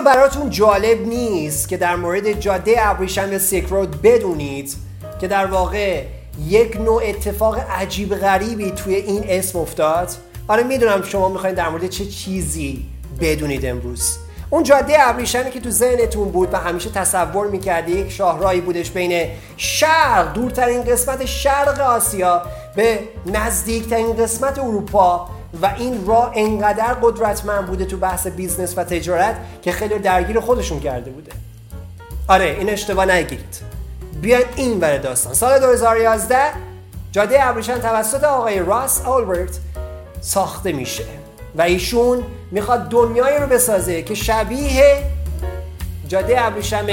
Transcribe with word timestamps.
براتون 0.00 0.50
جالب 0.50 1.06
نیست 1.06 1.68
که 1.68 1.76
در 1.76 1.96
مورد 1.96 2.40
جاده 2.40 2.74
ابریشم 2.78 3.38
سیک 3.38 3.66
رود 3.66 4.02
بدونید 4.02 4.74
که 5.20 5.28
در 5.28 5.46
واقع 5.46 6.02
یک 6.46 6.76
نوع 6.76 7.02
اتفاق 7.04 7.58
عجیب 7.70 8.14
غریبی 8.14 8.70
توی 8.70 8.94
این 8.94 9.24
اسم 9.28 9.58
افتاد؟ 9.58 10.10
آره 10.48 10.62
می‌دونم 10.62 11.02
شما 11.02 11.28
می‌خواین 11.28 11.54
در 11.54 11.68
مورد 11.68 11.88
چه 11.88 12.04
چیزی 12.04 12.86
بدونید 13.20 13.66
امروز. 13.66 14.18
اون 14.50 14.62
جاده 14.62 15.08
ابریشمی 15.08 15.50
که 15.50 15.60
تو 15.60 15.70
ذهنتون 15.70 16.28
بود 16.28 16.54
و 16.54 16.56
همیشه 16.56 16.90
تصور 16.90 17.46
می‌کردی 17.46 17.92
یک 17.92 18.12
شاهراهی 18.12 18.60
بودش 18.60 18.90
بین 18.90 19.28
شرق 19.56 20.32
دورترین 20.32 20.82
قسمت 20.82 21.24
شرق 21.24 21.80
آسیا 21.80 22.42
به 22.76 22.98
نزدیکترین 23.26 24.12
قسمت 24.12 24.58
اروپا 24.58 25.28
و 25.62 25.74
این 25.76 26.06
راه 26.06 26.32
انقدر 26.34 26.96
قدرتمند 27.02 27.66
بوده 27.66 27.84
تو 27.84 27.96
بحث 27.96 28.26
business 28.26 28.78
و 28.78 28.84
تجارت 28.84 29.36
که 29.62 29.72
خیلی 29.72 29.98
درگیر 29.98 30.40
خودشون 30.40 30.80
کرده 30.80 31.10
بوده. 31.10 31.32
آره 32.28 32.56
این 32.58 32.70
اشتباه 32.70 33.06
نگیرید. 33.06 33.60
بیاین 34.20 34.46
این 34.56 34.80
بره 34.80 34.98
داستان. 34.98 35.34
سال 35.34 35.58
2011 35.58 36.36
جاده 37.12 37.46
ابریشم 37.46 37.78
توسط 37.78 38.24
آقای 38.24 38.58
راس 38.58 39.00
آلبرت 39.00 39.58
ساخته 40.20 40.72
میشه 40.72 41.04
و 41.54 41.62
ایشون 41.62 42.22
می‌خواد 42.50 42.88
دنیایی 42.88 43.38
رو 43.38 43.46
بسازه 43.46 44.02
که 44.02 44.14
شبیه 44.14 45.02
جاده 46.08 46.44
ابریشم 46.44 46.86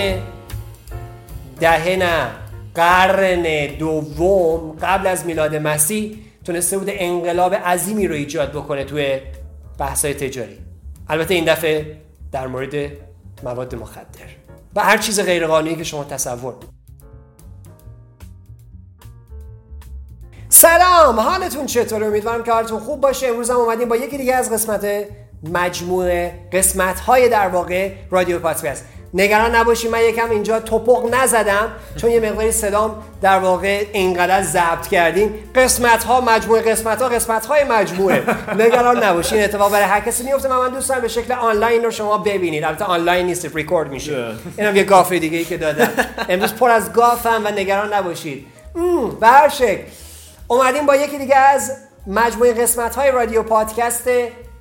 دهه 1.59 1.95
نه 1.95 2.27
قرن 2.75 3.67
دوم 3.79 4.77
قبل 4.81 5.07
از 5.07 5.25
میلاد 5.25 5.55
مسیح 5.55 6.17
تونسته 6.43 6.77
بوده 6.77 6.95
انقلاب 6.95 7.55
عظیمی 7.55 8.07
رو 8.07 8.15
ایجاد 8.15 8.51
بکنه 8.51 8.83
توی 8.83 9.19
بحثای 9.77 10.13
تجاری. 10.13 10.57
البته 11.09 11.33
این 11.33 11.45
دفعه 11.45 11.97
در 12.31 12.47
مورد 12.47 12.91
مواد 13.43 13.75
مخدر 13.75 14.29
و 14.75 14.83
هر 14.83 14.97
چیز 14.97 15.19
غیرقانونی 15.19 15.75
که 15.75 15.83
شما 15.83 16.03
تصور 16.03 16.53
سلام 20.49 21.19
حالتون 21.19 21.65
چطوره؟ 21.65 22.05
امیدوارم 22.05 22.43
که 22.43 22.51
حالتون 22.51 22.79
خوب 22.79 23.01
باشه. 23.01 23.27
امروز 23.27 23.49
هم 23.49 23.55
اومدیم 23.55 23.89
با 23.89 23.95
یکی 23.95 24.17
دیگه 24.17 24.35
از 24.35 24.53
قسمت 24.53 24.85
مجموعه 25.43 26.49
قسمت 26.53 26.99
های 26.99 27.29
در 27.29 27.47
واقع 27.47 27.91
رادیو 28.09 28.39
پادکست. 28.39 28.85
نگران 29.13 29.55
نباشید 29.55 29.91
من 29.91 30.01
یکم 30.01 30.29
اینجا 30.29 30.59
توپق 30.59 31.15
نزدم 31.15 31.71
چون 31.95 32.11
یه 32.11 32.19
مقداری 32.19 32.51
صدام 32.51 33.03
در 33.21 33.39
واقع 33.39 33.85
اینقدر 33.93 34.41
ضبط 34.41 34.87
کردیم 34.87 35.33
قسمت 35.55 36.03
ها 36.03 36.21
مجموعه 36.21 36.61
قسمت 36.61 37.01
ها 37.01 37.07
قسمت 37.07 37.45
های 37.45 37.63
مجموعه. 37.63 38.23
نگران 38.57 39.03
نباشید 39.03 39.39
اتفاق 39.39 39.71
برای 39.71 39.85
هر 39.85 39.99
کسی 39.99 40.23
میفته 40.23 40.49
من, 40.49 40.57
من 40.57 40.69
دوست 40.69 40.89
دارم 40.89 41.01
به 41.01 41.07
شکل 41.07 41.33
آنلاین 41.33 41.83
رو 41.83 41.91
شما 41.91 42.17
ببینید. 42.17 42.63
البته 42.63 42.85
آنلاین 42.85 43.25
نیست 43.25 43.55
ریکورد 43.55 43.89
میشه. 43.89 44.31
اینم 44.57 44.75
یه 44.75 44.83
گاف 44.83 45.11
دیگه 45.11 45.37
ای 45.37 45.45
که 45.45 45.57
دادم. 45.57 45.89
امروز 46.29 46.53
پر 46.53 46.69
از 46.69 46.93
گافم 46.93 47.41
و 47.45 47.47
نگران 47.47 47.93
نباشید. 47.93 48.47
به 49.19 49.27
هر 49.27 49.49
شکل. 49.49 49.81
اومدیم 50.47 50.85
با 50.85 50.95
یکی 50.95 51.17
دیگه 51.17 51.35
از 51.35 51.71
مجموعه 52.07 52.53
قسمت 52.53 52.95
های 52.95 53.11
رادیو 53.11 53.43
پادکست 53.43 54.09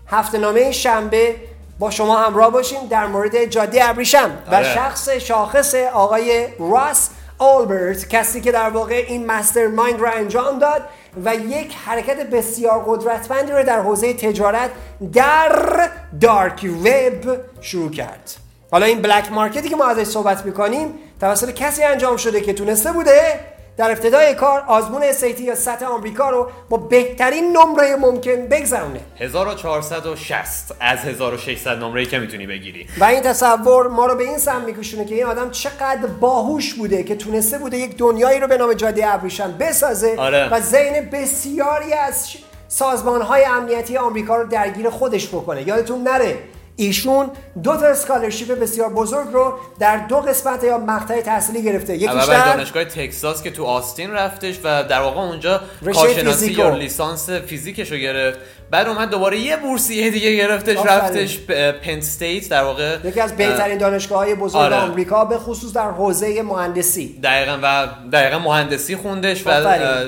هفته 0.07 0.39
نامه 0.39 0.73
شنبه. 0.73 1.37
با 1.83 1.91
شما 1.91 2.17
همراه 2.17 2.51
باشیم 2.51 2.87
در 2.91 3.07
مورد 3.07 3.45
جاده 3.45 3.89
ابریشم 3.89 4.31
و 4.51 4.55
آره. 4.55 4.75
شخص 4.75 5.09
شاخص 5.09 5.75
آقای 5.75 6.47
راس 6.59 7.11
آلبرت 7.39 8.09
کسی 8.09 8.41
که 8.41 8.53
در 8.53 8.71
واقع 8.71 9.05
این 9.09 9.27
مستر 9.27 9.67
مایند 9.67 10.01
رو 10.01 10.09
انجام 10.13 10.59
داد 10.59 10.83
و 11.25 11.35
یک 11.35 11.75
حرکت 11.85 12.31
بسیار 12.31 12.85
قدرتمندی 12.87 13.53
رو 13.53 13.65
در 13.65 13.81
حوزه 13.81 14.15
تجارت 14.15 14.71
در 15.13 15.89
دارک 16.21 16.71
وب 16.85 17.41
شروع 17.61 17.91
کرد 17.91 18.31
حالا 18.71 18.87
این 18.87 19.03
بلک 19.03 19.33
مارکتی 19.33 19.69
که 19.69 19.77
ما 19.77 19.85
ازش 19.85 20.05
صحبت 20.05 20.47
می‌کنیم 20.47 20.95
توسط 21.21 21.51
کسی 21.51 21.83
انجام 21.83 22.17
شده 22.17 22.41
که 22.41 22.53
تونسته 22.53 22.93
بوده 22.93 23.41
در 23.77 23.91
ابتدای 23.91 24.35
کار 24.35 24.61
آزمون 24.67 25.13
SAT 25.13 25.41
یا 25.41 25.55
سطح 25.55 25.87
آمریکا 25.87 26.31
رو 26.31 26.51
با 26.69 26.77
بهترین 26.77 27.57
نمره 27.57 27.97
ممکن 27.97 28.47
بگذرونه. 28.51 29.01
1460 29.19 30.75
از 30.81 30.99
1600 30.99 31.79
نمره 31.79 32.07
که 32.07 32.19
می‌تونی 32.19 32.47
بگیری. 32.47 32.87
و 32.99 33.05
این 33.05 33.21
تصور 33.21 33.89
ما 33.89 34.07
رو 34.07 34.15
به 34.15 34.25
این 34.25 34.39
سمت 34.39 34.65
میکشونه 34.65 35.05
که 35.05 35.15
این 35.15 35.25
آدم 35.25 35.51
چقدر 35.51 36.07
باهوش 36.21 36.75
بوده 36.75 37.03
که 37.03 37.17
تونسته 37.17 37.59
بوده 37.59 37.79
یک 37.79 37.97
دنیایی 37.97 38.41
رو 38.41 38.47
به 38.47 38.57
نام 38.57 38.73
جاده 38.73 39.15
ابریشم 39.15 39.57
بسازه 39.61 40.15
آره. 40.19 40.49
و 40.55 40.61
ذهن 40.61 41.11
بسیاری 41.13 41.93
از 41.93 42.29
سازمان 42.69 43.23
های 43.23 43.45
امنیتی 43.45 43.97
آمریکا 43.97 44.37
رو 44.37 44.49
درگیر 44.49 44.91
خودش 44.91 45.29
بکنه. 45.29 45.69
یادتون 45.69 46.03
نره. 46.03 46.39
ایشون 46.77 47.31
دو 47.63 47.77
تا 47.77 47.87
scholarship 47.87 48.61
بسیار 48.61 48.89
بزرگ 48.89 49.29
رو 49.33 49.59
در 49.79 49.97
دو 49.97 50.17
قسمت 50.17 50.65
یا 50.65 50.79
مقطع 50.79 51.21
تحصیلی 51.21 51.63
گرفته 51.63 51.97
یکیش 51.97 52.25
در 52.29 52.55
دانشگاه 52.55 52.85
تکساس 52.85 53.43
که 53.43 53.51
تو 53.51 53.65
آستین 53.65 54.11
رفتش 54.11 54.59
و 54.65 54.85
در 54.85 55.01
واقع 55.01 55.21
اونجا 55.21 55.61
کارشناسی. 55.95 56.53
یا 56.53 56.71
لیسانس 56.71 57.31
فیزیکش 57.31 57.93
رو 57.93 57.99
گرفت 57.99 58.39
بعد 58.71 58.89
اومد 58.89 59.11
دوباره 59.11 59.39
یه 59.39 59.57
بورسیه 59.57 60.11
دیگه 60.11 60.37
گرفتش 60.37 60.77
آفرین. 60.77 60.99
رفتش 60.99 61.41
پن 61.83 61.99
استیت 61.99 62.49
در 62.49 62.63
واقع 62.63 62.99
یکی 63.05 63.21
از 63.21 63.37
بهترین 63.37 63.79
دانشگاه 63.79 64.19
های 64.19 64.35
بزرگ 64.35 64.63
آره. 64.63 64.77
آمریکا 64.77 65.25
به 65.25 65.39
خصوص 65.39 65.73
در 65.73 65.91
حوزه 65.91 66.43
مهندسی 66.43 67.21
دقیقا 67.23 67.59
و 67.63 67.89
دقیقا 68.13 68.39
مهندسی 68.39 68.97
خوندش 68.97 69.47
و 69.47 69.51
آفرین. 69.51 69.83
اه، 69.83 70.05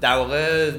در 0.00 0.16
واقع 0.16 0.70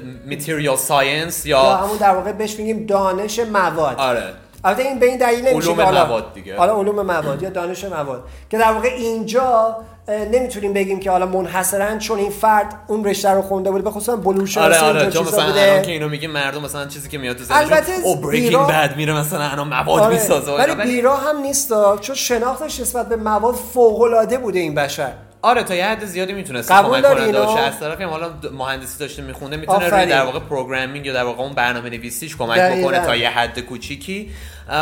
ساینس 0.76 1.46
یا 1.46 1.58
یا 1.62 1.76
همون 1.76 1.96
در 1.96 2.10
واقع 2.10 2.32
بهش 2.32 2.58
میگیم 2.58 2.86
دانش 2.86 3.38
مواد 3.38 3.96
آره 3.98 4.32
البته 4.64 4.82
این 4.82 4.98
به 4.98 5.06
این 5.06 5.18
دلیل 5.18 5.48
نمیشه 5.48 5.70
علوم 5.72 5.90
مواد 5.90 6.34
دیگه. 6.34 6.56
حالا 6.56 6.76
علوم 6.80 7.06
مواد 7.06 7.42
یا 7.42 7.50
دانش 7.50 7.84
مواد 7.84 8.24
که 8.50 8.58
در 8.58 8.72
واقع 8.72 8.88
اینجا 8.88 9.76
نمی‌تونیم 10.08 10.72
بگیم 10.72 11.00
که 11.00 11.10
حالا 11.10 11.26
منحصرا 11.26 11.98
چون 11.98 12.18
این 12.18 12.30
فرد 12.30 12.74
اون 12.86 13.04
رشته 13.04 13.30
رو 13.30 13.42
خونده 13.42 13.70
بوده 13.70 13.84
به 13.84 13.90
خصوص 13.90 14.14
بلور 14.24 14.48
آره 14.58 14.78
آره 14.78 15.10
چون 15.10 15.22
مثلا 15.26 15.46
بوده. 15.46 15.62
الان 15.62 15.82
که 15.82 15.90
اینو 15.92 16.08
میگه 16.08 16.28
مردم 16.28 16.62
مثلا 16.62 16.86
چیزی 16.86 17.08
که 17.08 17.18
میاد 17.18 17.36
تو 17.36 17.44
البته 17.50 17.92
او 18.04 18.16
بریکینگ 18.16 18.48
بیرا- 18.48 18.64
بد 18.64 18.96
میره 18.96 19.12
مثلا 19.12 19.42
الان 19.44 19.68
مواد 19.68 20.02
آره. 20.02 20.14
می‌سازه. 20.14 20.52
ولی 20.52 20.74
بیرا 20.74 21.16
هم 21.16 21.36
نیست 21.40 21.72
چون 22.00 22.14
شناختش 22.14 22.80
نسبت 22.80 23.08
به 23.08 23.16
مواد 23.16 23.54
فوق 23.54 24.00
العاده 24.02 24.38
بوده 24.38 24.58
این 24.58 24.74
بشر 24.74 25.12
آره 25.42 25.62
تا 25.62 25.74
یه 25.74 25.86
حد 25.86 26.04
زیادی 26.04 26.32
می‌تونست 26.32 26.72
قبول 26.72 27.00
کمک 27.00 27.14
کننده؟ 27.14 27.40
باشه 27.40 27.58
از 27.58 27.80
طرفی 27.80 28.04
حالا 28.04 28.30
مهندسی 28.52 28.98
داشته 28.98 29.22
میخونده 29.22 29.56
می‌تونه 29.56 29.88
روی. 29.88 30.06
در 30.06 30.22
واقع 30.22 30.38
پروگرامینگ 30.38 31.06
یا 31.06 31.12
در 31.12 31.24
واقع 31.24 31.42
اون 31.42 31.52
برنامه 31.52 31.90
نویسیش 31.90 32.36
کمک. 32.36 32.60
بکنه 32.60 33.06
تا 33.06 33.16
یه 33.16 33.30
حد 33.30 33.60
کوچیکی 33.60 34.30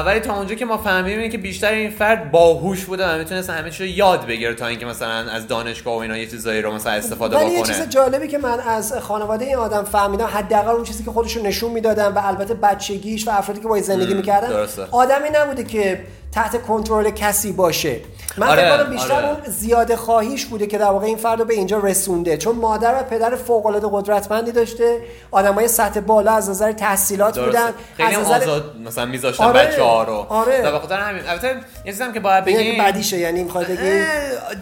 ولی 0.07 0.21
تا 0.21 0.37
اونجا 0.37 0.55
که 0.55 0.65
ما 0.65 0.79
فهمیدیم 0.79 1.19
اینه 1.19 1.31
که 1.31 1.39
بیشتر 1.39 1.73
این 1.73 1.91
فرد 1.91 2.31
باهوش 2.31 2.85
بوده 2.85 3.09
و 3.15 3.19
می‌تونست 3.19 3.51
همه 3.51 3.71
چی 3.71 3.85
رو 3.85 3.91
یاد 3.91 4.27
بگیره 4.27 4.55
تا 4.55 4.67
اینکه 4.67 4.87
مثلا 4.87 5.31
از 5.31 5.49
دانشگاه 5.49 5.95
و 5.95 5.99
اینا 5.99 6.17
یه 6.17 6.27
چیزایی 6.27 6.63
رو 6.63 6.75
مثلا 6.75 6.93
استفاده 6.93 7.37
ولی 7.37 7.51
یه 7.51 7.63
بکنه 7.63 7.75
چیز 7.75 7.89
جالبی 7.89 8.29
که 8.29 8.39
من 8.39 8.61
از 8.61 8.93
خانواده 8.93 9.45
این 9.45 9.57
آدم 9.57 9.85
فهمیدم 9.85 10.27
حداقل 10.27 10.71
اون 10.71 10.85
چیزی 10.85 11.05
که 11.05 11.11
خودشون 11.11 11.47
نشون 11.47 11.71
می‌دادن 11.71 12.09
و 12.09 12.21
البته 12.25 12.55
بچگیش 12.55 13.29
و 13.29 13.31
افرادی 13.31 13.61
که 13.61 13.69
باید 13.69 13.85
زندگی 13.85 14.15
می‌کردن. 14.15 14.67
آدمی 14.91 15.29
نبوده 15.33 15.65
که 15.65 16.05
تحت 16.33 16.63
کنترل 16.63 17.11
کسی 17.11 17.53
باشه 17.53 18.01
من 18.37 18.49
آره، 18.49 18.77
فکر 18.77 18.85
بیشتر 18.85 19.13
آره. 19.13 19.29
اون 19.29 19.51
زیاده 19.51 19.97
خواهیش 19.97 20.47
بوده 20.47 20.67
که 20.67 20.79
در 20.79 20.91
واقع 20.91 21.07
این 21.07 21.17
فرد 21.17 21.39
رو 21.39 21.45
به 21.45 21.55
اینجا 21.55 21.79
رسونده 21.79 22.37
چون 22.37 22.57
مادر 22.57 22.95
و 23.01 23.03
پدر 23.03 23.37
فوق 23.37 23.67
العاده 23.67 23.89
قدرتمندی 23.93 24.53
داشته 24.53 25.01
آدمای 25.31 25.69
سطح 25.69 26.01
بالا 26.01 26.33
از 26.33 26.51
نظر 26.51 26.73
تحصیلات 26.73 27.35
درسته. 27.35 27.51
بودن 27.51 27.73
خیلی 27.97 28.15
از 28.15 28.25
نظر 28.25 28.37
آزاد 28.37 28.77
مثلا 28.85 29.07
میذاشتن 29.07 29.45
آره، 29.45 29.67
بچه 29.67 29.83
ها 29.83 30.05
رو 30.05 30.27
آره. 30.29 30.69
و 30.69 30.73
به 30.73 30.79
خاطر 30.79 31.01
همین 31.01 31.23
البته 31.29 31.49
یه 31.85 31.93
چیزی 31.93 32.13
که 32.15 32.21
باید 32.21 32.45
بگیم 32.45 32.61
بگیم 32.61 32.85
بدیشه 32.85 33.19
یعنی 33.19 33.45
می‌خواد 33.45 33.67
بگی 33.67 33.89
اه، 33.89 34.07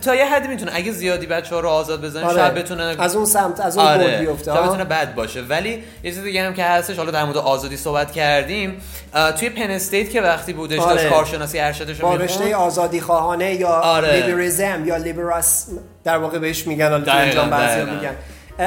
تا 0.05 0.15
یه 0.15 0.27
حدی 0.27 0.49
می‌تونه 0.49 0.71
اگه 0.75 0.93
زیادی 0.93 1.27
بچه 1.27 1.55
ها 1.55 1.61
رو 1.61 1.69
آزاد 1.69 2.05
بزنیم 2.05 2.27
آره. 2.27 2.37
شاید 2.37 2.55
بتونه 2.55 2.97
از 2.99 3.17
اون 3.17 3.25
سمت 3.25 3.61
از 3.61 3.79
اون 3.79 3.87
آره 3.87 4.19
بیفته 4.19 4.45
شاید؟ 4.45 4.67
بتونه 4.67 4.85
بد 4.85 5.15
باشه 5.15 5.43
ولی 5.43 5.71
یه 6.03 6.11
چیز 6.11 6.23
دیگه 6.23 6.43
هم 6.43 6.55
که 6.55 6.65
هستش 6.65 6.97
حالا 6.97 7.11
در 7.11 7.25
مورد 7.25 7.37
آزادی 7.37 7.77
صحبت 7.77 8.13
کردیم 8.13 8.81
توی 9.39 9.51
پن 9.51 9.71
استیت 9.71 10.11
که 10.11 10.21
وقتی 10.21 10.53
بودش 10.53 10.79
آره. 10.79 10.95
داشت 10.95 11.09
کارشناسی 11.09 11.56
ارشدش 11.61 12.01
رو 12.01 12.09
با 12.09 12.15
رشته 12.15 12.57
آزادی 12.57 13.01
خواهانه 13.01 13.55
یا 13.55 13.69
آره. 13.69 14.27
لیبرزم 14.27 14.83
یا 14.87 14.97
لیبراس 14.97 15.67
در 16.05 16.19
واقع 16.19 16.39
بهش 16.39 16.67
میگن 16.67 16.91
حالا 16.91 17.31
تو 17.31 17.51
بعضی. 17.51 17.91
میگن 17.91 18.17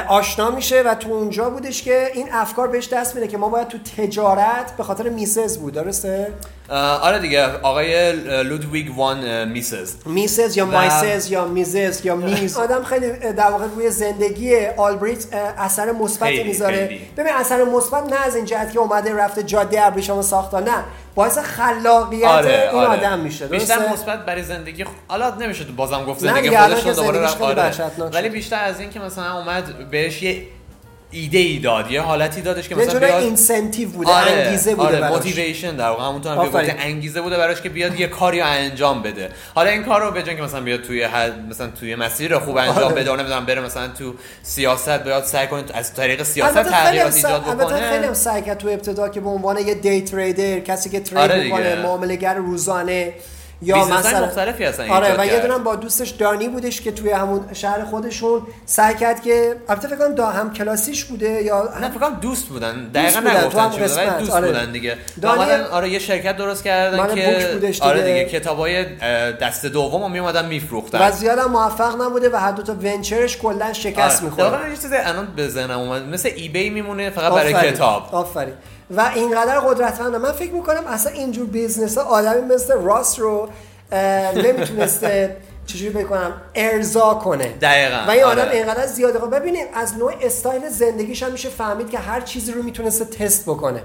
آشنا 0.08 0.52
میشه 0.52 0.82
و 0.82 0.96
تو 0.96 1.10
اونجا 1.10 1.50
بودش 1.50 1.84
که 1.84 2.12
این 2.14 2.28
افکار 2.32 2.68
بهش 2.68 2.88
دست 2.88 3.16
میده 3.16 3.28
که 3.28 3.38
ما 3.38 3.50
باید 3.50 3.68
تو 3.68 3.78
تجارت 3.98 4.78
به 4.78 4.84
خاطر 4.84 5.10
میسز 5.10 5.58
بود 5.58 5.74
درسته 5.74 6.28
آره 6.78 7.20
دیگه 7.20 7.48
آقای 7.62 8.12
لودویگ 8.44 8.98
وان 8.98 9.48
میسز 9.48 9.94
میسز 10.06 10.58
یا 10.58 10.66
مایسز 10.66 11.32
یا 11.32 11.46
میزز 11.46 12.06
یا 12.06 12.16
میز 12.16 12.58
آدم 12.64 12.84
خیلی 12.84 13.12
در 13.34 13.52
واقع 13.52 13.66
روی 13.76 13.90
زندگی 13.92 14.66
آلبریت 14.78 15.26
اثر 15.58 15.92
مثبتی 15.92 16.38
خیلی، 16.38 16.50
می‌ذاره. 16.50 17.00
ببین 17.18 17.34
اثر 17.34 17.64
مثبت 17.64 18.04
نه 18.14 18.26
از 18.26 18.36
این 18.36 18.46
جهت 18.46 18.72
که 18.74 18.80
اومده 18.80 19.16
رفته 19.16 19.44
جاده 19.44 19.86
ابریشم 19.86 20.22
ساخته 20.22 20.60
نه 20.60 20.84
باعث 21.16 21.38
خلاقیت 21.38 22.26
آره 22.28 22.70
این 22.74 22.82
آره. 22.82 23.00
آدم 23.00 23.20
میشه 23.20 23.48
بیشتر؟ 23.48 23.90
مثبت 23.94 24.26
برای 24.26 24.44
زندگی 24.44 24.84
خ- 24.84 24.88
حالا 25.08 25.36
نمیشه 25.36 25.64
تو 25.64 25.74
بازم 25.74 26.04
گفت 26.06 26.24
نه 26.24 26.34
زندگی 26.34 26.58
خودش 26.58 26.84
که 26.84 26.90
رو 26.90 26.96
دوباره 26.96 27.20
رفت 27.20 27.42
آره. 27.42 27.72
ولی. 28.14 28.30
بیشتر 28.30 28.64
از 28.64 28.80
این 28.80 28.90
که 28.90 29.00
مثلا 29.00 29.38
اومد 29.38 29.90
بهش 29.92 30.24
یه 30.24 30.44
ایده 31.12 31.38
ای 31.38 31.60
داد 31.60 31.92
یه 31.92 32.02
حالتی 32.02 32.42
دادش 32.42 32.70
که 32.70 32.76
مثلا 32.76 33.00
بیاد 33.00 33.24
اینسنتیو 33.24 33.90
بوده 33.90 34.12
انگیزه 34.12 34.76
بوده 34.76 34.88
آره 34.88 35.00
براش. 35.00 35.12
موتیویشن 35.12 35.76
در 35.76 35.90
واقع 35.90 36.04
همونطور 36.04 36.32
هم. 36.32 36.46
گفتی 36.46 36.72
انگیزه 36.72 37.22
بوده 37.22 37.38
براش 37.38 37.62
که 37.62 37.70
بیاد 37.70 38.00
یه 38.00 38.08
کاری 38.08 38.40
رو 38.40 38.46
انجام 38.48 39.02
بده 39.02 39.30
حالا 39.56 39.70
این 39.70 39.84
کار 39.84 40.02
رو 40.02 40.12
به 40.12 40.24
که 40.24 40.42
مثلا 40.42 40.62
بیاد 40.62 40.82
توی 40.82 41.04
حد 41.04 41.50
مثلا 41.50 41.68
توی 41.80 41.96
مسیر 41.96 42.40
خوب 42.40 42.58
انجام 42.58 42.78
آره. 42.78 42.96
بده 42.96 43.16
نمی‌دونم 43.16 43.46
بره 43.46 43.62
مثلا 43.62 43.88
تو 43.88 44.14
سیاست 44.44 44.90
بیاد 45.04 45.24
سعی 45.24 45.48
کنه 45.48 45.64
از 45.74 45.94
طریق 45.94 46.24
سیاست 46.24 46.64
تغییرات 46.64 47.16
ایجاد 47.16 47.44
البته 47.48 47.76
خیلی 47.76 47.86
بکنه 47.88 48.08
هم 48.08 48.14
سعی 48.14 48.42
کرد 48.42 48.58
تو 48.58 48.68
ابتدا 48.68 49.10
که 49.10 49.20
به 49.20 49.30
عنوان 49.30 49.58
یه 49.58 49.74
دی 49.74 50.02
تریدر 50.02 50.60
کسی 50.60 50.90
که 50.90 51.00
ترید 51.00 51.32
آره 51.32 51.44
می‌کنه 51.44 51.70
دیگه. 51.70 51.82
معامله‌گر 51.82 52.34
روزانه 52.34 53.14
یا 53.62 53.86
مثلا 53.86 54.26
مختلفی 54.26 54.64
هستن 54.64 54.90
آره 54.90 55.16
و 55.20 55.26
یه. 55.26 55.40
دونم 55.40 55.64
با 55.64 55.76
دوستش 55.76 56.10
دانی 56.10 56.48
بودش 56.48 56.82
که 56.82 56.92
توی 56.92 57.12
همون 57.12 57.54
شهر 57.54 57.86
خودشون 57.86 58.42
سعی 58.66 58.96
کرد 58.96 59.22
که 59.22 59.56
البته 59.70 59.88
فکر 59.88 59.98
کنم 59.98 60.16
دا 60.16 60.26
هم 60.26 60.54
کلاسیش 60.54 61.06
بوده 61.06 61.44
یا 61.44 61.70
نه 61.82 61.90
فکر 61.90 62.00
کنم 62.00 62.20
دوست 62.22 62.46
بودن 62.48 62.88
دقیقا 62.94 63.22
بودن، 63.22 63.44
نگفتن 63.44 63.70
چی 63.70 63.80
بوده 63.80 63.84
قسمت، 63.84 64.20
دوست 64.20 64.32
آره. 64.32 64.48
بودن 64.48 64.72
دیگه 64.72 64.98
اومدن 65.24 65.62
آره 65.64 65.90
یه 65.90 66.00
شرکت 66.00 66.38
درست 66.38 66.64
کردن 66.64 67.16
که 67.16 67.50
بودش 67.54 67.82
آره 67.82 68.02
دیگه. 68.02 68.40
کتابای 68.40 68.86
دست 69.32 69.66
دوم 69.66 70.02
رو 70.04 70.10
میومدن 70.10 70.46
میفروختن 70.46 71.08
و 71.08 71.12
زیاد 71.12 71.40
هم 71.40 71.52
موفق 71.52 72.02
نبوده 72.02 72.30
و 72.30 72.36
هر 72.36 72.52
دو 72.52 72.64
تا 72.64 72.74
ونچرش 72.74 73.38
کلا 73.38 73.74
شکست 73.74 74.18
آره. 74.18 74.26
می‌خوره 74.26 74.50
واقعا 74.50 74.70
یه 74.70 74.76
چیزی 74.76 74.96
الان 74.96 75.28
به 75.36 75.48
ذهنم 75.48 75.80
اومد 75.80 76.04
مثل 76.04 76.30
eBay 76.36 76.70
میمونه 76.70 77.10
فقط 77.10 77.34
برای. 77.34 77.72
کتاب 77.72 78.10
آفرین 78.12 78.54
و 78.92 79.12
اینقدر 79.16 79.60
قدرتمنده 79.60 80.18
من 80.18 80.32
فکر 80.32 80.52
می‌کنم 80.52 80.88
اصلا 80.88 81.12
اینجور 81.12 81.46
business 81.46 81.98
ها 81.98 82.04
آدمی 82.04 82.42
مثل 82.42 82.74
راس 82.74 83.20
رو 83.20 83.50
نمی‌تونسته 84.36 85.38
چجوری 85.66 86.04
بکنم 86.04 86.34
ارضا 86.56 87.14
کنه 87.14 87.54
دقیقاً. 87.62 88.06
و 88.08 88.12
این 88.12 88.24
آدم 88.24 88.42
آره. 88.42 88.52
اینقدر 88.52 88.86
زیاده 88.86 89.20
خب 89.20 89.36
ببینید 89.36 89.68
از 89.74 89.98
نوع 89.98 90.14
استایل 90.22 90.70
زندگیش 90.70 91.24
هم 91.24 91.32
میشه 91.32 91.50
فهمید 91.50 91.90
که 91.90 91.98
هر 91.98 92.22
چیزی 92.22 92.52
رو 92.52 92.64
می‌تونسته 92.64 93.06
تست 93.06 93.44
بکنه 93.44 93.84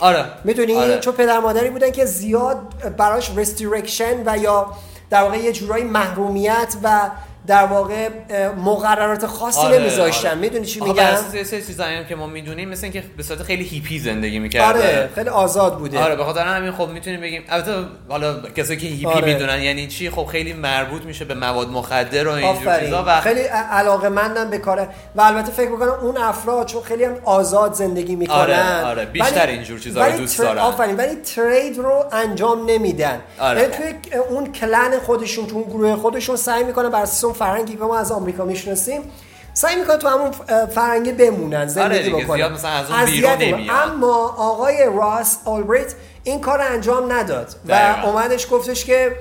آره 0.00 0.24
می‌دونی 0.44 0.74
آره. 0.74 0.98
چون 0.98 1.14
پدر 1.14 1.40
مادری 1.40 1.70
بودن 1.70 1.90
که 1.90 2.04
زیاد 2.04 2.58
براش 2.96 3.30
restriction 3.36 4.22
و 4.26 4.38
یا 4.38 4.72
در 5.10 5.22
واقع 5.22 5.36
یه 5.36 5.52
جورایی 5.52 5.84
محرومیت 5.84 6.74
و 6.82 7.10
در 7.46 7.64
واقع 7.64 8.08
مقررات 8.56 9.26
خاصی 9.26 9.60
آره، 9.60 9.78
نمیذاشتن 9.78 10.28
آره. 10.28 10.38
می‌دونی 10.38 10.66
چی 10.66 10.80
میگم 10.80 11.04
یه 11.34 11.44
سری 11.44 11.62
چیزایی 11.62 11.96
هم 11.96 12.04
که 12.04 12.14
ما 12.14 12.26
می‌دونیم 12.26 12.68
مثل 12.68 12.84
اینکه 12.84 13.04
به 13.16 13.22
صورت 13.22 13.42
خیلی 13.42 13.64
هیپی 13.64 13.98
زندگی 13.98 14.38
می‌کرده 14.38 14.68
آره 14.68 15.10
خیلی 15.14 15.28
آزاد 15.28 15.78
بوده 15.78 16.04
آره 16.04 16.16
به 16.16 16.24
خاطر 16.24 16.40
همین 16.40 16.72
خب 16.72 16.88
می‌تونیم 16.88 17.20
بگیم 17.20 17.44
البته 17.48 17.72
حالا 18.08 18.40
کسایی 18.40 18.78
که 18.78 18.86
هیپی 18.86 19.06
آره. 19.06 19.34
می‌دونن 19.34 19.62
یعنی 19.62 19.86
چی 19.86 20.10
خب 20.10 20.24
خیلی 20.24 20.52
مربوط 20.52 21.02
میشه 21.02 21.24
به 21.24 21.34
مواد 21.34 21.68
مخدر 21.68 22.28
و 22.28 22.30
اینجور 22.30 22.80
چیزا 22.80 23.04
و 23.06 23.20
خیلی 23.20 23.40
علاقه 23.40 24.08
مندم 24.08 24.50
به 24.50 24.58
کاره 24.58 24.88
و 25.14 25.20
البته 25.20 25.52
فکر 25.52 25.70
می‌کنم 25.70 25.92
اون 26.02 26.16
افراد 26.16 26.66
چون 26.66 26.82
خیلی 26.82 27.04
هم 27.04 27.16
آزاد 27.24 27.72
زندگی 27.72 28.16
می‌کنن 28.16 28.36
آره، 28.36 28.84
آره. 28.84 29.04
بیشتر 29.04 29.46
اینجور 29.46 29.78
چیزا 29.78 30.06
رو 30.06 30.16
دوست 30.16 30.38
دارن. 30.38 30.58
آفرین 30.58 30.96
ولی 30.96 31.14
ترید 31.14 31.78
رو 31.78 32.04
انجام 32.12 32.70
نمیدن 32.70 33.20
آره. 33.38 33.66
توی 33.66 33.94
اون 34.30 34.52
کلن 34.52 34.98
خودشون 35.06 35.46
تو 35.46 35.56
اون 35.56 35.64
گروه 35.64 35.96
خودشون 35.96 36.36
سعی 36.36 36.64
می‌کنن 36.64 36.88
بر 36.88 37.04
اون 37.32 37.38
فرهنگی 37.38 37.72
که 37.72 37.78
ما 37.78 37.98
از 37.98 38.12
آمریکا 38.12 38.44
می‌شناسیم 38.44 39.00
سعی 39.54 39.76
می‌کنن 39.76 39.98
تو 39.98 40.08
همون 40.08 40.30
فرهنگ 40.66 41.16
بمونن 41.16 41.66
زندگی 41.66 42.12
آره 42.12 42.24
بکنن 42.24 42.36
زیاد 42.36 42.52
مثلا 42.52 42.70
از 42.70 42.90
اون 42.90 43.04
بیرون. 43.04 43.32
نمیان. 43.32 43.70
اما 43.70 44.34
آقای 44.38 44.90
راس 44.96 45.38
آلبریت 45.44 45.94
این 46.24 46.40
کار 46.40 46.60
انجام 46.60 47.12
نداد 47.12 47.56
و 47.66 47.68
دقیقاً. 47.68 48.08
اومدش 48.08 48.46
گفتش 48.50 48.84
که 48.84 49.16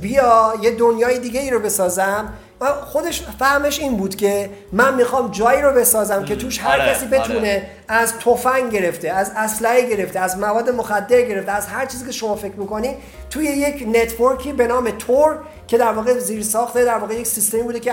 بیا 0.00 0.54
یه 0.62 0.70
دنیای 0.70 1.18
دیگه 1.18 1.40
ای 1.40 1.50
رو 1.50 1.60
بسازم 1.60 2.32
و 2.60 2.66
خودش 2.72 3.22
فهمش 3.38 3.80
این 3.80 3.96
بود 3.96 4.16
که 4.16 4.50
من 4.72 4.94
می‌خوام 4.94 5.30
جایی 5.30 5.62
رو 5.62 5.72
بسازم 5.72 6.24
که 6.24 6.36
توش 6.36 6.58
هر 6.58 6.80
آره، 6.80 6.90
کسی 6.92 7.06
بتونه 7.06 7.38
آره. 7.38 7.70
از 7.88 8.18
تفنگ 8.18 8.72
گرفته 8.72 9.10
از 9.10 9.32
اسلحه 9.36 9.88
گرفته 9.88 10.20
از 10.20 10.38
مواد 10.38 10.70
مخدر 10.70 11.22
گرفته 11.22 11.52
از 11.52 11.66
هر 11.66 11.86
چیزی 11.86 12.06
که 12.06 12.12
شما 12.12 12.34
فکر 12.34 12.54
می‌کنی 12.54 12.96
توی 13.30 13.44
یک 13.44 13.88
network 13.92 14.44
ی 14.44 14.52
به 14.52 14.66
نام 14.66 14.90
Tor 14.90 15.38
که 15.66 15.78
در 15.78 15.92
واقع 15.92 16.18
زیر 16.18 16.42
ساخته 16.42 16.84
در 16.84 16.98
واقع 16.98 17.14
یک 17.14 17.26
سیستمی 17.26 17.62
بوده 17.62 17.80
که 17.80 17.92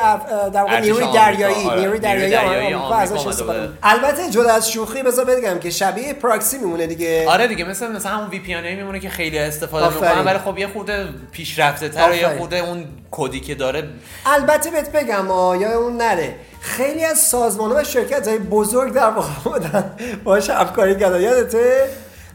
در 0.54 0.62
واقع 0.62 0.80
نیروی 0.80 1.14
دریایی 1.14 1.66
آره. 1.66 1.80
نیروی 1.80 2.00
دریایی 2.00 2.26
نیروی 2.26 2.50
دریایی 2.50 2.74
آمریکا 2.74 2.96
ازش 2.96 3.28
استفاده. 3.28 3.70
البته 3.84 4.30
جدا 4.30 4.54
از 4.54 4.72
شوخی 4.72 5.04
بذار 5.04 5.26
بگم 5.26 5.60
که 5.60 5.70
شبیه 5.70 6.14
پراکسی 6.14 6.58
میمونه 6.58 6.88
دیگه 6.88 7.30
آره 7.30 7.48
دیگه 7.48 7.64
مثل 7.64 7.92
مثلا 7.92 8.12
همون 8.12 8.30
VPN 8.30 8.76
میمونه 8.76 9.00
که 9.00 9.10
خیلی 9.10 9.40
استفاده. 9.40 9.90
می‌کنن 9.90 10.26
ولی 10.26 10.40
خب 10.40 10.58
یه 10.58 10.68
خورده 10.68 11.08
پیشرفته 11.32 11.90
تر 11.90 12.16
یه. 12.16 12.38
خورده 12.38 12.58
اون 12.58 12.86
کدی 13.12 13.40
که 13.40 13.56
داره 13.56 13.90
البته 14.26 14.72
بهت 14.72 14.92
بگم 14.92 15.32
آه، 15.32 15.58
یا 15.58 15.80
اون 15.80 15.98
نره 15.98 16.36
خیلی 16.62 17.06
از 17.06 17.18
سازمان 17.18 17.72
و 17.72 17.84
شرکت 17.84 18.28
های 18.28 18.38
بزرگ 18.38 18.94
در 18.94 19.10
واقع 19.10 19.28
بودن 19.44 19.94
باش 20.24 20.50
همکاری 20.50 20.96
کردن 20.96 21.22
یادته 21.22 21.88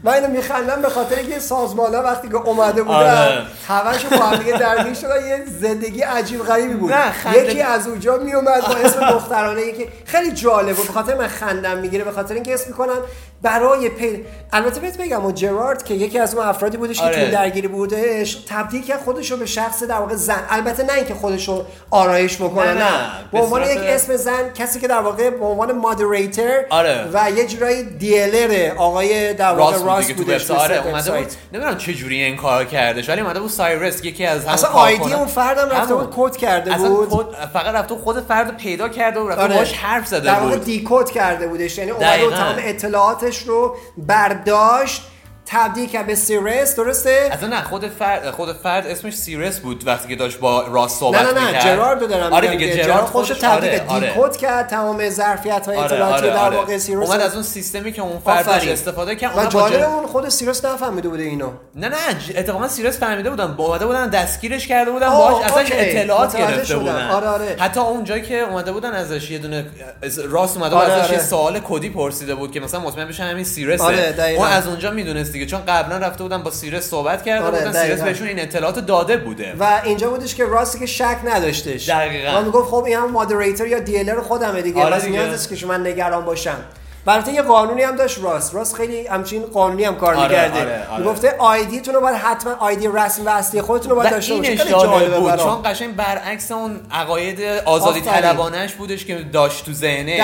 من 0.03 0.13
اینو 0.13 0.27
میخندم 0.27 0.81
به 0.81 0.89
خاطر 0.89 1.23
که 1.23 1.39
سازمان 1.39 1.95
ها 1.95 2.03
وقتی 2.03 2.29
که 2.29 2.35
اومده 2.35 2.83
بودن 2.83 2.95
آره. 2.95 3.43
همشون 3.67 4.19
با 4.19 4.25
هم 4.25 4.37
دیگه 4.37 4.57
درگیر 4.57 4.93
شدن 4.93 5.27
یه 5.27 5.43
زندگی 5.61 6.01
عجیب 6.01 6.43
غریبی 6.43 6.73
بود 6.73 6.93
یکی 7.33 7.61
از 7.61 7.87
اونجا 7.87 8.17
میومد 8.17 8.61
با 8.61 8.75
اسم 8.75 9.11
دخترانه 9.11 9.61
یکی 9.61 9.89
خیلی 10.05 10.31
جالب 10.31 10.75
بود 10.75 10.87
به 10.87 10.93
خاطر 10.93 11.15
من 11.17 11.27
خندم 11.27 11.77
می‌گیره 11.77 12.03
به 12.03 12.11
خاطر 12.11 12.33
اینکه 12.33 12.53
اسم 12.53 12.67
می‌کنن 12.67 12.97
برای 13.41 13.89
پی 13.89 14.25
البته 14.53 14.79
بهت 14.79 14.97
بگم 14.97 15.25
و 15.25 15.31
جرارد 15.31 15.83
که 15.83 15.93
یکی 15.93 16.19
از 16.19 16.35
اون 16.35 16.47
افرادی 16.47 16.77
بودش 16.77 16.97
که 16.99 17.03
آره. 17.03 17.15
تو 17.15 17.21
این 17.21 17.31
درگیری 17.31 17.67
بودش 17.67 18.35
تبدیل 18.49 18.83
کرد 18.83 18.99
خودش 18.99 19.31
رو 19.31 19.37
به 19.37 19.45
شخص 19.45 19.83
در 19.83 19.95
واقع 19.95 20.15
زن 20.15 20.43
البته 20.49 20.83
نه 20.83 20.93
اینکه 20.93 21.13
خودش 21.13 21.47
رو 21.47 21.65
آرایش 21.91 22.35
بکنه 22.35 22.73
نه، 22.73 22.73
نه. 22.73 23.09
به 23.31 23.39
عنوان 23.39 23.63
یک 23.63 23.79
اسم 23.81 24.15
زن 24.15 24.53
کسی 24.53 24.79
که 24.79 24.87
در 24.87 24.99
واقع 24.99 25.29
به 25.29 25.45
عنوان 25.45 25.71
مادریتر 25.71 26.65
آره. 26.69 27.09
و 27.13 27.31
یه 27.31 27.47
جورایی 27.47 27.83
دیلر 27.83 28.71
آقای 28.77 29.33
در 29.33 29.53
واقع 29.53 29.71
راست 29.71 29.79
بود 29.79 29.89
راست 29.89 30.07
دیگه 30.07 30.19
تو 30.19 30.25
بودش 30.25 30.41
وبسایت. 30.41 30.61
آره 30.61 30.79
توی 30.81 30.91
اومده 30.91 31.11
بود. 31.11 31.31
نمی‌دونم 31.53 31.77
چه 31.77 31.93
جوری 31.93 32.23
این 32.23 32.37
کار 32.37 32.65
کردش 32.65 33.09
ولی 33.09 33.21
اومده 33.21 33.39
بود 33.39 33.49
سایرس 33.49 34.05
یکی 34.05 34.25
از 34.25 34.45
هم 34.45 34.53
اصلا 34.53 34.69
آیدی 34.69 35.13
اون 35.13 35.27
فردم 35.27 35.69
رفته 35.69 35.95
بود 35.95 36.13
کد 36.15 36.35
کرده 36.35 36.77
بود 36.77 37.35
فقط 37.53 37.75
رفته 37.75 37.93
بود 37.93 38.03
خود 38.03 38.19
فرد 38.19 38.57
پیدا 38.57 38.89
کرده 38.89 39.19
و 39.19 39.29
رفته 39.29 39.41
آره. 39.41 39.57
باش 39.57 39.73
حرف 39.73 40.07
زده 40.07 40.25
در 40.25 40.39
واقع 40.39 40.55
بود 40.55 40.65
دیکود 40.65 41.11
کرده 41.11 41.47
بودش 41.47 41.77
یعنی 41.77 41.91
اومده 41.91 42.27
و 42.27 42.29
دقیقاً. 42.31 43.26
اطلاعاتش 43.27 43.47
رو 43.47 43.77
برداشت 43.97 45.01
تبدیل 45.49 45.89
کرد 45.89 46.07
به 46.07 46.15
سیرس 46.15 46.75
درسته 46.75 47.29
اصلا 47.31 47.49
نه 47.49 47.63
خود 47.63 47.87
فرد 47.87 48.31
خود 48.31 48.53
فرد 48.53 48.87
اسمش 48.87 49.17
سیرس 49.17 49.59
بود 49.59 49.87
وقتی 49.87 50.07
که 50.07 50.15
داشت 50.15 50.39
با 50.39 50.61
راست 50.67 50.93
نه 50.95 50.99
صحبت 50.99 51.21
نه 51.21 51.39
نه 51.41 51.45
می‌کرد. 51.47 51.63
جرارد 51.63 52.01
رو 52.01 52.07
دارم 52.07 52.33
آره 52.33 52.57
که 52.57 52.83
جرارد 52.83 53.03
خودش 53.05 53.27
تبدیل 53.27 53.69
آره، 53.69 53.77
کرد 53.79 53.89
آره. 53.89 54.07
دیکود 54.07 54.37
کرد 54.37 54.67
تمام 54.67 55.09
ظرفیت 55.09 55.65
های 55.67 55.77
آره 55.77 55.85
اطلاعاتی 55.85 56.25
آره 56.25 56.29
در 56.33 56.37
آره. 56.45 56.57
واقع 56.57 56.77
سیرس 56.77 57.07
اومد 57.09 57.21
از 57.21 57.33
اون 57.33 57.43
سیستمی 57.43 57.91
که 57.91 58.01
اون 58.01 58.19
فرد. 58.19 58.49
استفاده 58.49 59.15
کرد 59.15 59.37
و 59.37 59.45
جالب 59.45 59.73
جر- 59.79 59.83
اون 59.85 60.07
خود 60.07 60.29
سیرس 60.29 60.65
نفهمیده 60.65 61.09
بوده 61.09 61.23
اینو 61.23 61.49
نه 61.75 61.89
نه 61.89 61.95
اتفاقا 62.35 62.67
سیرس 62.67 62.99
فهمیده 62.99 63.29
بودن 63.29 63.53
با 63.55 63.65
اومده 63.65 63.85
بودن 63.85 64.09
دستگیرش 64.09 64.67
کرده 64.67 64.91
بودن 64.91 65.09
باهاش 65.09 65.45
ازش. 65.45 65.69
اطلاعات 65.73 66.37
گرفته. 66.37 66.75
بودن 66.77 67.07
آره، 67.09 67.27
آره. 67.27 67.55
حتی 67.59 67.79
اون 67.79 68.03
جایی 68.03 68.21
که 68.21 68.39
اومده 68.39 68.71
بودن 68.71 68.91
ازش 68.93 69.31
یه 69.31 69.37
دونه 69.37 69.65
از- 70.03 70.19
راست 70.19 70.57
اومده 70.57 70.75
آره، 70.75 70.85
بود 70.89 70.99
ازش 70.99 71.09
یه 71.11 71.15
آره. 71.17 71.25
سوال 71.25 71.59
کدی 71.59 71.89
پرسیده 71.89 72.35
بود 72.35 72.51
که 72.51 72.59
مثلا 72.59 72.79
مطمئن 72.79 73.07
بشن 73.07 73.23
همین 73.23 73.43
سیرسه 73.43 73.83
آره، 73.83 74.11
دقیقاً. 74.11 74.43
اون 74.43 74.51
از 74.53 74.67
اونجا 74.67 74.91
می‌دونست 74.91 75.36
دیگه 75.39 75.51
چون 75.51 75.65
قبلا 75.67 75.97
رفته 75.97 76.23
بودن 76.23 76.43
با 76.43 76.51
سیرس 76.51 76.89
صحبت 76.89 77.25
کرده 77.25 77.45
آره، 77.45 77.57
بودن 77.57 77.85
سیرس. 77.85 78.01
بهشون 78.01 78.27
این 78.27 78.39
اطلاعات 78.39 78.79
داده 78.79 79.17
بوده 79.17 79.55
و 79.59 79.81
اینجا 79.83 80.09
بودش 80.09 80.35
که 80.35 80.45
راستی 80.45 80.79
که 80.79 80.85
شک 80.85 81.17
نداشتش 81.25 81.89
دقیقاً. 81.89 82.39
و 82.39 82.45
می‌گفت 82.45 82.69
خب 82.69 82.83
این 82.83 82.97
هم 82.97 83.11
مادریتور 83.11 83.67
یا 83.67 83.79
دیلر 83.79 84.21
خودمه 84.21 84.61
دیگه 84.61 84.81
آره 84.83 84.99
دیگه. 84.99 85.25
نیاز 85.25 85.49
که 85.49 85.55
شما 85.55 85.77
نگران 85.77 86.25
باشم 86.25 86.57
البته 87.11 87.31
یه 87.31 87.41
قانونی 87.41 87.81
هم 87.81 87.95
داشت 87.95 88.23
راست 88.23 88.55
راست 88.55 88.75
خیلی 88.75 89.07
همچین 89.07 89.41
قانونی 89.41 89.83
هم 89.83 89.95
کار 89.95 90.15
آره، 90.15 90.27
می‌کرده 90.27 90.61
آره، 90.61 90.87
آره. 90.91 91.03
می‌گفته 91.03 91.35
آیدیتون 91.39 91.93
رو 91.93 92.01
باید 92.01 92.15
حتما 92.15 92.53
آیدی 92.59 92.87
رسمی 92.93 93.25
و 93.25 93.29
اصلی 93.29 93.61
خودتون 93.61 93.89
رو 93.89 93.95
باید 93.95 94.11
داشته 94.11 94.35
باشید 94.35 94.57
خیلی 94.57 94.69
جالب 94.69 95.19
بود. 95.19 95.35
چون 95.35 95.61
قشنگ 95.65 95.95
برعکس 95.95 96.51
اون 96.51 96.79
عقاید 96.91 97.41
آزادی. 97.65 98.01
طلبانش 98.01 98.73
بودش 98.73 99.05
که 99.05 99.15
داشت 99.33 99.65
تو 99.65 99.73
ذهنش 99.73 100.19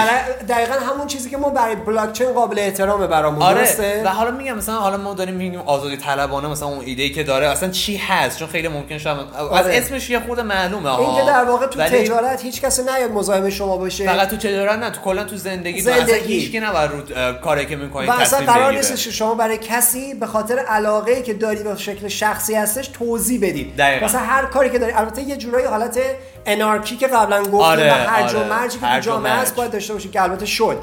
دقیقا 0.49 0.73
همون 0.73 1.07
چیزی 1.07 1.29
که 1.29 1.37
ما 1.37 1.49
برای 1.49 1.75
بلاکچین 1.75 2.33
قابل 2.33 2.59
احترامه 2.59 3.07
برامون 3.07 3.53
درسته 3.53 3.91
آره 3.91 4.03
و 4.03 4.07
حالا 4.07 4.31
میگم 4.31 4.57
مثلا 4.57 4.75
حالا 4.75 4.97
ما 4.97 5.13
داریم 5.13 5.35
میگیم 5.35 5.59
آزادی 5.59 5.97
طلبانه 5.97 6.47
مثلا 6.47 6.67
اون 6.67 6.85
ایده 6.85 7.09
که 7.09 7.23
داره 7.23 7.47
اصلا 7.47 7.69
چی 7.69 7.97
هست 7.97 8.39
چون 8.39 8.47
خیلی 8.47 8.67
ممکن 8.67 8.97
شد 8.97 9.07
از 9.07 9.65
آره. 9.65 9.77
اسمش 9.77 10.09
یه 10.09 10.19
خود 10.19 10.39
معلومه 10.39 10.89
ها 10.89 10.97
این 10.97 11.15
که 11.15 11.31
در 11.31 11.43
واقع 11.43 11.67
تو 11.67 11.79
تجارت 11.79 12.41
هیچ 12.41 12.61
کسی 12.61 12.81
نیاد 12.83 13.11
مزاحم 13.11 13.49
شما 13.49 13.77
باشه 13.77 14.05
فقط 14.05 14.29
تو 14.29 14.37
تجارت 14.37 14.79
نه 14.79 14.89
تو 14.89 15.01
کلا 15.01 15.23
تو 15.23 15.37
زندگی, 15.37 15.83
تو 15.83 15.89
اصلا 15.89 16.05
زندگی. 16.05 16.59
نباید 16.73 16.91
رو 17.09 17.33
کاری 17.33 17.65
که 17.65 17.75
می‌کنی 17.75 18.07
و 18.07 18.11
اصلا 18.11 18.53
قرار 18.53 18.75
که 18.75 18.95
شما 18.95 19.35
برای 19.35 19.57
کسی 19.57 20.13
به 20.13 20.25
خاطر 20.25 20.59
علاقه 20.59 21.11
ای 21.11 21.23
که 21.23 21.33
داری 21.33 21.63
به 21.63 21.75
شکل 21.75 22.07
شخصی 22.07 22.55
هستش 22.55 22.87
توضیح 22.87 23.39
بدید 23.41 23.75
دقیقاً. 23.75 24.05
مثلا 24.05 24.21
هر 24.21 24.45
کاری 24.45 24.69
که 24.69 24.79
داری 24.79 24.91
البته 24.91 25.21
یه 25.21 25.37
جورایی 25.37 25.65
حالت 25.65 25.99
انارکی 26.45 26.95
که 26.95 27.07
قبلا 27.07 27.39
گفتیم 27.41 27.55
آره، 27.55 27.91
و 27.91 28.09
هرج 28.09 28.33
و 28.33 28.37
آره. 28.37 28.49
مرجی 28.49 28.79
که 28.79 28.85
و 28.85 28.99
جامعه 28.99 29.33
هست. 29.33 29.55
باید 29.55 29.71
داشته 29.71 29.93
باشید 29.93 30.11
که 30.11 30.21
البته 30.21 30.45
شد 30.45 30.79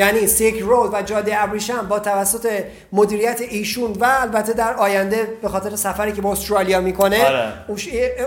یعنی 0.00 0.26
سیک 0.26 0.58
رود 0.58 0.94
و 0.94 1.02
جاده 1.02 1.42
ابریشم 1.42 1.86
با 1.88 1.98
توسط 1.98 2.64
مدیریت 2.92 3.40
ایشون 3.40 3.92
و 3.92 4.04
البته 4.20 4.52
در 4.52 4.74
آینده 4.74 5.28
به 5.42 5.48
خاطر 5.48 5.76
سفری 5.76 6.12
که 6.12 6.22
به 6.22 6.28
استرالیا 6.28 6.80
می‌کنه 6.80 7.24
آره. 7.26 7.52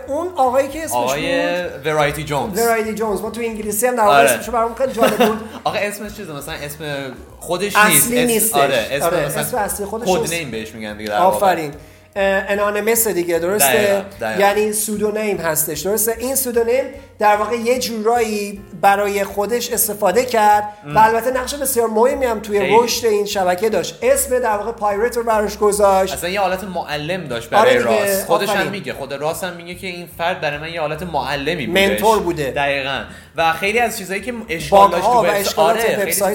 اون 0.08 0.28
آقایی 0.36 0.68
که 0.68 0.80
اسمش 0.84 0.96
آقای 0.96 1.44
ورایتی 1.86 2.24
جونز 2.24 2.60
ورایتی 2.60 2.94
جونز 2.94 3.22
ما 3.22 3.30
تو 3.30 3.42
انگلیسی 3.42 3.88
هم 3.88 3.96
در 3.96 4.04
آره. 4.04 4.30
اسمش 4.30 4.50
برام 4.50 4.76
خیلی 4.76 4.94
جالب 4.94 5.18
بود 5.28 5.42
آقه 5.64 5.80
اسمش 5.80 6.14
چیزه 6.14 6.34
مثلا 6.34 6.54
اسم 6.54 7.14
خودش 7.40 7.76
اصلی 7.76 7.92
نیست 7.96 8.08
اسم- 8.08 8.28
نیستش. 8.28 8.56
آره 8.58 8.88
اسم 8.92 9.06
آره، 9.06 9.26
مثلا 9.26 9.42
اسم 9.42 9.58
اصلی 9.58 9.86
خودش 9.86 10.08
نیست. 10.08 10.34
نیم 10.34 10.52
بهش 10.52 10.72
میگن 10.72 10.98
دیگه. 10.98 11.16
آفرین 11.16 11.72
انانمس 12.16 13.08
دیگه 13.08 13.40
درسته 13.40 13.68
دقیقاً، 13.68 14.04
دقیقاً. 14.22 14.42
یعنی 14.42 14.74
سودونیم 14.74 15.38
هستش 15.38 15.80
درسته 15.80 16.16
این 16.20 16.36
سودونیم 16.36 16.84
در 17.20 17.36
واقع 17.36 17.56
یه 17.56 17.80
جورایی 17.80 18.62
برای 18.82 19.24
خودش 19.24 19.72
استفاده 19.72 20.26
کرد 20.26 20.64
و 20.96 21.00
البته 21.00 21.32
نقش 21.32 21.56
بسیار 21.56 21.88
مهمی 21.88 22.26
هم 22.26 22.40
توی. 22.40 22.60
رشد 22.60 23.06
این 23.06 23.26
شبکه 23.26 23.70
داشت 23.70 24.00
اسم 24.02 24.40
در 24.40 24.58
واقع 24.58 24.72
پایرت 24.72 25.18
رو 25.18 25.24
براش 25.24 25.58
گذاشت 25.58 26.14
اصلا 26.14 26.30
یه 26.30 26.40
حالت 26.40 26.64
معلم 26.64 27.28
داشت 27.28 27.54
آره 27.54 27.80
برای 27.80 27.98
دیگه، 27.98 28.12
راست 28.12 28.26
خودش 28.26 28.50
هم. 28.50 28.68
میگه 28.68 28.94
خود 28.94 29.14
راست 29.14 29.44
هم 29.44 29.54
میگه 29.54 29.76
که 29.76 29.88
این 29.88 30.08
فرد 30.18 30.42
برای 30.42 30.58
من 30.58 30.74
یه 30.74 30.82
حالت 30.82 31.04
معلمی 31.04 31.68
بودش 31.68 31.90
منتور 31.90 32.20
بوده. 32.20 32.52
دقیقا 32.52 33.04
و 33.36 33.54
خیلی 33.54 33.80
از 33.80 33.98
چیزایی 33.98 34.22
که 34.22 34.34
اشکال 34.50 34.92
داشت 34.92 35.06
تو 35.06 35.12
وبسایت 35.12 35.48
اشکالات 35.48 35.86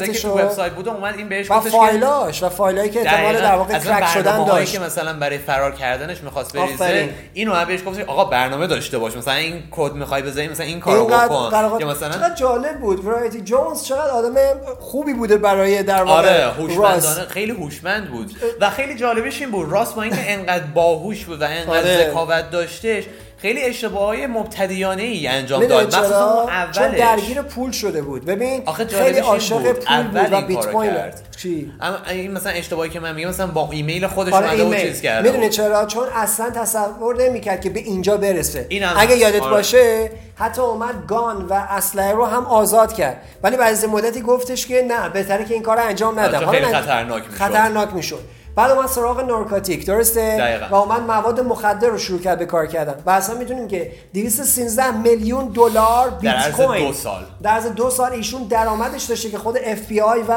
آره 0.01 0.13
تو. 0.13 0.39
وبسایت 0.39 0.73
بوده 0.73 0.91
اومد 0.91 1.15
این 1.17 1.29
بهش 1.29 1.51
و 1.51 1.55
گفتش 1.55 1.73
که 1.73 1.79
فایلاش 1.79 2.43
و 2.43 2.49
فایلایی 2.49 2.91
که 2.91 3.01
احتمال. 3.01 3.37
در 3.37 3.55
واقع 3.55 3.79
کرک 3.79 4.09
شدن 4.15 4.45
داشت 4.45 4.73
که 4.73 4.79
مثلا 4.79 5.13
برای 5.13 5.39
فرار 5.39 5.68
کردنش 5.73 6.23
می‌خواست 6.23 6.57
بریزه. 6.57 7.09
اینو 7.35 7.53
هم 7.53 7.69
بهش 7.69 7.81
گفتش 7.87 8.05
آقا 8.05 8.25
برنامه 8.25 8.67
داشته 8.67 8.99
باش 8.99 9.17
مثلا 9.17 9.35
این 9.35 9.63
کد 9.71 9.93
می‌خوای 9.93 10.23
بزنی 10.23 10.49
مثلا 10.49 10.67
این 10.67 10.81
کارو 10.81 11.07
بکن 11.07 11.81
یا 11.81 11.91
مثلا 11.91 12.11
چقدر 12.11 12.35
جالب 12.35 12.81
بود 12.81 13.05
ورایتی 13.05 13.41
جونز 13.41 13.85
چقدر 13.85 14.11
آدم 14.11 14.35
خوبی 14.81 15.15
بوده 15.15 15.37
برای 15.37 15.83
در 15.83 16.03
واقع 16.03 16.45
آره. 16.45 16.53
هوشمندانه 16.53 17.27
خیلی 17.29 17.53
هوشمند 17.53 18.11
بود 18.11 18.31
و 18.61 18.71
خیلی 18.71 18.95
جالبش 18.95 19.41
این 19.41 19.51
بود 19.51 19.71
راست 19.71 19.95
با 19.95 20.03
اینکه 20.03 20.33
انقدر 20.33 20.65
باهوش 20.65 21.25
بود 21.25 21.43
و 21.43 21.45
انقدر 21.45 21.79
آره. 21.79 22.11
ذکاوت 22.11 22.51
داشتش 22.51 23.05
خیلی 23.43 23.63
اشتباههای 23.63 24.27
مبتدیانه 24.27 25.03
ای 25.03 25.27
انجام 25.27 25.65
داد 25.65 25.87
مخصوصا 25.87 26.09
چرا 26.09 26.41
اون 26.41 26.71
چون 26.73 26.85
اولش 26.85 26.99
درگیر 26.99 27.43
پول 27.43 27.71
شده 27.71 28.03
بود 28.03 28.25
ببین 28.25 28.63
خیلی 28.89 29.15
این 29.15 29.25
عاشق. 29.25 29.73
پول 29.73 30.03
بود 30.03 30.33
و 30.33 30.35
این 30.35 30.47
بیت 30.47 30.67
کوین 30.67 30.91
کرد. 30.91 31.23
چی 31.37 31.73
اما 31.81 31.97
این 32.11 32.33
مثلا 32.33 32.53
اشتباهی 32.53 32.91
که 32.91 33.01
من 33.01 33.15
میگم 33.15 33.29
مثلا 33.29 33.47
با 33.47 33.69
ایمیل 33.73 34.07
خودش 34.07 34.33
آره 34.33 34.61
اومده 34.61 34.77
و 34.77 34.81
چیز 34.81 35.01
کرده 35.01 35.23
می‌دونی 35.23 35.47
بود. 35.47 35.57
چرا 35.57 35.87
چون 35.87 36.07
اصلا 36.15 36.51
تصور 36.51 37.17
نمی‌کرد 37.17 37.61
که 37.61 37.71
به 37.71 37.81
اینجا 37.81 38.17
برسه 38.17 38.67
اینم 38.69 38.95
اگه. 38.97 39.17
یادت 39.17 39.43
آره. 39.43 39.51
باشه 39.51 40.11
حتی 40.35 40.61
اومد 40.63 41.07
گان 41.09 41.47
و 41.47 41.53
اسلحه 41.53 42.13
رو 42.13 42.25
هم 42.25 42.45
آزاد 42.47 42.93
کرد 42.93 43.23
ولی 43.43 43.57
بعد 43.57 43.73
از 43.73 43.85
مدتی 43.85 44.21
گفتش 44.21 44.67
که 44.67 44.83
نه 44.83 45.09
بهتره 45.09 45.45
که 45.45 45.55
این 45.55 45.63
کار 45.63 45.77
رو 45.77 45.83
انجام 45.83 46.21
ندم 46.21 46.39
چون 46.39 46.47
حالا 46.47 46.59
خیلی 46.59 46.75
خطرناک 46.75 47.23
می‌شد. 47.23 47.39
خطرناک 47.39 47.95
می‌شد 47.95 48.21
بعد 48.59 48.71
اومد 48.71 48.89
سراغ 48.89 49.21
نارکوتیک 49.21 49.87
درسته 49.87 50.37
دقیقاً. 50.39 50.67
و 50.71 50.75
اومد 50.75 51.01
مواد 51.01 51.41
مخدر 51.41 51.89
رو 51.89 51.99
شروع 51.99 52.21
کرد 52.21 52.39
به 52.39 52.47
کار 52.47 52.67
کردن 52.67 53.03
و 53.07 53.11
اصلا 53.11 53.39
می‌دونیم 53.39 53.69
که 53.69 53.93
213 54.15 54.91
میلیون 54.91 55.49
دلار 55.49 56.11
بیت 56.11 56.35
عرض 56.35 56.55
کوین 56.55 56.87
دو 56.87 56.93
سال. 56.93 57.25
در 57.43 57.51
عرض 57.51 57.67
دو 57.67 57.91
سال 57.91 58.13
ایشون 58.13 58.43
درآمدش 58.43 59.05
داشته 59.05 59.31
که 59.31 59.39
خود 59.39 59.59
اف 59.65 59.79
بی 59.79 60.01
آی 60.01 60.23
و 60.29 60.35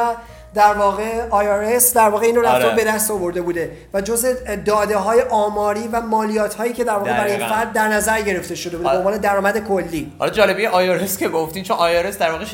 در 0.53 0.73
واقع 0.73 1.29
IRS 1.29 1.93
در 1.95 2.09
واقع 2.09 2.25
اینو 2.25 2.41
رفته 2.41 2.65
آره. 2.65 2.75
به 2.75 2.83
دست 2.83 3.11
آورده 3.11 3.41
بوده 3.41 3.71
و 3.93 4.01
جز 4.01 4.25
داده 4.65 4.97
های 4.97 5.21
آماری 5.21 5.87
و 5.91 6.01
مالیات 6.01 6.53
هایی 6.53 6.73
که 6.73 6.83
در 6.83 6.93
واقع 6.93 7.17
برای. 7.17 7.37
فرد 7.37 7.73
در 7.73 7.87
نظر 7.87 8.21
گرفته 8.21 8.55
شده 8.55 8.77
بوده 8.77 8.83
به 8.83 8.89
آره. 8.89 8.99
عنوان 8.99 9.17
درآمد 9.17 9.67
کلی 9.67 10.11
حالا 10.19 10.31
جالبی 10.31 10.67
آیارس 10.67 11.17
که 11.17 11.29
گفتین 11.29 11.63
چون 11.63 11.77
آیارس 11.77 12.17
در 12.17 12.31
واقع 12.31 12.45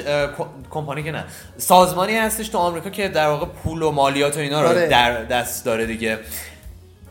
کمپانی 0.69 1.03
که 1.03 1.11
نه 1.11 1.23
سازمانی 1.57 2.17
هستش 2.17 2.49
تو 2.49 2.57
آمریکا 2.57 2.89
که 2.89 3.07
در 3.07 3.27
واقع 3.27 3.45
پول 3.45 3.81
و 3.81 3.91
مالیات 3.91 4.37
و 4.37 4.39
اینا 4.39 4.61
رو 4.61 4.67
آره. 4.67 4.87
در 4.87 5.23
دست 5.23 5.65
داره 5.65 5.85
دیگه 5.85 6.19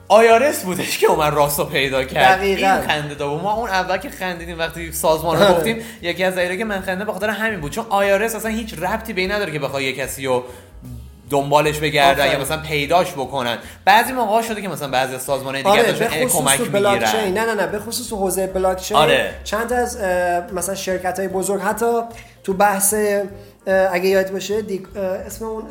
آیارس 0.09 0.65
بودش 0.65 0.99
که 0.99 1.07
اومد 1.07 1.35
راستو 1.35 1.65
پیدا 1.65 2.05
کرد 2.05 2.39
دقیقاً. 2.39 2.67
این 2.67 2.81
خنده 2.81 3.15
بود. 3.15 3.43
ما 3.43 3.55
اون 3.55 3.71
اول 3.71 3.97
که 3.97 4.11
خندیدیم 4.11 4.59
وقتی 4.59 4.93
سازمان 4.93 5.37
رو 5.37 5.45
آره. 5.45 5.55
گفتیم 5.55 5.77
یکی 6.03 6.25
از 6.25 6.35
دلایلی 6.35 6.59
که 6.59 6.65
من 6.65 6.81
خنده 6.81 7.05
به 7.05 7.13
خاطر 7.13 7.31
همین 7.31 7.61
بود 7.61 7.73
چون 7.73 7.87
آیارس 7.89 8.35
اصلا 8.35 8.51
هیچ 8.51 8.75
ربطی 8.79 9.13
به 9.13 9.21
این 9.21 9.33
نداره 9.33 9.53
که 9.53 9.59
بخوای 9.59 9.85
یه 9.85 9.93
کسی 9.93 10.27
رو 10.27 10.45
دنبالش 11.31 11.79
بگردن. 11.79 12.33
یا 12.33 12.41
مثلا 12.41 12.57
پیداش 12.57 13.13
بکنن 13.13 13.59
بعضی 13.85 14.13
موقع 14.13 14.43
شده 14.43 14.63
که 14.63 14.69
مثلا 14.69 14.89
بعضی 14.89 15.15
از 15.15 15.23
سازمان 15.23 15.57
دیگه 15.57 15.69
آره 15.69 15.93
خصوص 15.93 16.33
کمک 16.33 16.61
می‌گیرن 16.61 17.03
نه 17.15 17.45
نه 17.45 17.55
نه 17.55 17.67
به 17.67 17.79
خصوص 17.79 18.13
حوزه 18.13 18.47
بلاک 18.47 18.81
چین 18.81 18.97
آره. 18.97 19.31
چند 19.45 19.73
از 19.73 19.99
مثلا 20.53 20.75
شرکت 20.75 21.19
های 21.19 21.29
بزرگ 21.29 21.61
حتی 21.61 22.01
تو 22.45 22.53
بحث 22.53 22.95
اگه 23.67 24.09
یاد 24.09 24.33
باشه 24.33 24.63
اسم 25.27 25.45
اون 25.45 25.63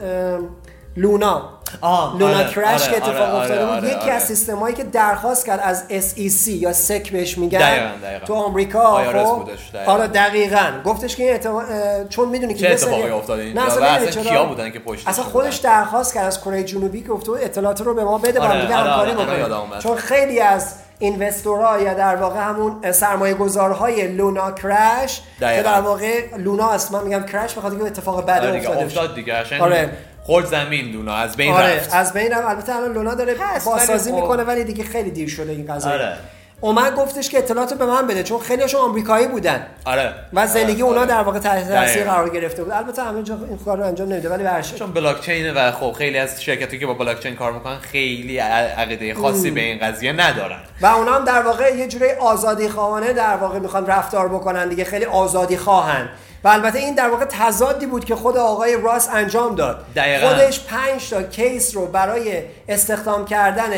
لونا 0.98 1.50
آه، 1.82 2.18
لونا 2.20 2.38
آره، 2.40 2.50
کرش 2.50 2.82
آره، 2.82 2.92
که 2.92 2.98
اتفاق 2.98 3.30
آره، 3.30 3.36
افتاده 3.42 3.66
بود 3.66 3.74
آره، 3.76 3.88
یکی 3.88 3.96
آره. 4.00 4.12
از 4.12 4.24
سیستمایی 4.24 4.76
که 4.76 4.84
درخواست 4.84 5.46
کرد 5.46 5.60
از 5.64 5.84
SEC 5.90 6.48
یا 6.48 6.74
سک 6.74 7.12
بهش 7.12 7.38
میگن 7.38 7.60
دقیقاً، 7.60 7.88
دقیقاً. 8.04 8.26
تو 8.26 8.34
آمریکا 8.34 9.04
IRS 9.06 9.16
خب 9.28 9.36
بودش، 9.36 9.70
دقیقاً. 9.74 9.92
آره 9.92 10.08
دقیقاً 10.08 10.72
گفتش 10.86 11.16
که 11.16 11.24
این 11.24 11.32
احتمال- 11.34 11.66
اه، 11.66 12.08
چون 12.10 12.30
می‌دونی 12.30 12.54
که 12.54 12.60
چه 12.60 12.70
یه 12.70 12.76
سری- 12.76 12.94
اتفاقی 12.94 13.12
افتاده 13.12 13.42
اینجا؟ 13.44 13.62
نه 13.62 13.68
و 13.68 13.72
اصلا 13.72 13.86
اصلا 13.86 14.12
چرا؟ 14.12 14.24
کیا 14.24 14.46
بودن 14.46 14.72
که 14.72 14.80
پشتش 14.80 15.08
اصلا 15.08 15.24
بودن؟ 15.24 15.34
خودش 15.34 15.56
درخواست 15.58 16.14
کرد 16.14 16.26
از 16.26 16.42
کره 16.42 16.64
جنوبی 16.64 17.02
که 17.02 17.08
گفته 17.08 17.32
بود 17.32 17.40
اطلاعات 17.42 17.82
رو 17.82 17.94
به 17.94 18.04
ما 18.04 18.18
بده 18.18 18.40
با 18.40 18.46
آره، 18.46 18.56
هم 18.56 18.62
دیگه 18.62 18.76
آره، 18.78 18.90
همکاری 18.92 19.12
آره، 19.12 19.22
الان 19.22 19.40
یادم 19.40 19.56
بکنیم 19.56 19.70
اومد. 19.72 19.82
چون 19.82 19.96
خیلی 19.98 20.40
از 20.40 20.74
اینوستورها 21.00 21.80
یا 21.80 21.94
در 21.94 22.16
واقع 22.16 22.40
همون 22.40 22.92
سرمایه 22.92 23.34
گذارهای 23.34 24.08
لونا 24.08 24.52
کرش 24.52 25.22
که 25.40 25.46
دقیقاً. 25.46 25.72
در 25.72 25.82
واقع 25.82 26.36
لونا 26.38 26.70
است 26.72 26.92
من 26.92 27.04
میگم 27.04 27.24
کرش 27.26 27.54
بخاطر 27.58 27.76
که 27.78 27.84
اتفاق 27.84 28.30
آره 28.30 28.52
دیگه 28.52 28.70
افتاده. 28.70 28.86
افتاد 28.86 29.16
دیگه 29.16 29.34
قشنگ 29.34 29.62
آره. 29.62 29.90
خورد 30.26 30.46
زمین 30.46 30.92
دونا 30.92 31.16
از 31.16 31.38
بین 31.38 31.54
آره 31.54 31.76
رفت. 31.76 31.94
از 31.94 32.14
بین 32.14 32.34
هم 32.34 32.48
البته 32.48 32.76
الان 32.76 32.94
لونا 32.94 33.16
داره 33.16 33.36
بازسازی 33.66 34.10
ولی 34.10 34.22
خب- 34.22 34.24
می‌کنه 34.24 34.44
ولی 34.44 34.64
دیگه 34.64 34.84
خیلی 34.84 35.12
دیر 35.12 35.30
شده 35.30 35.52
این 35.52 35.74
قضیه. 35.74 35.92
آره. 35.92 36.14
اومد 36.62 36.96
گفتش 36.96 37.30
که 37.30 37.38
اطلاعات 37.38 37.74
به 37.74 37.86
من 37.86 38.08
بده 38.08 38.24
چون 38.24 38.40
خیلیشون 38.40 38.82
آمریکایی 38.82 39.28
بودن. 39.28 39.66
آره. 39.86 40.14
و 40.34 40.48
زندگی 40.48 40.82
آره، 40.84 40.92
اونا. 40.94 41.06
در 41.06 41.22
واقع 41.22 41.40
تحت 41.40 41.70
تاثیر. 41.72 42.04
قرار 42.04 42.30
گرفته 42.30 42.64
بود. 42.64 42.72
البته 42.72 43.04
همه 43.04 43.24
جا 43.24 43.38
این 43.50 43.58
کار 43.58 43.78
رو 43.78 43.84
انجام 43.86 44.10
نمیده 44.10 44.30
ولی 44.30 44.64
شکل. 44.64 44.78
چون 44.78 44.92
بلاک 44.92 45.22
چینه 45.22 45.54
و 45.54 45.72
خب 45.72 45.92
خیلی 45.92 46.18
از 46.18 46.44
شرکتی 46.44 46.80
که 46.80 46.86
با 46.86 46.94
بلاک 46.94 47.20
چین 47.20 47.36
کار 47.36 47.52
می‌کنن 47.52 47.78
خیلی 47.78 48.38
عقیده 48.38 49.14
خاصی 49.14 49.52
به 49.52 49.62
این 49.62 49.80
قضیه 49.80 50.12
ندارن. 50.12 50.60
و 50.82 50.86
اونا 50.86 51.12
هم 51.12 51.26
در 51.26 51.42
واقع 51.42 51.76
یه 51.76 51.88
جوری 51.88 52.12
آزادی 52.12 52.70
خواهانه 52.70 53.14
در 53.14 53.38
واقع 53.38 53.60
می‌خوان 53.60 53.86
رفتار 53.88 54.28
بکنن 54.28 54.70
دیگه 54.70 54.84
خیلی 54.84 55.06
آزادی 55.06 55.58
خواهن. 55.58 56.10
و 56.46 56.48
البته 56.48 56.80
این 56.80 56.96
در 56.96 57.10
واقع 57.10 57.26
تضادی 57.26 57.86
بود 57.86 58.06
که 58.06 58.16
خود 58.16 58.38
آقای 58.38 58.78
راس 58.82 59.10
انجام 59.14 59.56
داد 59.56 59.86
دقیقاً. 59.96 60.28
خودش 60.28 60.66
پنج 60.66 61.10
تا 61.10 61.24
کیس 61.24 61.76
رو 61.76 61.86
برای 61.86 62.42
استخدام 62.70 63.26
کردن 63.26 63.72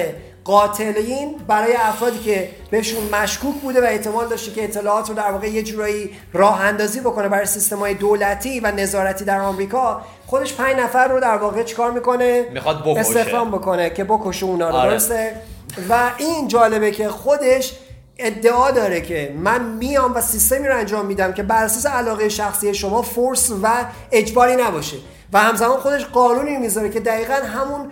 قاتلین 0.44 1.36
برای 1.48 1.76
افرادی 1.76 2.20
که 2.20 2.50
بهشون 2.72 3.04
مشکوک 3.12 3.56
بوده 3.56 3.82
و 3.82 3.84
احتمال 3.84 4.28
داشته 4.28 4.52
که 4.52 4.64
اطلاعات 4.64 5.10
رو 5.10 5.16
در 5.16 5.32
واقع 5.32 5.48
یه 5.48 5.64
جورایی 5.64 6.10
راه 6.34 6.62
اندازی 6.62 7.00
بکنه 7.00 7.28
برای 7.28 7.46
سیستم 7.46 7.78
های 7.78 7.94
دولتی 7.94 8.60
و 8.60 8.72
نظارتی 8.72 9.26
در 9.26 9.40
آمریکا 9.40 10.02
خودش 10.26 10.54
پنج 10.54 10.76
نفر 10.76 11.08
رو 11.08 11.20
در 11.20 11.38
واقع 11.38 11.64
چیکار 11.64 11.92
می‌کنه 11.92 12.46
می‌خواد 12.54 12.84
بکشه. 12.84 13.00
استخدام 13.00 13.52
بکنه 13.52 13.90
که 13.90 14.04
بکشه 14.04 14.46
اونا 14.46 14.70
رو 14.70 14.76
آره. 14.76 14.90
درسته 14.90 15.42
و 15.90 16.12
این 16.18 16.48
جالبه 16.48 16.92
که 16.92 17.10
خودش 17.10 17.74
ادعا 18.20 18.72
داره 18.72 19.02
که 19.02 19.36
من 19.38 19.64
میام 19.64 20.16
و 20.16 20.22
سیستمی 20.22 20.68
رو 20.68 20.78
انجام 20.78 21.06
میدم 21.06 21.34
که 21.34 21.44
بر 21.44 21.64
اساس 21.64 21.86
علاقه 21.86 22.30
شخصی 22.30 22.74
شما 22.74 23.02
فورس 23.02 23.52
و 23.64 23.86
اجباری 24.12 24.56
نباشه 24.56 24.98
و 25.34 25.40
همزمان 25.40 25.78
خودش 25.78 26.06
قانونی 26.06 26.58
می‌ذاره 26.58 26.90
که 26.90 27.00
دقیقا 27.00 27.34
همون 27.34 27.92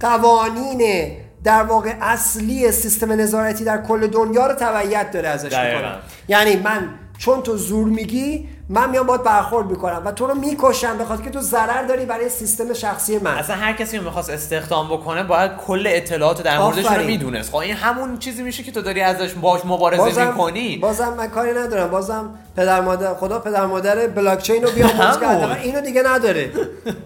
قوانین 0.00 1.12
در 1.44 1.62
واقع 1.62 1.94
اصلی 2.00 2.72
سیستم 2.72 3.12
نظارتی 3.12 3.64
در 3.64 3.82
کل 3.82 4.06
دنیا 4.06 4.46
رو 4.46 4.54
تبعیت 4.54 5.10
داره 5.10 5.28
ازش. 5.28 5.44
می‌کنه 5.44 5.98
یعنی 6.28 6.56
من 6.56 6.88
چون 7.18 7.42
تو 7.42 7.56
زور 7.56 7.88
میگی 7.88 8.48
من 8.72 8.90
میام 8.90 9.06
باید 9.06 9.22
برخورد 9.22 9.70
می‌کنم 9.70 10.02
و 10.04 10.12
تو 10.12 10.26
رو 10.26 10.34
می‌کشم 10.34 10.98
به 10.98 11.04
خاطر 11.04 11.22
که 11.22 11.30
تو 11.30 11.40
ضرر 11.40 11.82
داری 11.82 12.06
برای 12.06 12.28
سیستم 12.28 12.72
شخصی 12.72 13.18
من. 13.18 13.34
اصلا 13.34 13.56
هر 13.56 13.72
کسی 13.72 13.98
رو 13.98 14.04
می‌خواست 14.04 14.30
استخدام 14.30 14.88
بکنه 14.88 15.22
باید 15.22 15.50
کل 15.66 15.84
اطلاعات 15.86 16.42
در 16.42 16.58
موردش 16.58 16.86
رو. 16.86 17.04
می‌دونست. 17.04 17.50
خب 17.50 17.56
این 17.56 17.74
همون 17.74 18.18
چیزی 18.18 18.42
میشه 18.42 18.62
که 18.62 18.72
تو 18.72 18.82
داری 18.82 19.00
ازش 19.00 19.32
باش 19.32 19.60
مبارزه 19.64 20.24
می‌کنی. 20.24 20.78
بازم 20.78 21.14
من 21.14 21.26
کاری 21.26 21.52
ندارم. 21.52 21.90
بازم 21.90 22.30
پدر 22.60 22.80
مادر 22.80 23.14
خدا 23.14 23.38
پدر 23.38 23.66
مادر 23.66 24.06
بلاک 24.06 24.42
چین 24.42 24.62
رو 24.62 24.70
بیاموز. 24.70 25.20
کرده 25.20 25.46
و 25.46 25.56
اینو 25.62 25.80
دیگه 25.80 26.02
نداره. 26.06 26.50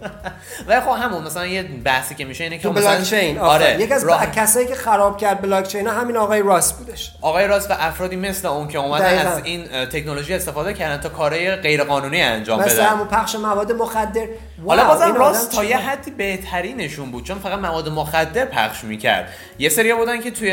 ولی 0.68 0.80
خب 0.80 0.90
همون 0.90 1.24
مثلا 1.24 1.46
یه 1.46 1.62
بحثی 1.62 2.14
که 2.14 2.24
میشه 2.24 2.44
اینه 2.44 2.58
که 2.58 2.68
مثلا 2.68 2.90
بلاک 2.90 3.02
چین 3.02 3.38
آره 3.38 3.76
یکی 3.80 3.94
از 3.94 4.04
راه- 4.04 4.26
کسایی 4.26 4.66
که 4.66 4.74
خراب 4.74 5.18
کرد 5.18 5.42
بلاک 5.42 5.68
چین 5.68 5.86
همین 5.86 6.16
آقای 6.16 6.42
راست 6.42 6.78
بودش. 6.78 7.12
آقای 7.20 7.46
راست 7.46 7.70
و 7.70 7.74
افرادی 7.78 8.16
مثل 8.16 8.48
اون 8.48 8.68
که 8.68 8.78
اومدن 8.78 9.04
دقیقاً. 9.04 9.30
از 9.30 9.40
این 9.44 9.64
تکنولوژی 9.92 10.34
استفاده 10.34 10.74
کردن 10.74 10.96
تا 11.02 11.08
کارهای 11.08 11.56
غیر 11.56 11.84
قانونی 11.84 12.22
انجام 12.22 12.60
مثل 12.60 12.74
بدن. 12.74 12.86
همون 12.86 13.08
پخش 13.08 13.34
مواد 13.34 13.72
مخدر. 13.72 14.26
حالا 14.66 14.84
بازم 14.84 15.14
راس 15.14 15.48
آدم 15.48 15.56
تا 15.56 15.64
یه 15.64 15.76
حدی 15.78 16.10
بهترینشون 16.10 17.10
بود 17.10 17.24
چون 17.24 17.38
فقط 17.38 17.58
مواد 17.58 17.88
مخدر 17.88 18.44
پخش 18.44 18.84
می‌کرد. 18.84 19.28
یه 19.58 19.68
سری 19.68 19.94
بودن 19.94 20.20
که 20.20 20.30
توی 20.30 20.50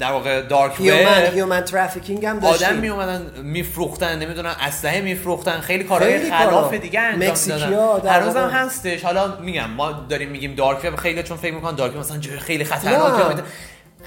در 0.00 0.12
واقع 0.12 0.42
dark 0.42 0.72
human 0.80 1.22
human 1.34 1.60
trafficking 1.64 2.26
هم 2.26 2.36
آدم 2.36 2.46
داشتیم. 2.50 2.74
می 2.76 2.88
اومدن 2.88 3.30
میفروختن 3.42 4.18
نمی‌دونم 4.20 4.56
اسلحه 4.60 5.00
میفروختن 5.00 5.60
خیلی 5.60 5.84
کارهای 5.84 6.30
خلاف. 6.30 6.74
دیگه 6.74 7.00
انجام 7.00 7.98
در 7.98 8.20
هنوزم. 8.20 8.48
هستش. 8.48 9.04
حالا 9.04 9.36
میگم 9.40 9.70
ما 9.70 9.92
داریم 9.92 10.28
میگیم 10.28 10.54
dark 10.54 10.84
web 10.84 10.96
خیلی 10.96 11.22
چون 11.22 11.36
فکر 11.36 11.54
می‌کنن 11.54 11.74
dark 11.74 11.96
مثلا 11.96 12.18
جای 12.18 12.38
خیلی 12.38 12.64
خطرناکه. 12.64 13.42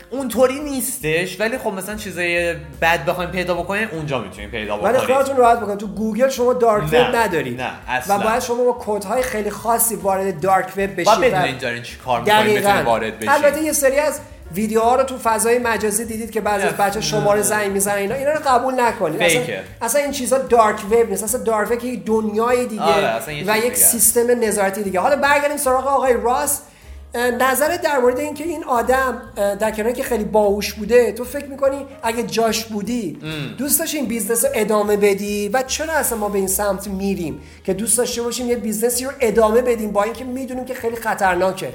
اونطوری 0.10 0.60
نیستش 0.60 1.40
ولی 1.40 1.58
خب 1.58 1.70
مثلا 1.74 1.96
چیزای 1.96 2.54
بد 2.82 3.06
بخوایم 3.06 3.30
پیدا 3.30 3.54
بکنیم 3.54 3.88
اونجا 3.92 4.20
می‌تونیم 4.20 4.50
پیدا 4.50 4.78
ولی 4.78 4.94
بکنیم. 4.94 5.08
خیالتون 5.08 5.38
راحت 5.38 5.60
بکن 5.60 5.78
تو 5.78 5.88
گوگل 5.88 6.30
شما 6.30 6.54
دارک 6.54 6.84
وب 6.84 7.16
ندارید. 7.16 7.62
نه، 7.62 7.72
اصلا. 7.88 8.20
و 8.20 8.24
باید 8.24 8.40
شما 8.42 8.64
با 8.64 8.78
کدهای 8.86 9.22
خیلی 9.24 9.50
خاصی 9.50 9.96
وارد 9.96 10.40
دارک 10.42 10.68
وب 10.78 10.96
بشید. 10.96 11.08
و- 11.08 11.22
بدونین 11.22 11.58
دارین 11.58 11.84
چی 11.84 11.98
کار 11.98 12.20
می‌کنین 12.22 12.40
بتونین 12.40 12.62
دقیقاً. 12.62 12.84
وارد 12.90 13.18
بشین 13.20 13.30
البته 13.30 13.62
یه 13.62 13.72
سری 13.74 14.00
از 14.00 14.20
ویدیوها 14.56 14.96
رو 14.96 15.04
تو 15.04 15.18
فضای 15.18 15.60
مجازی 15.60 16.06
دیدید 16.06 16.32
که 16.32 16.42
بعضی 16.42 16.66
از. 16.66 16.74
بچه 16.74 17.02
شماره 17.02 17.42
زنگ 17.42 17.72
می‌زنن 17.72 17.96
اینا 17.96 18.16
اینا 18.16 18.32
رو 18.32 18.40
قبول 18.46 18.82
نکنید. 18.82 19.22
اصلا. 19.22 19.42
اصلا 19.82 20.02
این 20.02 20.12
چیزا 20.12 20.38
دارک 20.38 20.86
وب 20.86 21.10
نیست. 21.10 21.24
اصلا 21.24 21.44
دارک 21.44 21.72
وب 21.72 21.84
یک 21.84 22.06
دنیای 22.06 22.66
دیگه 22.66 22.82
آره، 22.82 23.44
و 23.48 23.58
یک. 23.58 23.76
سیستم 23.76 24.44
نظارتی 24.44 24.84
دیگه. 24.84 25.00
حالا 25.00 25.16
برگردیم 25.16 25.58
سراغ 25.58 25.88
آقای 25.88 26.14
راس 26.14 26.60
اه، 27.16 27.32
نظرت 27.32 27.82
در 27.82 28.00
مورد 28.00 28.20
اینکه 28.20 28.44
این 28.44 28.64
آدم 28.64 29.22
در 29.36 29.72
کنار 29.72 29.92
که 29.92 30.04
خیلی 30.04 30.24
باهوش 30.24 30.74
بوده 30.74 31.12
تو 31.12 31.24
فکر 31.24 31.46
می‌کنی 31.46 31.86
اگه 32.04 32.24
جاش 32.24 32.66
بودی 32.66 33.20
دوست 33.58 33.80
داشتی 33.80 33.98
این 33.98 34.06
business 34.06 34.46
رو 34.46 34.52
ادامه 34.54 34.98
بدی؟ 34.98 35.50
و 35.50 35.64
چرا 35.64 35.94
اصلا 35.94 36.18
ما 36.18 36.30
به 36.30 36.38
این 36.38 36.48
سمت 36.48 36.88
میریم؟ 36.88 37.42
که 37.66 37.74
دوست 37.74 37.98
داشته 37.98 38.22
باشیم 38.22 38.50
یه 38.50 38.56
business 38.56 39.00
ی 39.00 39.06
رو 39.06 39.12
ادامه 39.20 39.62
بدیم 39.62 39.92
با 39.92 40.04
اینکه 40.04 40.24
می‌دونیم 40.24 40.66
که 40.66 40.74
خیلی 40.74 40.96
خطرناکه. 40.96 41.74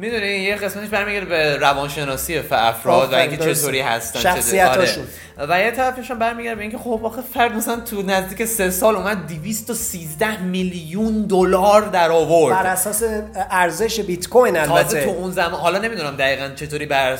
می‌دونی 0.00 0.26
یه 0.26 0.56
قسمتش 0.56 0.88
برمیگرده 0.88 1.26
به 1.26 1.56
روانشناسی 1.56 2.38
افراد 2.50 3.12
و 3.12 3.16
اینکه. 3.16 3.54
چطوری 3.54 3.80
هستن 3.80 4.20
شخصیتاشون. 4.20 5.04
آره. 5.38 5.50
و 5.50 5.60
یه 5.60 5.70
طرفش 5.70 6.10
هم 6.10 6.18
برمیگرده 6.18 6.54
به 6.54 6.62
اینکه 6.62 6.78
خب 6.78 7.00
آخه 7.04 7.22
فرد 7.34 7.52
مثلا 7.52 7.80
تو 7.80 8.02
نزدیک 8.02 8.44
سه 8.44 8.70
سال 8.70 8.96
اومد 8.96 9.26
213 9.26 10.42
میلیون 10.42 11.22
دلار 11.22 11.82
در 11.82 12.08
بر 12.08 12.10
آورد 12.10 12.66
اساس 12.66 13.02
ارزش 13.50 14.00
بیت 14.00 14.28
کوین 14.28 14.56
البته 14.56 15.04
تو 15.04 15.10
اون 15.10 15.30
زمان 15.30 15.60
حالا 15.60 15.78
نمی‌دونم 15.78 16.16
دقیقا 16.16 16.48
چطوری 16.56 16.86
بر 16.86 17.18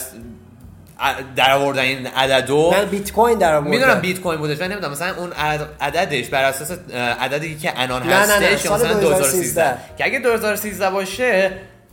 در 1.37 1.53
آوردن 1.53 1.83
این 1.83 2.07
عددو 2.07 2.71
من 2.71 2.85
بیت 2.85 3.13
کوین 3.13 3.39
در 3.39 3.55
آوردم 3.55 3.71
می‌دونم 3.71 4.01
بیت 4.01 4.21
کوین 4.21 4.39
بودش 4.39 4.61
من 4.61 4.69
نمی‌دونم 4.69 4.93
مثلا 4.93 5.17
اون 5.17 5.33
عدد- 5.33 5.69
عددش 5.81 6.29
بر 6.29 6.45
اساس 6.45 6.71
عددی 7.21 7.59
که 7.59 7.73
الان 7.77 8.03
نه، 8.03 8.09
نه، 8.09 8.15
هستش 8.15 8.43
نه، 8.43 8.51
یا 8.51 8.57
سال 8.57 8.81
مثلا 8.81 9.01
2013 9.01 9.63
2013 9.63 9.97
که 9.99 10.05
اگه 10.05 10.19
2013 10.19 10.91
باشه 10.91 11.53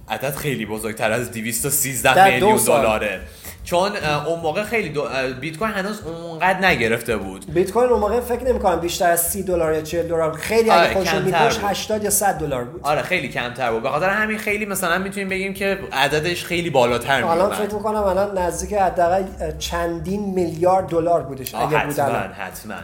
عدد 0.09 0.35
خیلی 0.35 0.65
بزرگتر 0.65 1.11
از 1.11 1.31
213 1.31 2.15
در 2.15 2.39
دو 2.39 2.45
میلیون. 2.47 2.65
دلاره. 2.65 3.19
چون 3.63 3.91
اون 4.25 4.39
موقع 4.39 4.63
خیلی 4.63 4.89
دو... 4.89 5.07
بیت 5.41 5.57
کوین 5.57 5.71
هنوز 5.71 6.01
اونقدر 6.01 6.65
نگرفته 6.67 7.17
بود. 7.17 7.53
بیت 7.53 7.71
کوین 7.71 7.89
اون 7.89 7.99
موقع 7.99 8.19
فکر 8.19 8.43
نمی 8.43 8.59
کنم 8.59 8.79
بیشتر 8.79 9.09
از 9.09 9.21
30 9.21 9.43
دلار 9.43 9.73
یا 9.73 9.81
40 9.81 10.07
دلار 10.07 10.37
خیلی 10.37 10.69
آره، 10.69 10.97
اگه 10.97 11.19
بود. 11.19 11.33
80 11.33 12.03
یا 12.03 12.09
100 12.09 12.39
دلار 12.39 12.63
بود. 12.63 12.81
آره 12.83 13.01
خیلی 13.01 13.27
کمتر 13.27 13.71
بود. 13.71 13.83
به 13.83 13.89
خاطر 13.89 14.09
همین 14.09 14.37
خیلی 14.37 14.65
مثلا 14.65 14.97
می‌تونیم 14.97 15.29
بگیم 15.29 15.53
که 15.53 15.79
عددش 15.91 16.45
خیلی 16.45 16.69
بالاتر 16.69 17.23
الان 17.23 17.37
میومد 17.37 17.53
فکر 17.53 17.75
می‌کنم 17.75 18.03
الان 18.03 18.37
نزدیک 18.37 18.73
حداقل 18.73 19.23
چندین 19.59 20.33
میلیارد 20.33 20.87
دلار 20.87 21.21
بودش 21.21 21.55
اگه 21.55 21.65
بود 21.65 21.75
حتما 21.75 22.05
الان. 22.05 22.31
حتما. 22.31 22.75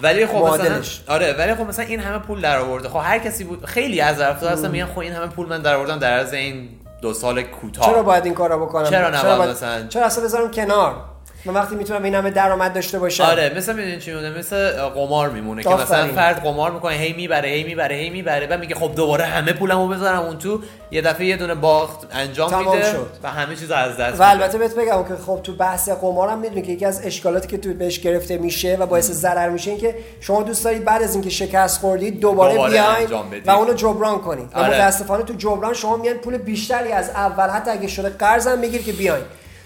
ولی 0.00 0.26
خب 0.26 0.36
مثلا 0.36 0.46
معادلش. 0.46 1.02
آره 1.08 1.32
ولی 1.38 1.54
خب 1.54 1.62
مثلا 1.62 1.84
این 1.84 2.00
همه 2.00 2.18
پول 2.18 2.40
در 2.40 2.58
آورده 2.58 2.88
خب 2.88 3.00
هر 3.04 3.18
کسی 3.18 3.44
بود 3.44 3.64
خیلی 3.64 4.00
از 4.00 4.18
طرفدار 4.18 4.52
هستن 4.52 4.70
میگن 4.70 4.86
خب 4.86 4.98
این 4.98 5.12
همه 5.12 5.26
پول 5.26 5.46
من 5.46 5.62
در 5.62 5.74
آوردم 5.74 5.98
در 5.98 6.18
عرض 6.18 6.32
این 6.32 6.68
دو 7.02 7.14
سال 7.14 7.42
کوتاه 7.42 7.86
چرا 7.86 8.02
باید 8.02 8.24
این 8.24 8.34
کارو 8.34 8.66
بکنم 8.66 8.90
چرا 8.90 9.10
نباید 9.10 9.50
مثلا؟ 9.50 9.86
چرا 9.86 10.06
اصلا 10.06 10.24
بذارم 10.24 10.50
کنار 10.50 11.13
من 11.46 11.54
وقتی 11.54 11.76
می‌تونم 11.76 12.02
این 12.02 12.14
همه 12.14 12.30
درآمد 12.30 12.72
داشته 12.72 12.98
باشم 12.98 13.24
آره 13.24 13.52
مثل 13.56 13.76
می‌دونی 13.76 13.98
چی 14.00 14.10
میمونه 14.10 14.38
مثل 14.38 14.72
قمار 14.72 15.30
میمونه 15.30 15.62
که. 15.62 15.68
مثلا 15.68 16.08
فرد 16.08 16.42
قمار 16.42 16.70
می‌کنه 16.70 16.94
هی 16.94 17.12
می‌بره 17.12 17.48
هی 17.48 17.64
می‌بره 17.64 17.96
هی 17.96 18.10
می‌بره 18.10 18.46
و 18.50 18.58
میگه 18.58 18.74
خب 18.74 18.94
دوباره 18.96 19.24
همه 19.24 19.52
پولمو 19.52 19.88
بذارم 19.88 20.18
اون 20.22 20.38
تو 20.38 20.60
یه 20.90 21.02
دفعه 21.02 21.26
یه 21.26 21.36
دونه 21.36 21.54
باخت 21.54 22.06
انجام 22.12 22.58
میده 22.58 22.92
شد. 22.92 23.10
و 23.22 23.30
همه 23.30 23.56
چیز 23.56 23.70
از 23.70 23.96
دست 23.96 24.00
و 24.00 24.12
میده. 24.12 24.30
البته 24.30 24.58
بهت 24.58 24.74
بگم 24.74 25.04
که 25.04 25.14
خب 25.26 25.40
تو 25.42 25.52
بحث 25.52 25.88
قمارم 25.88 26.38
می‌دونی 26.38 26.62
که 26.62 26.72
یکی 26.72 26.84
از 26.84 27.06
اشکالاتی 27.06 27.48
که 27.48 27.58
تو 27.58 27.74
بهش 27.74 28.00
گرفته 28.00 28.38
میشه 28.38 28.76
و 28.80 28.86
باعث 28.86 29.10
ضرر 29.10 29.48
میشه 29.48 29.70
این 29.70 29.80
که 29.80 29.94
شما 30.20 30.42
دوست 30.42 30.64
دارید 30.64 30.84
بعد 30.84 31.02
از 31.02 31.14
اینکه 31.14 31.30
شکست 31.30 31.80
خوردید 31.80 32.20
دوباره, 32.20 32.52
دوباره 32.52 32.72
بیاین. 32.72 33.08
و 33.46 33.50
اونو 33.50 33.72
جبران 33.72 34.18
کنید 34.18 34.48
و 34.54 34.58
آره. 34.58 34.68
متاسفانه 34.74 35.22
تو 35.22 35.34
جبران 35.34 35.74
شما 35.74 35.96
میان 35.96 36.16
پول 36.16 36.38
بیشتری 36.38 36.92
از 36.92 37.10
اول 37.10 37.48
حتی 37.48 37.70
اگه 37.70 37.88
شده 37.88 38.08
قرض 38.08 38.46
هم 38.46 38.58
میگیر 38.58 38.82
که 38.82 38.92
بیاین 38.92 39.24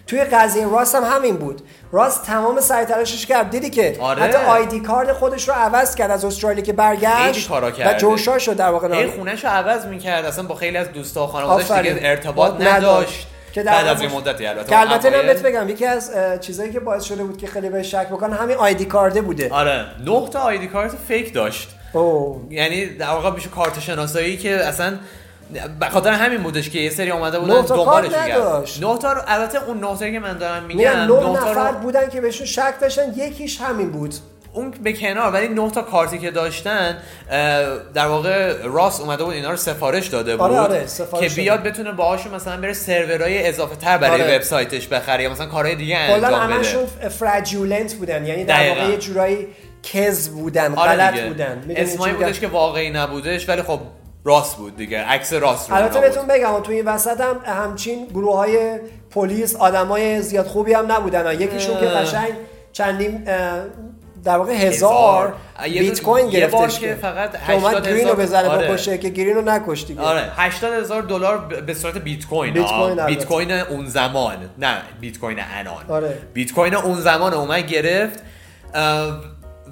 توی 0.08 0.24
قضیه 0.24 0.66
راست 0.66 0.94
هم 0.94 1.02
همین 1.04 1.36
بود 1.36 1.62
راست 1.92 2.22
تمام 2.22 2.60
سعی 2.60 2.84
تلاشش 2.84 3.26
کرد 3.26 3.50
دیدی 3.50 3.70
که 3.70 3.96
آره. 4.00 4.22
حتی 4.22 4.38
آیدی 4.38 4.80
کارت 4.80 5.12
خودش 5.12 5.48
رو 5.48 5.54
عوض 5.54 5.94
کرد 5.94 6.10
از 6.10 6.24
استرالیا 6.24 6.64
که 6.64 6.72
برگشت 6.72 7.48
کارا 7.48 7.68
و 7.68 7.70
کرده. 7.70 7.98
جوشا 7.98 8.38
شد 8.38 8.56
در 8.56 8.70
واقع 8.70 8.94
هی 8.94 9.06
خونش 9.06 9.44
رو 9.44 9.50
عوض 9.50 9.86
می‌کرد 9.86 10.24
اصلا 10.24 10.44
با 10.44 10.54
خیلی 10.54 10.76
از 10.76 10.92
دوستا 10.92 11.24
و 11.24 11.26
خانواده‌اش. 11.26 11.70
دیگه 11.70 11.98
ارتباط 12.02 12.54
نداشت. 12.54 12.74
نداشت 12.74 13.26
که 13.52 13.62
در 13.62 13.72
بعد 13.72 13.86
از 13.86 14.02
یه 14.02 14.14
مدتی 14.14 14.46
البته 14.46 14.68
که 14.68 14.80
البته 14.80 15.10
من 15.10 15.26
بهت 15.26 15.42
بگم 15.42 15.68
یکی 15.68 15.86
از 15.86 16.12
چیزایی 16.40 16.72
که 16.72 16.80
باعث 16.80 17.04
شده 17.04 17.24
بود 17.24 17.38
که 17.38 17.46
خیلی 17.46 17.68
به 17.68 17.82
شک 17.82 18.08
بکنن 18.08 18.36
همین 18.36 18.56
آیدی 18.56 18.84
کارده 18.84 19.22
بوده 19.22 19.50
آره 19.52 19.86
نه 20.06 20.28
تا 20.28 20.40
آیدی 20.40 20.66
کارت 20.66 20.92
فیک 21.08 21.34
داشت 21.34 21.68
اوه 21.92 22.40
یعنی 22.50 22.86
در 22.86 23.06
واقع 23.06 23.30
میشه 23.30 23.48
کارت 23.48 23.80
شناسایی 23.80 24.36
که 24.36 24.56
اصلا 24.56 24.98
به 25.80 25.86
خاطر 25.88 26.12
همین 26.12 26.42
بودش 26.42 26.70
که 26.70 26.78
یه 26.78 26.90
سری 26.90 27.10
اومده 27.10 27.38
بودن 27.38 27.60
دنبالش. 27.60 28.12
نداشت. 28.12 28.82
نه 28.82 28.98
تا 28.98 29.12
رو 29.12 29.20
البته 29.26 29.64
اون 29.64 29.80
نه 29.84 30.12
که 30.12 30.18
من 30.18 30.38
دارم 30.38 30.62
میگم 30.62 30.90
نه 30.90 31.30
نفر 31.30 31.70
رو 31.70 31.78
بودن 31.78 32.08
که 32.10 32.20
بهشون 32.20 32.46
شک 32.46 32.74
داشتن 32.80 33.12
یکیش 33.16 33.60
همین 33.60 33.90
بود 33.90 34.14
اون 34.52 34.70
به 34.70 34.92
کنار 34.92 35.32
ولی 35.32 35.48
نه 35.48 35.70
تا 35.70 35.82
کارتی 35.82 36.18
که 36.18 36.30
داشتن 36.30 36.98
در 37.94 38.06
واقع 38.06 38.62
راست 38.62 39.00
اومده 39.00 39.24
بود 39.24 39.34
اینا 39.34 39.50
رو 39.50 39.56
سفارش 39.56 40.06
داده 40.06 40.36
بود 40.36 40.46
آره، 40.46 40.58
آره، 40.58 40.86
سفارش 40.86 41.34
که 41.34 41.40
بیاد 41.42 41.62
بتونه 41.62 41.92
باهاشون 41.92 42.34
مثلا 42.34 42.56
بره 42.56 42.72
سرورهای 42.72 43.48
اضافه 43.48 43.76
تر 43.76 43.98
برای 43.98 44.22
آره. 44.22 44.36
وبسایتش 44.36 44.88
بخره 44.88 45.22
یا 45.22 45.30
مثلا 45.30 45.46
کارهای 45.46 45.74
دیگه 45.74 45.96
کلا 46.06 46.14
انجام 46.14 46.46
بده 46.46 46.54
همشون 46.54 46.86
فرجولنت 47.08 47.94
بودن 47.94 48.26
یعنی 48.26 48.44
در. 48.44 48.68
واقع 48.68 48.90
یه 48.90 48.96
جورایی 48.96 49.46
کز 49.82 50.28
بودن 50.28 50.74
آره 50.74 50.92
غلط. 50.92 51.20
بودن 51.20 51.64
اسمایی؟ 51.76 52.14
بودش 52.14 52.40
که 52.40 52.46
واقعی 52.46 52.90
نبودش 52.90 53.48
ولی 53.48 53.62
خب 53.62 53.80
راست 54.28 54.56
بود 54.56 54.76
دیگه 54.76 54.98
عکس 55.04 55.32
راست 55.32 55.70
رو 55.70 55.76
البته. 55.76 56.00
بهتون 56.00 56.26
بگم 56.26 56.60
تو 56.62 56.72
این 56.72 56.84
وسط 56.88 57.20
هم 57.20 57.36
همچین 57.44 58.06
گروه 58.06 58.36
های 58.36 58.78
پلیس 59.10 59.56
آدمای 59.56 60.22
زیاد 60.22 60.46
خوبی 60.46 60.72
هم 60.72 60.92
نبودن. 60.92 61.32
یکیشون 61.40 61.80
که. 61.80 61.86
قشنگ 61.86 62.32
چندین 62.72 63.24
در 64.24 64.36
واقع 64.38 64.52
هزار 64.52 65.34
یه 65.70 65.80
بیت 65.82 66.02
کوین 66.02 66.28
گرفتش 66.30 66.78
که 66.78 66.94
فقط 66.94 67.32
که 67.46 67.52
اومد 67.52 67.66
80 67.74 67.86
گرین 67.86 68.08
رو 68.08 68.12
هزار- 68.12 68.16
بزنه 68.42 68.48
آره. 68.48 68.68
بکشه 68.72 68.98
که 68.98 69.08
گرین 69.08 69.36
رو 69.36 69.42
نکش 69.42 69.84
دیگه 69.84 70.00
آره 70.00 70.24
80 70.36 70.72
هزار 70.72 71.02
دلار 71.02 71.38
به 71.38 71.74
صورت 71.74 71.98
بیت 71.98 72.26
کوین 72.26 72.54
بیت. 73.06 73.24
کوین 73.24 73.50
اون 73.52 73.86
زمان 73.86 74.36
نه 74.58 74.76
بیت 75.00 75.18
کوین 75.18 75.38
الان 75.58 75.84
آره. 75.88 76.18
بیت 76.34 76.52
کوین 76.52 76.74
اون 76.74 77.00
زمان 77.00 77.34
اومد 77.34 77.66
گرفت 77.66 78.18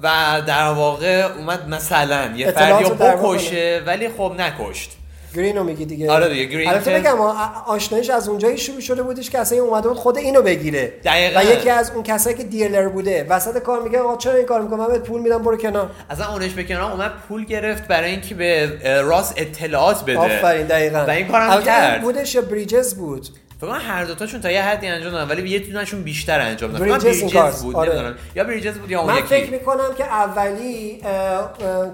و 0.03 0.41
در 0.47 0.67
واقع 0.67 1.27
اومد 1.37 1.69
مثلا 1.69 2.31
یه 2.35 2.51
فردی 2.51 2.83
رو 2.83 2.95
بکشه 2.95 3.81
ولی 3.85 4.09
خب 4.09 4.33
نکشت. 4.37 4.91
گرین 5.35 5.57
رو 5.57 5.63
میگی 5.63 5.85
دیگه؟ 5.85 6.11
آره 6.11 6.29
دیگه، 6.29 6.45
گرین 6.45 6.69
البته 6.69 6.91
که- 6.91 6.99
بگم 6.99 7.21
آشنایش 7.67 8.09
از 8.09 8.29
اونجایی 8.29 8.57
شروع 8.57 8.79
شده 8.79 9.03
بودش 9.03 9.29
که 9.29 9.39
اصلا 9.39 9.57
اومده 9.63 9.87
بود 9.87 9.97
خود 9.97 10.17
اینو 10.17 10.41
بگیره. 10.41 10.93
دقیقاً. 11.03 11.39
و 11.39 11.43
یکی 11.43 11.69
از 11.69 11.91
اون 11.91 12.03
کسایی 12.03 12.35
که 12.35 12.43
دیلر 12.43 12.87
بوده 12.89 13.25
وسط 13.29 13.57
کار 13.57 13.81
میگه 13.81 13.99
آقا 13.99 14.17
چرا 14.17 14.33
این 14.33 14.45
کار 14.45 14.61
می‌کنم 14.61 14.79
من 14.79 14.87
بهت 14.87 15.01
پول 15.03 15.21
میدم 15.21 15.37
برو 15.43 15.57
کنار. 15.57 15.89
اصلا 16.09 16.31
اونش 16.33 16.51
به 16.51 16.63
کنار 16.63 16.91
اومد 16.91 17.11
پول 17.27 17.45
گرفت 17.45 17.87
برای 17.87 18.11
اینکه 18.11 18.35
به 18.35 18.71
اه، 18.83 19.01
راست 19.01 19.33
اطلاعات 19.37 20.03
بده. 20.05 20.17
آفرین 20.17 20.67
دقیقاً. 20.67 21.05
و 21.07 21.09
این 21.09 21.27
کارم 21.27 21.63
کرد. 21.63 22.01
بودش 22.01 22.35
یا 22.35 22.41
بریجز 22.41 22.95
بود؟ 22.95 23.27
فکر 23.57 23.67
کنم 23.67 23.79
هر 23.81 24.05
دوتاشون 24.05 24.41
تا 24.41 24.51
یه 24.51 24.63
حدی 24.63 24.87
انجام 24.87 25.11
دادن 25.11 25.31
ولی 25.31 25.49
یه 25.49 25.59
دونشون 25.59 26.03
بیشتر 26.03 26.41
انجام 26.41 26.71
دادن 26.71 26.97
فکر 26.97 27.27
بریجز. 27.27 27.63
بود 27.63 27.75
آره. 27.75 27.89
نمی‌دونم 27.91 28.15
یا 28.35 28.43
بریجز 28.43 28.77
بود 28.77 28.91
یا 28.91 29.01
اون 29.01 29.13
من 29.13 29.19
یکی 29.19 29.27
فکر 29.27 29.51
می‌کنم 29.51 29.95
که 29.97 30.05
اولی 30.05 30.99
اه، 31.03 31.11
اه، 31.11 31.91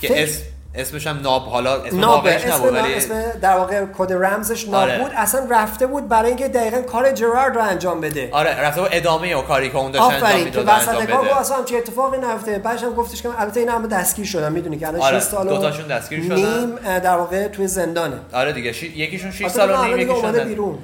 که 0.00 0.22
اسم 0.22 0.42
اسمش 0.74 1.06
هم 1.06 1.20
ناب 1.20 1.42
حالا 1.42 1.82
اسم 1.82 2.00
ناب 2.00 2.26
اسم, 2.26 2.62
ولی 2.62 2.94
اسم 2.94 3.22
در 3.42 3.56
واقع 3.56 3.84
کد 3.98 4.12
رمزش 4.12 4.68
ناب 4.68 4.74
آره. 4.74 4.98
بود. 4.98 5.10
اصلا 5.16 5.46
رفته 5.50 5.86
بود 5.86 6.08
برای 6.08 6.28
اینکه 6.28 6.48
دقیقا 6.48 6.82
کار 6.82 7.12
جرارد 7.12 7.56
رو 7.56 7.62
انجام 7.62 8.00
بده. 8.00 8.28
آره 8.32 8.60
رفته 8.60 8.80
بود 8.80 8.90
ادامه 8.92 9.36
و 9.36 9.42
کاری 9.42 9.70
که 9.70 9.76
اون 9.76 9.90
داشت 9.90 10.04
انجام 10.04 10.22
آفرین 10.22 10.38
که 10.38 10.44
می‌داد 10.44 10.76
وسط 10.76 10.88
انجام 10.88 11.06
کار 11.06 11.20
بده 11.20 11.30
با 11.30 11.40
اصلا 11.40 11.56
همچین 11.56 11.78
اتفاقی 11.78 12.18
نیفته 12.18 12.58
بعدش 12.58 12.82
هم 12.82 12.94
گفتش 12.94 13.22
که 13.22 13.40
البته 13.40 13.60
این 13.60 13.68
همه 13.68 13.88
دستگیر 13.88 14.26
شدن 14.26 14.52
می‌دونی 14.52 14.78
که 14.78 14.88
الان 14.88 15.00
آره، 15.00 15.20
6 15.20 15.24
سال 15.24 15.46
و 15.46 15.50
دوتاشون 15.50 15.86
دستگیر 15.86 16.24
شدن. 16.24 16.36
نیم 16.36 16.76
در 16.98 17.16
واقع 17.16 17.48
توی 17.48 17.66
زندانه. 17.66 18.16
آره 18.32 18.52
دیگه 18.52 18.72
شی... 18.72 18.86
یکیشون 18.86 19.30
6 19.30 19.42
البته 19.42 19.58
سال 19.58 19.70
و 19.70 19.84
نیم 19.84 19.98
یکیشون 19.98 20.44
بیرون. 20.44 20.78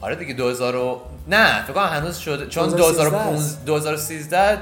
آره 0.00 0.14
دیگه 0.14 0.34
2000 0.34 0.76
و 0.76 1.00
نه 1.28 1.62
فکر 1.64 1.72
کنم 1.72 1.86
هنوز 1.86 2.16
شده 2.18 2.46
چون 2.46 2.68
2015 2.68 3.64
2013 3.66 4.58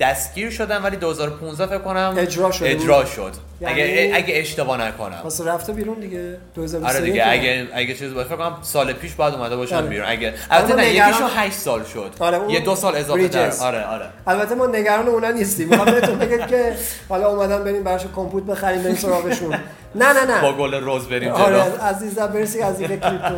دستگیر 0.00 0.50
شدن 0.50 0.82
ولی 0.82 0.96
2015 0.96 1.66
فکر 1.66 1.78
کنم 1.78 2.14
اجرا 2.18 2.50
شد 2.50 2.64
اجرا 2.64 3.04
شد. 3.04 3.32
یعنی 3.60 3.82
اگه 3.82 4.10
اگه 4.14 4.34
اشتباه 4.36 4.80
نکنم. 4.88 5.20
واسه 5.24 5.44
رفته 5.44 5.72
بیرون 5.72 6.00
دیگه. 6.00 6.36
2021 6.54 6.96
آره 6.96 7.00
دیگه 7.10 7.24
اگه 7.28 7.68
اگه 7.74 7.94
چیز 7.94 8.14
باشه 8.14 8.28
فکر 8.28 8.36
کنم 8.36 8.56
سال 8.62 8.92
پیش 8.92 9.12
بعد 9.14 9.34
اومده 9.34 9.56
باشن 9.56 9.76
آره. 9.76 9.86
بیرون. 9.86 10.06
اگه 10.08 10.34
البته 10.50 10.74
نه 10.74 10.82
نگران- 10.92 11.08
یکیشو 11.08 11.26
8 11.36 11.52
سال 11.52 11.84
شد. 11.84 12.10
آره، 12.20 12.36
اون 12.38 12.50
یه 12.50 12.60
دو 12.60 12.74
سال 12.76 12.96
اضافه 12.96 13.28
بریجز. 13.28 13.60
آره 13.60 13.84
آره. 13.84 14.06
البته 14.26 14.54
ما 14.54 14.66
نگران 14.66 15.08
اونا 15.08 15.30
نیستیم. 15.30 15.68
می‌خوام 15.68 15.90
بهتون 15.90 16.18
بگم 16.18 16.46
که 16.46 16.72
حالا 17.08 17.28
اومدن 17.28 17.64
بریم 17.64 17.82
براش 17.84 18.02
کمپوت 18.16 18.44
بخریم 18.46 18.82
بریم 18.82 18.96
سراغشون. 18.96 19.54
نه 19.94 20.12
نه 20.12 20.24
نه. 20.24 20.42
با 20.42 20.52
گل 20.52 20.74
روز 20.74 21.08
بریم 21.08 21.32
آره 21.32 21.62
عزیزم 21.82 22.26
برسی 22.26 22.62
از 22.62 22.80
این 22.80 22.88
کریپتو 22.88 23.34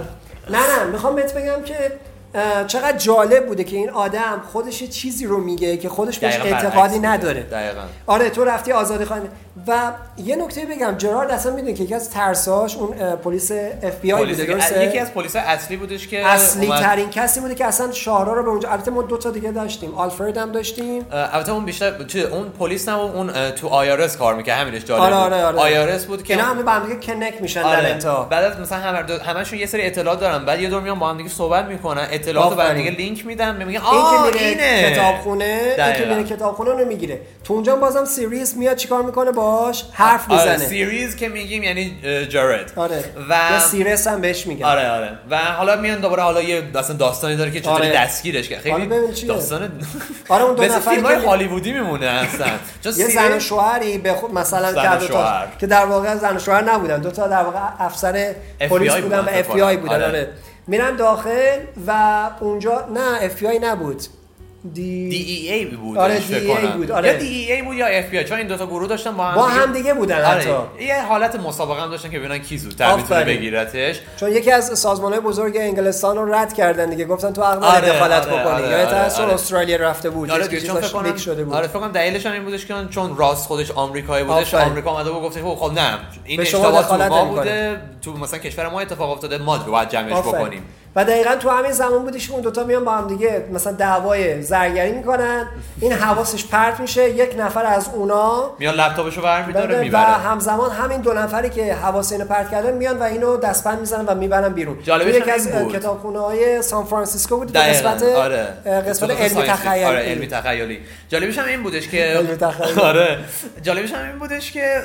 نه 0.51 0.59
نه 0.59 0.85
می‌خوام 0.93 1.15
بهت 1.17 1.35
بگم 1.35 1.63
که 1.65 1.93
چقدر 2.67 2.97
جالب 2.99 3.47
بوده 3.47 3.65
که 3.65 3.77
این 3.77 3.91
آدم 3.91 4.43
خودش 4.53 4.83
یه 4.83 4.89
چیزی 4.89 5.27
رو 5.27 5.41
میگه 5.41 5.77
که 5.77 5.89
خودش 5.89 6.19
بهش 6.19 6.37
اعتقادی. 6.37 6.99
نداره 6.99 7.43
دقیقاً 7.43 7.81
آره 8.07 8.31
تو 8.31 8.45
رفتی 8.45 8.73
آزادی 8.73 9.05
خانه 9.05 9.23
و 9.67 9.93
یه 10.25 10.37
نکته 10.37 10.61
بگم 10.67 10.95
جرارد 10.99 11.31
اصلا 11.31 11.53
می‌دونه 11.53 11.75
که 11.75 11.85
یکی 11.85 11.95
از 11.95 12.11
ترساش 12.11 12.77
اون 12.77 13.17
پلیس 13.17 13.53
اف 13.83 14.01
بی 14.01 14.13
آی 14.13 14.29
یکی 14.29 14.99
از 14.99 15.15
پلیس 15.15 15.37
اصلی 15.37 15.77
بودش 15.77 16.09
که 16.09 16.27
اصلی 16.27 16.67
اومد- 16.67 16.81
ترین 16.81 17.11
کسی 17.11 17.41
بوده 17.41 17.55
که 17.55 17.65
اصلا 17.65 17.93
شاهرا 17.93 18.33
رو 18.35 18.43
به 18.43 18.49
اونجا 18.51 18.69
البته 18.69 18.91
ما 18.91 19.03
دو 19.03 19.17
تا 19.17 19.31
دیگه 19.31 19.51
داشتیم 19.51 19.95
آلفرد 19.95 20.37
هم 20.39 20.53
داشتیم. 20.53 21.07
البته 21.13 21.53
اون 21.53 21.65
بیشتر 21.65 22.05
چه 22.05 22.19
اون 22.21 22.49
پلیس 22.49 22.89
نه 22.89 22.99
اون 22.99 23.33
تو 23.51 23.69
آیارس 23.69 24.17
کار 24.17 24.35
می‌کنه 24.35 24.55
همینش 24.55 24.85
جالب 24.85 25.03
آره. 25.03 25.15
آره 25.15 25.45
آره. 25.45 25.59
آیارس 25.59 26.05
بود 26.05 26.23
که 26.23 26.35
اینا 26.35 26.47
همه 26.47 26.63
با 26.63 26.71
هم 26.73 26.83
دیگه 26.87 27.01
کنک 27.01 27.35
میشن 27.43 27.63
در 27.63 27.69
آره. 27.77 27.89
انتها. 27.89 28.25
بعد 28.25 28.45
از 28.45 28.61
مثلا 28.61 28.79
همه 28.79 29.03
دو- 29.03 29.19
همشون 29.19 29.59
یه 29.59 29.67
سری 29.67 29.83
اطلاعات 29.87 30.21
دارن 30.21 30.45
بعد 30.45 30.61
یه 30.61 30.69
دور 30.71 30.81
میان 30.81 30.99
با 30.99 31.09
هم 31.09 31.17
دیگه 31.17 31.29
صحبت 31.29 31.65
می‌کنن 31.65 32.07
اطلاعات 32.11 32.53
رو 32.53 32.61
هم 32.61 32.67
آفرین. 32.67 32.85
دیگه 32.85 32.97
لینک 32.97 33.27
میدن 33.27 33.65
میگن 33.65 33.81
میره 34.25 34.41
اینه. 34.41 34.91
کتابخونه 34.93 35.75
این 35.79 35.93
که. 35.95 36.05
میره 36.05 36.25
کتابخونه 36.25 36.71
رو 36.71 36.85
می‌گیره. 36.85 37.21
تو 37.45 37.55
اونجا 37.55 37.77
بازم 37.77 38.05
سیریز 38.05 38.57
میاد 38.59 38.77
چیکار 38.77 39.03
می‌کنه؟ 39.03 39.31
باش 39.45 39.85
حرف 39.93 40.31
آره 40.31 40.53
می‌زنه 40.53 40.69
سیریز 40.69 41.17
که 41.17 41.29
میگیم 41.29 41.63
یعنی 41.63 41.97
جارد 42.29 42.73
آره 42.77 43.05
و 43.31 43.53
یا 43.53 43.59
سیرس 43.59 44.07
هم 44.07 44.21
بهش 44.21 44.47
میگن 44.47 44.65
آره 44.65 44.91
آره 44.91 45.19
و 45.31 45.39
حالا 45.39 45.77
میان 45.77 46.01
دوباره 46.01 46.23
حالا 46.23 46.43
یه 46.43 46.63
اصلا 46.75 46.97
داستانی 46.97 47.37
داره 47.37 47.51
که 47.51 47.61
چطوری 47.61 47.89
آره. 47.89 47.97
دستگیرش 47.97 48.49
کرد 48.49 48.61
خیلی. 48.61 48.87
داستان 49.29 49.71
آره 50.29 50.45
اون 50.45 50.55
دو 50.55 50.63
مثل 50.63 50.75
نفری 50.75 50.95
فیلم 50.95 51.07
های 51.07 51.21
که- 51.21 51.27
هالیوودی 51.27 51.73
میمونه 51.73 52.07
اصلا 52.07 52.47
چون 52.85 52.93
یه 52.97 53.09
زن 53.09 53.37
و 53.37 53.41
شوهری 53.41 53.99
به 53.99 54.13
خود 54.13 54.35
مثلا. 54.35 54.97
که 55.61 55.67
در 55.67 55.85
واقع 55.85 56.17
زن 56.17 56.37
و 56.37 56.39
شوهر 56.39 56.65
نبودن 56.65 57.01
دو 57.01 57.11
تا 57.11 57.27
در 57.29 57.43
واقع 57.43 57.59
افسر 57.79 58.35
پلیس 58.61 58.95
بودن 58.95 59.19
و 59.19 59.29
اف. 59.29 59.47
بودن 59.47 59.95
آره. 59.95 60.07
آره 60.07 60.29
میرن 60.67 60.97
داخل 60.97 61.59
و 61.87 61.93
اونجا 62.41 62.89
نه 62.95 63.25
اف 63.25 63.43
نبود 63.43 64.03
دی, 64.73 65.09
دی 65.09 65.53
ای 65.53 65.65
بود 65.65 65.99
آره، 65.99 66.21
DEA 66.21 66.33
کنم. 66.33 66.71
بود، 66.77 66.91
آره. 66.91 67.09
یا 67.09 67.19
دی 67.19 67.53
ای 67.53 67.63
بود 67.63 67.77
یا 67.77 67.87
اف 67.87 68.05
بی 68.05 68.19
آی 68.19 68.25
چون 68.25 68.39
این 68.39 68.47
دو 68.47 68.57
تا 68.57 68.67
گروه 68.67 68.89
داشتن 68.89 69.17
با 69.17 69.25
هم 69.25 69.35
با 69.35 69.47
دیگه- 69.49 69.61
هم 69.61 69.73
دیگه 69.73 69.95
بودن 69.95 70.25
حتی 70.25 70.51
آره 70.51 70.85
یه 70.85 71.03
حالت 71.03 71.37
مسابقه 71.37 71.83
هم 71.83 71.91
داشتن 71.91 72.11
که 72.11 72.19
ببینن 72.19 72.39
کی 72.39 72.59
زودتر 72.59 72.97
می‌تونه. 72.97 73.25
بگیرتش 73.25 74.01
چون 74.17 74.33
یکی 74.33 74.51
از 74.51 74.79
سازمانهای 74.79 75.21
بزرگ 75.21 75.57
انگلستان 75.57 76.17
رو 76.17 76.35
رد 76.35 76.53
کردن 76.55 76.91
دیگه 76.91 77.05
گفتن 77.05 77.33
تو 77.33 77.43
حق 77.43 77.63
آره، 77.65 77.89
دخالت 77.89 78.23
آره، 78.29 78.41
بکنی 78.41 78.53
آره، 78.55 78.69
یا 78.71 78.79
آره، 78.87 78.97
اصلا 78.97 79.25
آره. 79.25 79.35
استرالیا 79.35 79.77
رفته 79.77 80.11
بود 80.11 80.31
آره 80.31 80.47
دیگه 80.49 80.63
چون 80.67 80.81
فکر 80.81 81.17
شده 81.17 81.45
بود 81.45 81.55
آره 81.55 81.67
فکر 81.67 81.79
کنم 81.79 81.93
دلیلش 81.93 82.27
هم 82.27 82.33
این 82.33 82.45
بودش 82.45 82.67
که 82.67 82.75
چون 82.91 83.17
راس 83.17 83.47
خودش 83.47 83.71
آمریکایی 83.71 84.25
بودش. 84.25 84.55
آمریکا 84.55 84.91
اومده 84.93 85.11
بود 85.11 85.23
گفت 85.23 85.39
خب 85.43 85.55
خب 85.55 85.73
نه 85.73 85.99
این 86.25 86.41
اشتباه 86.41 86.99
ما. 87.09 87.25
بوده 87.25 87.81
تو 88.03 88.13
مثلا 88.13 88.39
کشور 88.39 88.69
ما 88.69 88.81
اتفاق 88.81 89.11
افتاده 89.11 89.39
ما 89.39 89.59
باید 89.59 89.89
جمعش. 89.89 90.13
بکنیم 90.13 90.63
و 90.97 91.05
دقیقا 91.05 91.37
تو 91.37 91.51
همین 91.51 91.73
زمان 91.73 92.05
بودش 92.05 92.27
که 92.27 92.33
اون 92.33 92.43
دوتا 92.43 92.65
میان 92.65 92.85
با 92.85 92.93
هم 92.93 93.09
دیگه 93.09 93.45
مثلا 93.53 93.73
دعوای 93.73 94.43
زرگری 94.43 94.93
می‌کنن. 94.93 95.47
این 95.81 95.93
حواسش 95.93 96.47
پرت 96.47 96.81
میشه. 96.81 97.11
یک 97.11 97.35
نفر 97.39 97.67
از 97.67 97.89
اونا 97.95 98.51
میاد 98.59 98.75
لپتاپشو 98.75 99.23
برمیداره 99.23 99.67
بله، 99.67 99.79
و 99.79 99.83
می‌بره. 99.83 100.05
همزمان 100.05 100.71
همین 100.71 101.01
دو 101.01 101.13
نفری 101.13 101.51
که 101.51 101.75
حواس 101.75 102.13
اینو 102.13 102.25
پرت 102.25 102.51
کردن 102.51 102.75
میان 102.75 102.99
و 102.99 103.03
اینو 103.03 103.37
دستبند 103.37 103.81
می‌زنن 103.81 104.07
و 104.07 104.15
می‌برن 104.15 104.53
بیرون. 104.53 104.79
جالبش 104.83 105.13
تو 105.13 105.19
یکی 105.19 105.31
از. 105.31 105.49
کتابخونه 105.73 106.19
های 106.19 106.63
سان 106.63 106.85
فرانسیسکو 106.85 107.37
بود 107.37 107.57
قسمت 107.57 108.03
آره. 108.03 108.47
قسمت 108.67 109.11
علمی 109.11 109.43
تخیلی. 109.43 109.85
آره 109.85 109.99
علمی 109.99 110.29
تخیلی. 110.29 110.79
جالبش 111.09 111.39
هم 111.39 111.47
این 111.47 111.63
بودش 111.63 111.89
که. 111.89 112.21
آره. 112.83 113.19
جالبش 113.63 113.93
هم 113.93 114.05
این 114.07 114.19
بودش 114.19 114.53
که 114.53 114.83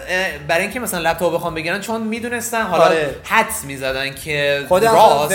برای 0.48 0.62
اینکه 0.62 0.80
مثلا 0.80 1.00
لپتاپ 1.10 1.34
بخوام 1.34 1.56
بگیرن 1.56 1.82
چون 1.82 2.02
می‌دونستن 2.02 2.62
حالا 2.62 2.84
آره. 2.84 3.16
حدس 3.24 3.64
می‌زدن 3.64 4.14
که 4.14 4.66
خود 4.68 4.86
راس. 4.86 5.34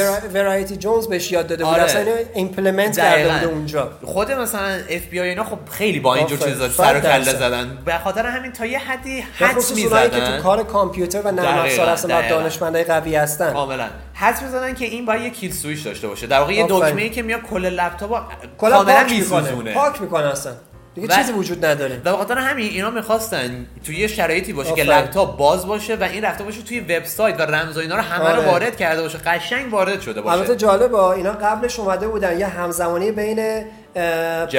ورایتی 0.64 0.76
جونز 0.76 1.08
بهش 1.08 1.32
یاد 1.32 1.46
داده 1.46 1.64
بود 1.64 1.74
آره. 1.74 1.82
اصلا 1.82 2.04
implement 2.34 2.96
کرده. 2.96 3.32
بوده 3.32 3.46
اونجا 3.46 3.90
خود 4.04 4.32
مثلا 4.32 4.68
اف 4.88 5.02
بی 5.06 5.20
آی 5.20 5.28
اینا 5.28 5.44
خب 5.44 5.58
خیلی 5.70 6.00
با 6.00 6.14
اینجور. 6.14 6.38
چیزا 6.38 6.68
سر 6.68 6.96
و 6.96 7.00
کله. 7.00 7.24
زدن 7.24 7.78
به 7.84 7.98
خاطر 8.04 8.26
همین 8.26 8.52
تا 8.52 8.66
یه 8.66 8.78
حدی 8.78 9.24
خصوص 9.40 9.70
اونایی 9.70 10.10
که 10.10 10.16
تو 10.16 10.22
می‌زدن 10.22 10.40
کار 10.40 10.62
کامپیوتر 10.62 11.20
و 11.24 11.32
نرم 11.32 11.58
افزار 11.58 11.96
دقیقاً. 11.96 12.28
دانشمندای 12.28 12.84
قوی 12.84 13.16
هستن 13.16 13.52
کاملا 13.52 13.86
حدس 14.14 14.42
می‌زدن 14.42 14.74
که 14.74 14.84
این 14.84 15.06
باید 15.06 15.22
یه 15.22 15.30
kill 15.30 15.52
switch 15.52 15.84
داشته 15.84 16.08
باشه 16.08 16.26
در 16.26 16.38
واقع 16.38 16.52
یه 16.52 16.64
آفرین. 16.64 16.80
دکمه 16.80 17.02
ای 17.02 17.10
که 17.10 17.22
میاد 17.22 17.42
کل 17.42 17.64
لپتاپ 17.64 18.22
کلا 18.58 18.76
کاملا 18.76 19.04
میسوزونه 19.04 19.74
پاک 19.74 20.00
می‌کنه 20.00 20.26
اصلا 20.26 20.52
دیگه 20.94 21.08
و- 21.08 21.16
چیزی 21.16 21.32
وجود 21.32 21.64
نداره. 21.64 21.96
و 21.96 22.10
به 22.10 22.10
خاطر 22.10 22.38
همین 22.38 22.66
اینا 22.70 22.90
می‌خواستن 22.90 23.66
توی 23.86 23.96
یه 23.96 24.06
شرایطی 24.06 24.52
باشه 24.52 24.74
که. 24.74 24.82
لپتاپ 24.82 25.36
باز 25.36 25.66
باشه 25.66 25.96
و 25.96 26.02
این 26.02 26.24
رفته 26.24 26.44
باشه 26.44 26.62
توی 26.62 26.80
وبسایت 26.80 27.40
و 27.40 27.42
رمز 27.42 27.76
و 27.76 27.80
اینا 27.80 27.96
رو 27.96 28.02
همه 28.02 28.28
رو 28.30 28.40
آره. 28.40 28.50
وارد 28.50 28.76
کرده 28.76 29.02
باشه. 29.02 29.18
قشنگ 29.18 29.72
وارد 29.72 30.00
شده 30.00 30.20
باشه. 30.20 30.36
البته 30.36 30.56
جالبه 30.56 30.98
اینا 30.98 31.32
قبلش 31.32 31.78
اومده 31.78 32.08
بودن. 32.08 32.38
یه 32.38 32.46
همزمانی 32.46 33.12
بین. 33.12 33.64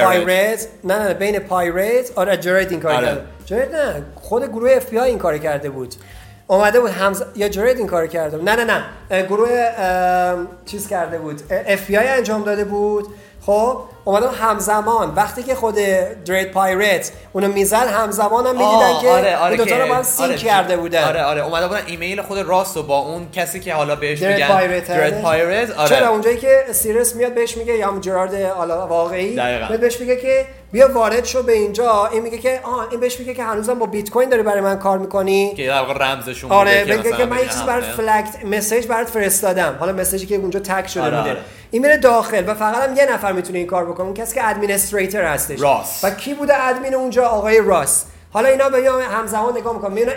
پایرت 0.04 0.68
نه 0.84 1.00
نه 1.00 1.14
بین 1.14 1.40
پایرت 1.40 2.12
آره 2.16 2.38
جرید 2.38 2.72
این 2.72 2.80
کار 2.80 2.92
آره. 2.94 3.06
کرده 3.08 3.22
جرید 3.46 3.76
نه 3.76 4.04
خود 4.16 4.46
گروه 4.52 4.72
اف 4.72 4.86
بی 4.90 5.00
آی 5.00 5.10
این 5.10 5.18
کار 5.20 5.38
کرده 5.38 5.70
بود. 5.70 5.96
اومده 6.48 6.80
بود 6.80 6.90
همز... 6.90 7.24
یا 7.36 7.50
جرید 7.50 7.78
این 7.78 7.88
کار 7.88 8.08
کرده 8.08 8.38
بود. 8.38 8.50
نه 8.50 8.56
نه 8.64 8.84
نه. 9.10 9.24
گروه 9.24 9.50
اه، 9.78 10.38
چیز 10.66 10.88
کرده 10.88 11.18
بود. 11.18 11.42
اف 11.68 11.86
بی 11.88 11.98
آی 11.98 12.08
انجام 12.08 12.44
داده 12.44 12.64
بود. 12.64 13.08
خب 13.46 13.80
اومدن 14.04 14.28
همزمان. 14.34 15.16
وقتی 15.16 15.44
که 15.44 15.56
خود 15.56 15.76
درید 16.26 16.52
پایرت 16.52 17.12
اونو 17.34 17.48
می‌زد 17.48 17.76
همزمان 17.88 18.48
هم 18.48 18.52
می‌دیدن 18.52 19.02
که 19.02 19.10
آره 19.10 19.38
آره 19.38 19.58
دوتا 19.58 19.78
رو 19.78 19.88
با 19.88 19.96
هم 19.96 20.04
sync 20.04 20.30
آره، 20.30 20.38
کرده 20.38 20.78
بودن. 20.78 21.04
آره 21.04 21.24
آره 21.24 21.42
اومده 21.46 21.68
بودن 21.68 21.82
ایمیل 21.86 22.22
خود 22.22 22.40
راس 22.40 22.78
و 22.78 22.84
با 22.84 22.98
اون 22.98 23.28
کسی 23.34 23.60
که 23.60 23.74
حالا 23.74 23.96
بهش 23.96 24.20
درد 24.20 24.34
میگن 24.34 24.48
پایرت 24.48 24.88
درد 24.88 25.22
پایرت 25.22 25.72
آره. 25.72 25.90
چرا؟ 25.90 26.10
اونجایی 26.10 26.38
که 26.38 26.66
سیرس 26.72 27.16
میاد 27.16 27.34
بهش 27.34 27.58
میگه 27.58 27.74
یا 27.74 27.88
هم 27.88 28.00
جرارد 28.00 28.34
واقعی 28.90 29.36
دقیقاً. 29.36 29.78
بهش 29.78 30.00
میگه 30.00 30.16
که 30.16 30.46
بیا 30.72 30.94
وارد 30.94 31.26
شو 31.26 31.44
به 31.44 31.54
اینجا. 31.54 32.10
این 32.12 32.24
میگه 32.24 32.38
که 32.38 32.60
آه 32.64 32.88
این 32.92 33.00
بهش 33.00 33.20
میگه 33.20 33.34
که 33.34 33.44
هنوزم 33.44 33.80
با 33.80 33.86
بیت 33.86 34.10
کوین 34.10 34.30
داری 34.30 34.44
برای 34.44 34.62
من 34.62 34.80
کار 34.80 34.98
می‌کنی. 34.98 35.54
که 35.54 35.68
در 35.68 35.80
واقع 35.80 35.94
رمزشون 36.06 36.52
آره 36.52 36.84
بوده 36.84 36.98
میگه 36.98 37.18
که 37.18 37.26
من 37.26 37.38
یه 37.40 37.46
چیزی 37.46 37.64
برات. 37.64 37.84
flagged 37.84 38.46
message 38.46 38.88
برات 38.88 39.10
فرستادم. 39.10 39.76
حالا 39.80 39.92
message 39.92 40.22
ی 40.22 40.26
که 40.26 40.36
اونجا 40.36 40.60
tag 40.60 40.86
شده 40.86 41.04
آره، 41.04 41.18
بوده. 41.18 41.30
آره. 41.30 41.40
این 41.76 41.82
میره 41.82 41.98
داخل 41.98 42.50
و 42.50 42.54
فقط 42.54 42.90
هم 42.90 42.96
یه 42.96 43.06
نفر 43.14 43.32
می‌تونه 43.32 43.60
این 43.60 43.68
کار 43.68 43.86
بکنه. 43.86 44.06
اون 44.06 44.14
کسی 44.14 44.36
که 44.36 44.50
administrator 44.50 45.24
هستش. 45.24 45.62
راس. 45.62 46.04
و 46.04 46.10
کی 46.10 46.34
بوده 46.34 46.64
ادمین 46.64 46.94
اونجا؟ 46.94 47.28
آقای 47.28 47.62
راس 47.62 48.06
حالا 48.34 48.50
اینا 48.50 48.70
به 48.70 48.78
هم 48.78 49.20
همزمان 49.20 49.58
نگاه 49.58 49.74
می‌کنن. 49.76 49.94
می‌بینن 49.94 50.14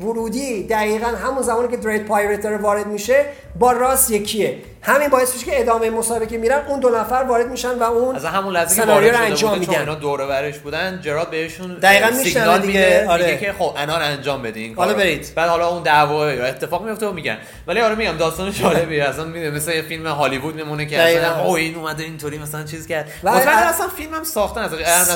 ورودی 0.00 0.66
دقیقا 0.66 1.06
همون 1.06 1.42
زمانی 1.42 1.68
که 1.68 1.76
درید 1.76 2.04
پایرت 2.04 2.40
داره 2.40 2.56
وارد 2.56 2.86
میشه 2.86 3.24
با 3.58 3.72
راس 3.72 4.10
یکیه 4.10 4.58
همین 4.82 5.08
باعث 5.08 5.32
میشه 5.34 5.46
که 5.46 5.60
ادامه 5.60 5.90
مسابقه 5.90 6.36
میرن 6.36 6.66
اون 6.68 6.80
دو 6.80 6.88
نفر 6.88 7.24
وارد 7.28 7.46
میشن 7.48 7.78
و 7.78 7.82
اون 7.82 8.16
از 8.16 8.24
همون 8.24 8.52
لحظه 8.54 8.80
که 8.80 8.86
وارد 8.86 9.08
رو 9.14 9.22
انجام 9.22 9.58
میدن 9.58 9.78
اینا 9.78 9.94
دور 9.94 10.26
برش 10.26 10.58
بودن 10.58 11.00
جراد 11.02 11.30
بهشون 11.30 11.74
دقیقاً 11.74 12.12
سیگنال 12.12 12.58
دیگه، 12.60 12.80
میده 12.80 13.08
آره. 13.08 13.26
میگه 13.26 13.38
که 13.38 13.52
خب 13.52 13.72
الان 13.76 14.02
انجام 14.02 14.42
بدین 14.42 14.74
حالا. 14.74 14.94
برید. 14.94 15.32
بعد 15.34 15.48
حالا 15.48 15.68
اون 15.68 15.82
دعوا 15.82 16.32
یا 16.32 16.44
اتفاق 16.44 16.84
میفته 16.84 17.06
و 17.06 17.12
میگن 17.12 17.38
ولی 17.66 17.80
آره 17.80 17.94
میگم 17.94 18.16
داستان 18.16 18.52
جالبی 18.52 19.00
اصلا 19.00 19.24
میده 19.24 19.50
مثل 19.50 19.72
یه 19.72 19.82
فیلم 19.82 20.06
هالیوود 20.06 20.54
میمونه 20.54 20.86
که. 20.86 21.00
اصلا 21.02 21.44
او 21.44 21.56
این 21.56 21.76
اومده 21.76 22.02
اینطوری 22.02 22.38
مثلا 22.38 22.64
چیز 22.64 22.86
کرد 22.86 23.08
و- 23.24 23.30
مطمئن 23.30 23.56
اصلا 23.58 23.88
فیلمم 23.88 24.24
ساختن 24.24 24.60
از 24.60 24.70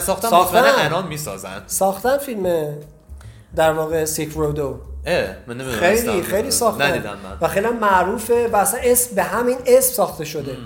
ساختن 0.05 0.29
ساختن. 0.29 0.59
مطمئن 0.61 0.85
الان 0.87 1.07
می‌سازن 1.07 1.63
ساختن 1.67 2.19
فیلم 2.19 2.75
در 3.57 3.73
واقع 3.73 4.05
سیک 4.05 4.33
رودو 4.35 4.81
من 5.47 5.59
خیلی 5.65 6.23
خیلی 6.23 6.51
ندیدم 6.79 7.11
من. 7.11 7.37
و 7.41 7.49
خیلی 7.49 7.69
معروفه 7.69 8.49
و 8.49 8.57
اصلا 8.57 8.81
اسم 8.83 9.15
به 9.15 9.23
همین 9.23 9.57
اسم 9.67 9.93
ساخته 9.93 10.25
شده. 10.25 10.57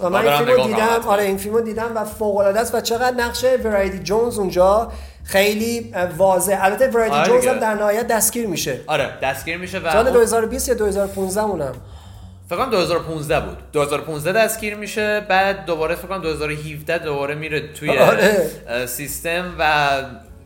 و 0.00 0.10
من 0.10 0.28
این 0.28 0.36
فیلمو 0.46 0.66
دیدم. 0.66 0.86
آره 1.06 1.22
این 1.22 1.36
فیلمو 1.36 1.60
دیدم 1.60 1.90
و 1.94 2.04
فوق 2.04 2.36
العاده 2.36 2.60
است 2.60 2.74
و 2.74 2.80
چقدر 2.80 3.16
نقش 3.16 3.44
ورایتی 3.64 3.98
جونز 3.98 4.38
اونجا 4.38 4.92
خیلی 5.24 5.94
واضح. 6.16 6.58
البته 6.60 6.88
ورایتی 6.88 7.14
آره 7.16 7.28
جونز. 7.28 7.46
هم 7.46 7.58
در 7.58 7.74
نهایت 7.74 8.06
دستگیر 8.06 8.46
میشه. 8.46 8.80
آره 8.86 9.10
دستگیر 9.22 9.56
میشه 9.56 9.78
و 9.78 9.92
سال 9.92 10.04
اون- 10.06 10.12
2020 10.16 10.68
یا 10.68 10.74
2015 10.74 11.42
اونم؟ 11.42 11.72
فکر 12.48 12.56
کنم 12.58 12.70
2015 12.70 13.40
بود. 13.40 13.56
2015 13.72 14.32
دستگیر 14.32 14.74
میشه 14.74 15.20
بعد 15.28 15.64
دوباره 15.66 15.94
فکر 15.94 16.08
کنم 16.08 16.22
2017 16.22 16.98
دوباره 16.98 17.34
میره 17.34 17.72
توی 17.72 17.98
آره. 17.98 18.50
سیستم 18.86 19.54
و 19.58 19.88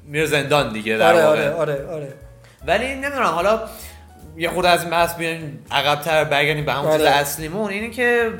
میره 0.06 0.26
زندان 0.26 0.72
دیگه 0.72 0.96
در 0.96 1.12
آره 1.14 1.24
آره 1.24 1.50
آره 1.54 1.86
آره. 1.92 2.12
ولی 2.66 2.94
نمی‌دونم 2.94 3.22
حالا 3.22 3.60
یه 4.36 4.50
خود 4.50 4.66
از 4.66 4.80
این 4.80 4.90
بحث 4.90 5.14
بیایم 5.14 5.64
عقب‌تر 5.70 6.24
برگردیم 6.24 6.64
به 6.64 6.72
همون 6.72 6.92
چیز 6.92 7.00
آره. 7.00 7.10
اصلیمون 7.10 7.70
اینه 7.70 7.90
که 7.90 8.30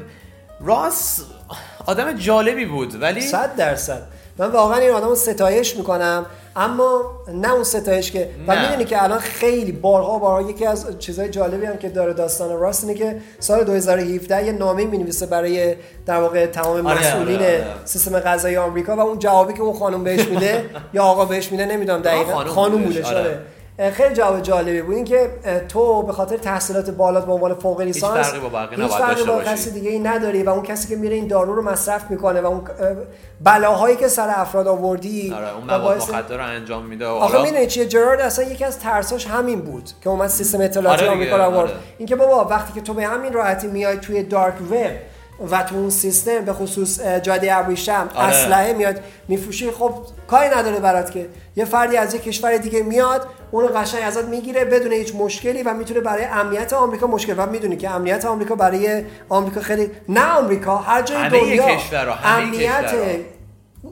راس 0.60 1.20
آدم 1.86 2.12
جالبی 2.12 2.64
بود 2.66 3.02
ولی 3.02 3.20
صد 3.20 3.56
درصد 3.56 4.02
من 4.38 4.50
واقعا 4.50 4.78
این 4.78 4.90
آدم 4.90 5.08
رو 5.08 5.14
ستایش 5.14 5.76
می‌کنم 5.76 6.26
اما 6.56 7.02
نه 7.34 7.52
اون 7.52 7.64
ستایش 7.64 8.12
که 8.12 8.30
و. 8.46 8.60
می‌دونی 8.60 8.84
که 8.84 9.02
الان 9.02 9.18
خیلی 9.18 9.72
بارها 9.72 10.18
بارها 10.18 10.50
یکی 10.50 10.66
از 10.66 10.98
چیزهای 10.98 11.28
جالبی 11.28 11.66
هم 11.66 11.76
که 11.76 11.88
داره 11.88 12.12
داستان 12.12 12.60
راست 12.60 12.84
اینه 12.84 12.94
که 12.94 13.20
سال 13.38 13.64
2017 13.64 14.46
یه 14.46 14.52
نامه 14.52 14.84
می‌نویسه 14.84 15.26
برای 15.26 15.76
در 16.06 16.20
واقع 16.20 16.46
تمام 16.46 16.86
آره، 16.86 16.98
مسئولین 16.98 17.36
آره، 17.36 17.64
آره. 17.64 17.66
سیستم 17.84 18.20
غذایی 18.20 18.56
آمریکا 18.56 18.96
و 18.96 19.00
اون 19.00 19.18
جوابی 19.18 19.52
که 19.52 19.62
اون 19.62 19.78
خانم 19.78 20.04
بهش 20.04 20.28
میده 20.28 20.64
یا 20.94 21.04
آقا 21.04 21.24
بهش 21.24 21.52
میده 21.52 21.66
نمی‌دونم 21.66 22.02
دقیقا 22.02 22.32
خانم 22.32 22.48
خانم 22.48 22.84
بودش 22.84 23.04
آره. 23.04 23.38
خیلی 23.78 24.14
جواب 24.14 24.40
جالبی 24.42 24.82
بود 24.82 24.94
اینکه 24.94 25.30
تو 25.68 26.02
به 26.02 26.12
خاطر 26.12 26.36
تحصیلات 26.36 26.90
بالات 26.90 27.26
به 27.26 27.32
عنوان 27.32 27.54
فوق 27.54 27.80
لیسانس 27.80 28.26
فرقی 28.26 28.38
با 28.40 28.48
بقیه 28.48 28.84
هیچ 28.84 28.92
فرقی 28.92 29.22
با. 29.24 29.42
کسی 29.42 29.70
دیگه 29.70 29.90
ای 29.90 29.98
نداری 29.98 30.42
و 30.42 30.50
اون 30.50 30.62
کسی 30.62 30.88
که 30.88 30.96
میره 30.96 31.14
این 31.14 31.26
دارو 31.26 31.54
رو 31.54 31.62
مصرف 31.62 32.10
می‌کنه 32.10 32.40
و 32.40 32.46
اون 32.46 32.58
اه، 32.58 32.64
بلاهایی 33.40 33.96
که 33.96 34.08
سر 34.08 34.28
افراد 34.36 34.66
آوردی 34.68 35.34
آره 35.36 35.54
اون 35.54 35.64
مواد 35.64 35.98
باعث- 35.98 36.10
مخدر 36.10 36.36
رو 36.36 36.44
انجام 36.44 36.84
میده 36.86 37.06
و 37.06 37.10
آخه 37.10 37.42
می‌دونی 37.42 37.66
چیه 37.66 37.86
جرارد 37.86 38.20
اصلا 38.20 38.44
یکی 38.44 38.64
از 38.64 38.78
ترساش 38.78 39.26
همین 39.26 39.60
بود 39.60 39.90
که 40.00 40.10
اومد 40.10 40.28
سیستم 40.28 40.60
اطلاعاتی 40.60 41.04
آره 41.04 41.14
آمریکا 41.14 41.36
رو 41.36 41.42
آورد 41.42 41.70
آره. 41.70 41.78
اینکه 41.98 42.16
بابا 42.16 42.44
وقتی 42.44 42.72
که 42.72 42.80
تو 42.80 42.94
به 42.94 43.06
همین 43.06 43.32
راحتی 43.32 43.66
میای 43.66 43.96
توی 43.96 44.22
دارک 44.22 44.54
وب 44.70 44.90
و 45.50 45.62
تو 45.62 45.74
اون 45.74 45.90
سیستم 45.90 46.44
به 46.44 46.52
خصوص 46.52 47.00
جاده 47.00 47.56
ابریشم 47.56 48.10
آره. 48.14 48.28
اسلحه 48.28 48.72
میاد 48.72 49.00
میفروشی 49.28 49.70
خب 49.70 49.94
کاری 50.26 50.48
نداره 50.48 50.80
برات 50.80 51.10
که 51.10 51.26
یه 51.56 51.64
فردی 51.64 51.96
از 51.96 52.14
یه 52.14 52.20
کشور 52.20 52.56
دیگه 52.56 52.82
میاد 52.82 53.26
اون 53.50 53.82
قشنگ 53.82 54.02
ازت 54.02 54.24
می‌گیره 54.24 54.64
بدون 54.64 54.92
هیچ 54.92 55.14
مشکلی 55.14 55.62
و 55.62 55.74
می‌تونه 55.74 56.00
برای 56.00 56.24
امنیت 56.24 56.72
آمریکا 56.72 57.06
مشکل 57.06 57.34
و 57.36 57.46
می‌دونی 57.46 57.76
که 57.76 57.90
امنیت 57.90 58.24
آمریکا 58.24 58.54
برای 58.54 59.04
آمریکا 59.28 59.60
خیلی 59.60 59.90
نه 60.08 60.32
آمریکا 60.32 60.76
هر 60.76 61.02
جای 61.02 61.28
دنیا 61.28 61.78
امنیت. 62.24 62.94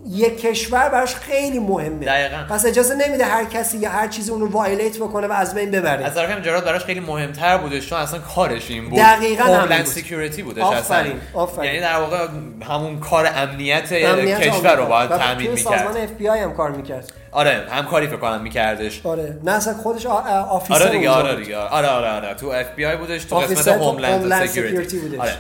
یک 0.09 0.41
کشور 0.41 0.89
براش 0.89 1.15
خیلی 1.15 1.59
مهمه 1.59 2.07
دقیقاً. 2.07 2.45
پس 2.51 2.67
اجازه 2.67 2.95
نمیده 2.95 3.25
هر 3.25 3.45
کسی 3.45 3.79
یا 3.79 3.91
هر 3.91 4.09
چیزی 4.09 4.31
اونو 4.31 4.51
violate 4.51 4.97
بکنه 4.97 5.27
و 5.27 5.33
از 5.33 5.55
بین 5.55 5.71
ببره 5.71 6.05
از 6.05 6.15
طرف 6.15 6.31
هم 6.31 6.41
جراد 6.41 6.65
براش 6.65 6.85
خیلی 6.85 7.01
مهمتر 7.01 7.59
بودش 7.59 7.89
چون 7.89 7.99
اصلا 7.99 8.19
کارش 8.21 8.71
این 8.71 8.89
بود 8.89 8.99
دقیقاً 8.99 9.45
همین 9.45 9.57
Homeland 9.57 9.85
بود. 9.85 9.95
Security 9.95 10.43
بودش 10.43 10.63
آفرین، 10.63 10.81
اصلا 11.13 11.41
آفرین. 11.43 11.65
یعنی 11.65 11.81
در 11.81 11.97
واقع 12.01 12.27
همون 12.69 13.01
کار 13.01 13.29
امنیت, 13.37 13.89
امنیت 13.93 14.41
کشور. 14.41 14.77
رو 14.77 14.87
باید 14.87 15.11
تامین 15.11 15.51
می‌کرد 15.51 15.77
سازمان 15.79 15.97
اف 15.97 16.11
بی 16.11 16.29
آی 16.29 16.41
هم 16.41 16.55
کار 16.55 16.71
می‌کرد 16.71 17.13
آره 17.33 17.63
همکاری 17.71 18.07
فکر 18.07 18.17
کنم 18.17 18.41
میکردش 18.43 19.01
آره 19.07 19.39
نه 19.45 19.53
اصلا 19.53 19.75
خودش 19.75 20.07
officer 20.07 20.83
آره 20.83 20.91
دیگه 20.91 21.11
آره. 21.11 21.37
دیگه 21.37 21.57
آره 21.57 21.89
آره 21.89 22.11
آره 22.11 22.35
تو 22.35 22.47
اف 22.47 22.67
بی 22.77 22.85
آی 22.85 22.97
بودش 22.97 23.25
تو 23.25 23.37
قسمت 23.37 23.69
Homeland 23.69 24.47
Security 24.47 24.99
بودش. 24.99 25.19
آره 25.21 25.33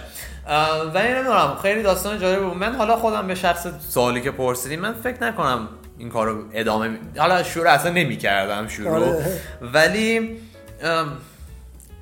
ولی 0.94 1.08
نمی‌دونم 1.08 1.58
خیلی 1.62 1.82
داستان 1.82 2.18
جالب 2.18 2.44
بود. 2.44 2.56
من 2.56 2.74
حالا 2.74 2.96
خودم 2.96 3.26
به 3.26 3.34
شخص 3.34 3.66
سوالی 3.88 4.20
که 4.20 4.30
پرسیدیم 4.30 4.80
من 4.80 4.92
فکر 4.92 5.22
نکنم 5.22 5.68
این 5.98 6.10
کارو 6.10 6.44
ادامه 6.52 6.88
می... 6.88 6.98
حالا 7.18 7.42
شروع 7.42 7.70
اصلا 7.70 7.90
نمی 7.90 8.16
کردم 8.16 8.68
شروع. 8.68 8.90
آره. 8.90 9.40
ولی 9.62 10.36
ام، 10.82 11.12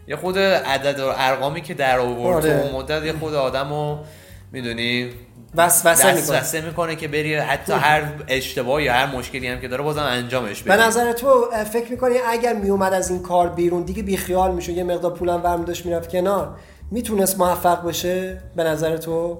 یه 0.08 0.16
خود 0.16 0.38
عدد 0.38 1.00
و 1.00 1.12
ارقامی 1.16 1.60
که 1.60 1.74
در 1.74 1.98
آورد 1.98 2.46
آره. 2.46 2.60
تو 2.60 2.66
اون 2.66 2.82
مدت 2.82 3.04
یه 3.04 3.12
خود 3.12 3.34
آدمو 3.34 3.98
می‌دونی 4.52 5.10
وسوسه 5.54 6.14
می‌کنه. 6.14 6.60
می‌کنه 6.60 6.96
که 6.96 7.08
بری 7.08 7.34
حتی 7.34 7.72
هر 7.72 8.02
اشتباه 8.28 8.82
یا 8.82 8.92
هر 8.92 9.06
مشکلی 9.06 9.48
هم 9.48 9.60
که 9.60 9.68
داره 9.68 9.82
بازم 9.82 10.02
انجامش 10.02 10.62
به 10.62 10.70
بدی 10.70 10.82
نظر 10.82 11.12
تو 11.12 11.50
فکر 11.72 11.90
می‌کنی 11.90 12.14
اگر 12.28 12.52
میومد 12.52 12.92
از 12.92 13.10
این 13.10 13.22
کار 13.22 13.48
بیرون 13.48 13.82
دیگه 13.82 14.02
بیخیال 14.02 14.54
میشه 14.54 14.72
یه 14.72 14.84
مقدار 14.84 15.14
پولم 15.14 15.42
برمی 15.42 15.64
داشت 15.64 15.86
می‌رفت 15.86 16.10
کنار. 16.12 16.56
می‌تونست 16.90 17.38
موفق 17.38 17.88
بشه 17.88 18.42
به 18.56 18.64
نظر 18.64 18.96
تو 18.96 19.38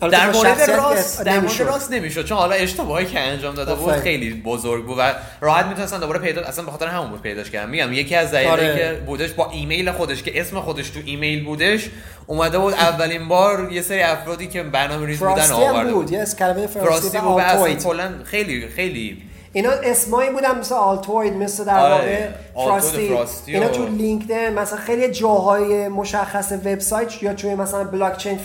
در 0.00 0.30
مورد 0.32 0.70
راس 0.70 1.22
در 1.22 1.40
مورد. 1.40 1.62
راس 1.62 1.92
نمی‌شد 1.92 2.24
چون 2.24 2.38
حالا 2.38 2.54
اشتباهی 2.54 3.06
که 3.06 3.20
انجام 3.20 3.54
داده 3.54 3.74
بود. 3.74 3.92
خیلی 3.92 4.34
بزرگ 4.34 4.86
بود 4.86 4.96
و 4.98 5.14
راحت 5.40 5.66
می‌تونستن 5.66 6.00
دوباره 6.00 6.18
پیدا 6.18 6.42
اصلا 6.42 6.64
به 6.64 6.70
خاطر 6.70 6.86
همون 6.86 7.10
بود 7.10 7.22
پیداش 7.22 7.50
کردم 7.50 7.70
میگم 7.70 7.92
یکی 7.92 8.14
از 8.14 8.30
دلایلی 8.30 8.50
آره. 8.50 8.76
که 8.76 9.02
بودش 9.06 9.30
با 9.30 9.50
ایمیل 9.50 9.92
خودش 9.92 10.22
که 10.22 10.40
اسم 10.40 10.60
خودش 10.60 10.90
تو 10.90 11.00
ایمیل 11.04 11.44
بودش 11.44 11.90
اومده 12.26 12.58
بود 12.58 12.74
اولین 12.74 13.28
بار 13.28 13.72
یه 13.72 13.82
سری 13.82 14.00
افرادی 14.00 14.46
که 14.46 14.62
برنامه 14.62 15.06
ریز 15.06 15.18
بودن 15.18 15.50
آورده 15.50 15.92
بود 15.92 16.12
یه 16.12 16.18
از 16.18 16.36
کلمه 16.36 16.66
فراستی 16.66 16.88
فراستی 16.88 17.18
و 17.18 17.20
بود 17.20 17.40
اصلا 17.40 17.74
کلا 17.74 18.10
خیلی 18.24 18.68
خیلی 18.68 19.22
اینا 19.54 19.70
اسمایی 19.70 20.30
بودن 20.30 20.58
مثل 20.58 20.74
آلتوید 20.74 21.32
مثل 21.32 21.64
در 21.64 21.78
آره، 21.78 21.92
واقع 21.92 22.28
آلتوید 22.54 22.80
فراستی. 22.80 23.08
فراستی 23.08 23.54
اینا 23.54 23.68
تو 23.68 23.86
لینکدین 23.86 24.48
مثلا 24.48 24.78
خیلی 24.78 25.10
جاهای 25.10 25.88
مشخص 25.88 26.52
وبسایت 26.52 27.22
یا 27.22 27.34
توی 27.34 27.54
مثلا 27.54 27.84
بلاک 27.84 28.16
چین 28.16 28.38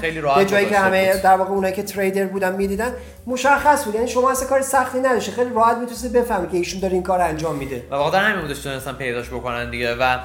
خیلی 0.00 0.20
راحت 0.20 0.38
یه 0.38 0.44
جایی 0.44 0.66
که 0.66 0.78
همه. 0.78 1.16
در 1.16 1.36
واقع 1.36 1.50
اونایی 1.50 1.74
که 1.74 1.82
تریدر 1.82 2.24
بودن 2.24 2.54
می‌دیدن 2.54 2.92
مشخص 3.26 3.84
بود. 3.84 3.94
یعنی 3.94 4.08
شما 4.08 4.30
اصلا 4.30 4.48
کار 4.48 4.62
سختی 4.62 4.98
نداشته 4.98 5.32
خیلی 5.32 5.50
راحت 5.54 5.76
می‌تونید 5.76 6.12
بفهمی 6.12 6.48
که 6.48 6.56
ایشون 6.56 6.80
داره 6.80 6.94
این 6.94 7.02
کار 7.02 7.20
انجام 7.20 7.56
میده. 7.56 7.82
و 7.90 7.98
بخاطر 7.98 8.18
همین 8.18 8.42
بودش 8.42 8.58
تونستن 8.58 8.92
پیداش 8.92 9.28
بکنن 9.28 9.70
دیگه. 9.70 9.94
و 9.94 10.18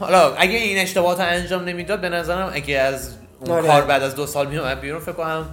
حالا 0.00 0.34
اگه 0.34 0.56
این 0.56 0.78
اشتباهات 0.78 1.20
انجام 1.20 1.64
نمی‌داد 1.64 2.00
به 2.00 2.08
نظرم 2.08 2.50
اگه 2.54 2.78
از 2.78 3.10
اون 3.40 3.50
آره. 3.50 3.66
کار 3.66 3.82
بعد 3.82 4.02
از 4.02 4.14
دو 4.14 4.26
سال 4.26 4.46
میومد 4.46 4.80
بیرون 4.80 5.00
فکر 5.00 5.12
کنم 5.12 5.46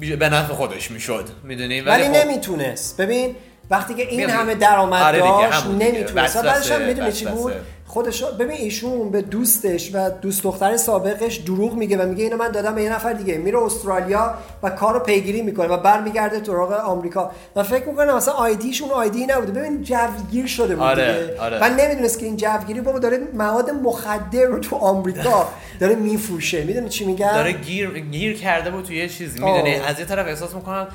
به 0.00 0.28
نفع 0.28 0.54
خودش 0.54 0.90
می‌شد. 0.90 1.28
می‌دونی؟ 1.44 1.80
ولی 1.80 2.04
خب، 2.04 2.10
نمی‌تونست. 2.10 3.00
ببین 3.00 3.36
وقتی 3.72 3.94
که 3.94 4.02
این 4.08 4.30
همه 4.30 4.54
درآمد 4.54 5.02
آره 5.02 5.18
داشت. 5.18 5.66
نمی‌تونست. 5.66 6.36
و 6.36 6.42
بعدش 6.42 6.70
هم 6.70 6.82
می‌دونی 6.82 7.12
چی. 7.12 7.26
بود؟ 7.26 7.52
خودش 7.86 8.24
ببین 8.24 8.56
ایشون 8.56 9.10
به 9.10 9.22
دوستش 9.22 9.94
و 9.94 10.10
دوست 10.10 10.42
دختر 10.42 10.76
سابقش 10.76 11.36
دروغ 11.36 11.74
میگه 11.74 11.96
و 12.04 12.08
میگه 12.08 12.24
اینو 12.24 12.36
من 12.36 12.48
دادم 12.48 12.74
به 12.74 12.82
یه 12.82 12.92
نفر 12.92 13.12
دیگه. 13.12 13.38
میره 13.38 13.58
استرالیا 13.62 14.34
و 14.62 14.70
کارو 14.70 14.98
پیگیری 15.00 15.42
می‌کنه 15.42 15.68
و 15.68 15.76
برمیگرده 15.76 16.40
تو 16.40 16.54
راغ 16.54 16.72
آمریکا. 16.72 17.30
من 17.56 17.62
فکر 17.62 17.88
می‌کنم 17.88 18.16
مثلا 18.16 18.34
آیدیش 18.34 18.82
اون 18.82 18.90
آیدی 18.90 19.26
نبوده. 19.26 19.52
ببین 19.52 19.82
جوگیر 19.82 20.46
شده 20.46 20.74
بود 20.74 20.84
آره، 20.84 21.22
دیگه. 21.26 21.40
آره. 21.40 21.58
و 21.60 21.68
نمی‌دونست 21.68 22.18
که 22.18 22.26
این 22.26 22.36
جوگیری 22.36 22.80
بابا 22.80 22.98
داره 22.98 23.18
مواد 23.34 23.70
مخدر 23.70 24.44
رو 24.44 24.58
تو 24.58 24.76
آمریکا 24.76 25.48
داره 25.80 25.94
میفروشه. 25.94 26.64
می‌دونی 26.64 26.88
چی 26.88 27.04
میگم؟ 27.04 27.32
داره 27.32 27.52
گیر 27.52 27.90
گیر 27.90 28.38
کرده 28.38 28.70
بود 28.70 28.84
توی 28.84 28.96
یه 28.96 29.08
چیزی. 29.08 29.44
می‌دونی؟ 29.44 29.74
از 29.74 29.98
یه 29.98 30.04
طرف 30.04 30.26
احساس 30.26 30.54
می‌کنم 30.54 30.86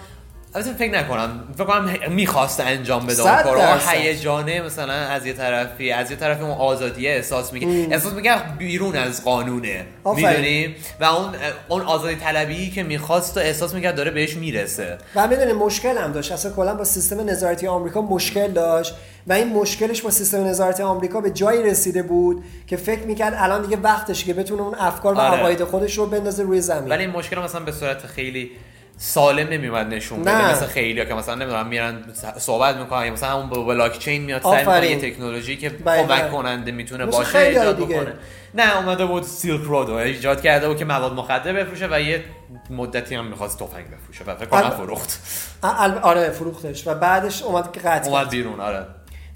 البته 0.55 0.73
فکر 0.73 0.91
نکنم. 0.91 1.43
فکر 1.55 1.63
کنم 1.63 1.89
می‌خواست 2.09 2.59
انجام 2.59 3.05
بده 3.05 3.21
اون 3.21 3.43
کارو. 3.43 3.61
هیجانه 3.89 4.61
مثلا 4.61 4.93
از 4.93 5.25
یه 5.25 5.33
طرفی 5.33 5.91
از 5.91 6.11
یه 6.11 6.17
طرف 6.17 6.41
اون 6.41 6.51
آزادیه 6.51 7.09
احساس 7.09 7.53
میگه 7.53 7.67
احساس 7.67 8.13
میگه 8.13 8.57
بیرون 8.57 8.95
از 8.95 9.23
قانونه. 9.23 9.85
می‌دونی؟ 10.15 10.75
و 10.99 11.03
اون 11.03 11.35
اون 11.67 11.81
آزادی 11.81 12.15
طلبی 12.15 12.71
که 12.71 12.83
می‌خواست 12.83 13.37
و 13.37 13.39
احساس 13.39 13.73
می‌کرد 13.73 13.95
داره 13.95 14.11
بهش 14.11 14.35
می‌رسه. 14.35 14.97
و 15.15 15.27
می‌دونی 15.27 15.53
مشکل 15.53 15.97
هم 15.97 16.11
داشت. 16.11 16.31
اصلا 16.31 16.51
کلا 16.51 16.75
با 16.75 16.83
سیستم 16.83 17.29
نظارتی 17.29 17.67
آمریکا 17.67 18.01
مشکل 18.01 18.51
داشت. 18.51 18.95
و 19.27 19.33
این 19.33 19.47
مشکلش 19.47 20.01
با 20.01 20.09
سیستم 20.09 20.45
نظارتی 20.45 20.83
آمریکا 20.83 21.21
به 21.21 21.31
جایی 21.31 21.63
رسیده 21.63 22.03
بود 22.03 22.43
که 22.67 22.77
فکر 22.77 23.03
می‌کرد 23.03 23.33
الان 23.37 23.61
دیگه 23.61 23.77
وقتش 23.77 24.25
که 24.25 24.33
بتونه 24.33 24.61
اون 24.61 24.75
افکار 24.75 25.13
و 25.13 25.19
آره. 25.19 25.39
عقاید 25.39 25.63
خودش 25.63 25.97
رو 25.97 26.05
بندازه 26.05 26.43
روی 26.43 26.61
زمین. 26.61 26.89
ولی 26.89 27.03
این 27.03 27.11
مشکل 27.11 27.39
مثلا 27.39 27.61
به 27.61 27.71
صورت 27.71 28.05
خیلی 28.05 28.51
سالم 28.97 29.47
نمیومد 29.49 29.93
نشون. 29.93 30.21
بده 30.21 30.51
مثل 30.51 30.65
خیلی 30.65 31.05
که 31.05 31.13
مثلا 31.13 31.35
نمی‌دونم 31.35 31.67
میرن 31.67 32.03
صحبت 32.37 32.75
می‌کنن 32.75 33.05
یا 33.05 33.13
مثلا 33.13 33.29
همون 33.29 33.49
با 33.49 33.63
بلاک 33.63 33.99
چین 33.99 34.21
میاد 34.21 34.41
سعی. 34.41 34.89
یه 34.89 35.11
تکنولوژی 35.11 35.57
که 35.57 35.69
بله. 35.69 36.03
کمک 36.03 36.31
کننده 36.31 36.71
می‌تونه 36.71 37.05
باشه 37.05 37.37
ایجاد. 37.37 37.77
بکنه 37.77 38.13
نه 38.53 38.77
اومده 38.77 39.05
بود 39.05 39.23
سیلک 39.23 39.61
رود 39.61 39.89
رو 39.89 39.95
ایجاد 39.95 40.41
کرده 40.41 40.67
بود 40.67 40.77
که 40.77 40.85
مواد 40.85 41.13
مخدر 41.13 41.53
بفروشه 41.53 41.87
و 41.91 42.01
یه 42.01 42.23
مدتی 42.69 43.15
هم 43.15 43.25
می‌خواست 43.25 43.59
تفنگ 43.59 43.85
بفروشه 43.91 44.23
و 44.27 44.35
فکر 44.35 44.45
کنم 44.45 44.69
فروخت 44.69 45.19
ال- 45.63 45.99
آره 46.01 46.29
فروختش 46.29 46.87
و 46.87 46.93
بعدش 46.93 47.43
اومد 47.43 47.71
که 47.71 47.79
قطع 47.79 48.09
اومد 48.09 48.29
بیرون 48.29 48.59
آره 48.59 48.85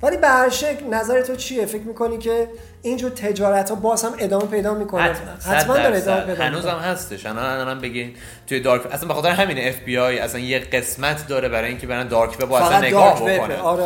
ولی 0.03 0.17
به 0.17 0.27
هر 0.27 0.49
شکل 0.49 0.87
نظر 0.89 1.21
تو 1.21 1.35
چیه؟ 1.35 1.65
فکر 1.65 1.81
می‌کنی 1.81 2.17
که 2.17 2.47
اینجور 2.81 3.11
تجارت 3.11 3.69
ها 3.69 3.75
باز 3.75 4.03
هم 4.03 4.11
ادامه 4.19 4.45
پیدا 4.45 4.73
می‌کنه؟ 4.73 5.03
حتما 5.03 5.53
حتما 5.53 5.77
داره. 5.77 5.97
ادامه 5.97 6.21
پیدا 6.21 6.43
هنوز 6.43 6.65
هم 6.65 6.77
هستش. 6.77 7.25
الان 7.25 7.59
الان 7.59 7.79
بگین 7.79 8.13
توی 8.47 8.59
دارک 8.59 8.93
اصلا 8.93 9.07
به 9.07 9.13
خاطر 9.13 9.29
همین 9.29 9.57
اف 9.67 9.79
بی 9.79 9.97
آی 9.97 10.19
اصلا 10.19 10.39
یه 10.39 10.59
قسمت 10.59 11.27
داره 11.27 11.49
برای 11.49 11.69
اینکه 11.69 11.87
برن 11.87 12.07
دارک 12.07 12.37
وب 12.41 12.53
اصلا 12.53 12.79
نگاه 12.79 13.15
بکنن. 13.25 13.55
آره 13.55 13.83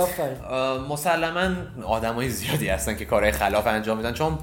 مسلما 0.90 1.52
آدمای 1.86 2.30
زیادی 2.30 2.68
هستن 2.68 2.96
که 2.96 3.06
کارهای 3.06 3.32
خلاف 3.32 3.68
انجام 3.68 3.98
میدن 3.98 4.14
چون 4.14 4.38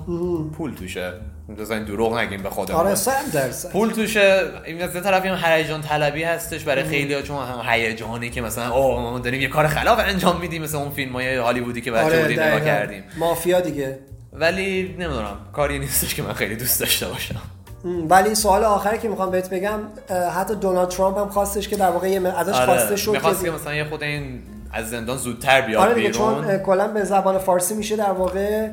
پول 0.56 0.74
توشه. 0.74 1.12
مثلا 1.48 1.76
این 1.76 1.85
دروغ 1.85 2.18
نگیم 2.18 2.42
به 2.42 2.50
خودمون. 2.50 2.81
آره 2.81 2.94
صد 2.94 3.33
درصد 3.33 3.70
پول 3.70 3.90
توشه 3.90 4.40
این 4.64 4.83
از 4.83 4.92
طرفی 4.92 5.28
هم 5.28 5.38
هیجان 5.44 5.81
طلبی 5.81 6.22
هستش 6.22 6.64
برای 6.64 6.85
خیلی 6.85 7.22
چون 7.22 7.37
هم 7.37 7.61
هیجانی 7.68 8.31
که 8.31 8.40
مثلا 8.40 8.74
اوه 8.74 9.00
ما 9.00 9.18
داریم 9.18 9.40
یه 9.40 9.48
کار 9.48 9.66
خلاف 9.66 9.98
انجام 9.98 10.40
میدیم 10.40 10.62
مثل 10.62 10.76
اون 10.76 10.90
فیلم 10.90 11.12
های 11.12 11.37
هالیوودی 11.37 11.81
که 11.81 11.90
بچه 11.90 12.05
آره 12.05 12.22
بودیم 12.22 12.40
نگاه. 12.40 12.61
کردیم. 12.61 13.02
مافیا 13.16 13.61
دیگه. 13.61 13.98
ولی 14.33 14.83
نمی‌دونم 14.98 15.37
کاری 15.52 15.78
نیستش 15.78 16.14
که 16.14 16.22
من 16.22 16.33
خیلی 16.33 16.57
دوست 16.57 16.81
داشته 16.81 17.09
باشم. 17.09 17.40
ولی 17.85 18.35
سوال 18.35 18.64
آخری 18.64 18.98
که 18.98 19.09
می‌خوام 19.09 19.31
بهت 19.31 19.50
بگم 19.50 19.78
حتی 20.37 20.55
دونالد 20.55 20.88
ترامپ 20.88 21.18
هم 21.18 21.28
خواستش 21.28 21.68
که 21.68 21.76
در 21.76 21.90
واقع 21.90 22.09
یه 22.11 22.28
ازش 22.28 22.61
خواسته 22.61 22.96
شد 22.96 23.42
که 23.42 23.50
مثلا 23.50 23.74
یه 23.74 23.85
خود 23.85 24.02
این 24.02 24.42
از 24.72 24.90
زندان 24.90 25.16
زودتر 25.16 25.61
بیاد 25.61 25.83
آره 25.83 25.94
دیگه 25.94 26.09
بیرون. 26.09 26.44
چون 26.44 26.59
کلا 26.59 26.88
به 26.88 27.05
زبان 27.05 27.38
فارسی 27.38 27.74
میشه 27.74 27.96
در 27.96 28.11
واقع 28.11 28.68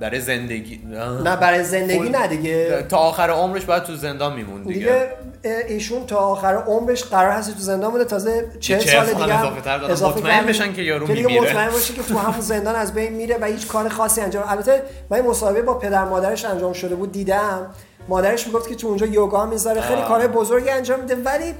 برای 0.00 0.20
زندگی. 0.20 0.80
نه 1.24 1.36
برای 1.36 1.64
زندگی 1.64 2.08
نه 2.08 2.26
دیگه. 2.26 2.86
تا 2.88 2.96
آخر 2.96 3.30
عمرش 3.30 3.64
باید 3.64 3.82
تو 3.82 3.96
زندان 3.96 4.32
میمون 4.32 4.62
دیگه, 4.62 4.78
دیگه 4.78 5.64
ایشون 5.68 6.06
تا 6.06 6.16
آخر 6.16 6.54
عمرش 6.54 7.04
قرار 7.04 7.30
هست 7.30 7.54
تو 7.54 7.60
زندان 7.60 7.90
بوده. 7.90 8.04
تازه 8.04 8.46
40 8.60 8.78
چهل 8.78 9.04
سال 9.04 9.14
دیگه 9.14 9.38
اضافه 9.38 9.60
تر 9.60 9.78
دادن. 9.78 9.92
اضافه 9.92 10.18
مطمئن 10.20 10.46
بشن 10.46 10.72
که 10.72 10.82
یارو 10.82 11.06
دیگه 11.06 11.26
میمیره. 11.26 11.40
مطمئن 11.40 11.70
باشه 11.70 11.94
که 11.94 12.02
تو 12.02 12.18
همون 12.18 12.40
زندان 12.40 12.74
از 12.74 12.94
بین 12.94 13.12
میره 13.12 13.38
و 13.40 13.44
هیچ 13.44 13.66
کار 13.66 13.88
خاصی 13.88 14.20
انجام 14.20 14.44
البته 14.48 14.82
من 15.10 15.20
مصاحبه 15.20 15.62
با 15.62 15.74
پدر 15.74 16.04
مادرش 16.04 16.44
انجام 16.44 16.72
شده 16.72 16.94
بود 16.94 17.12
دیدم. 17.12 17.70
مادرش 18.08 18.46
می‌گفت 18.46 18.68
که 18.68 18.74
تو 18.74 18.86
اونجا 18.86 19.06
یوگا 19.06 19.46
می‌ذاره 19.46 19.80
خیلی. 19.80 20.02
کارهای 20.02 20.28
بزرگی 20.28 20.70
انجام 20.70 21.00
میده 21.00 21.16
ولی 21.16 21.54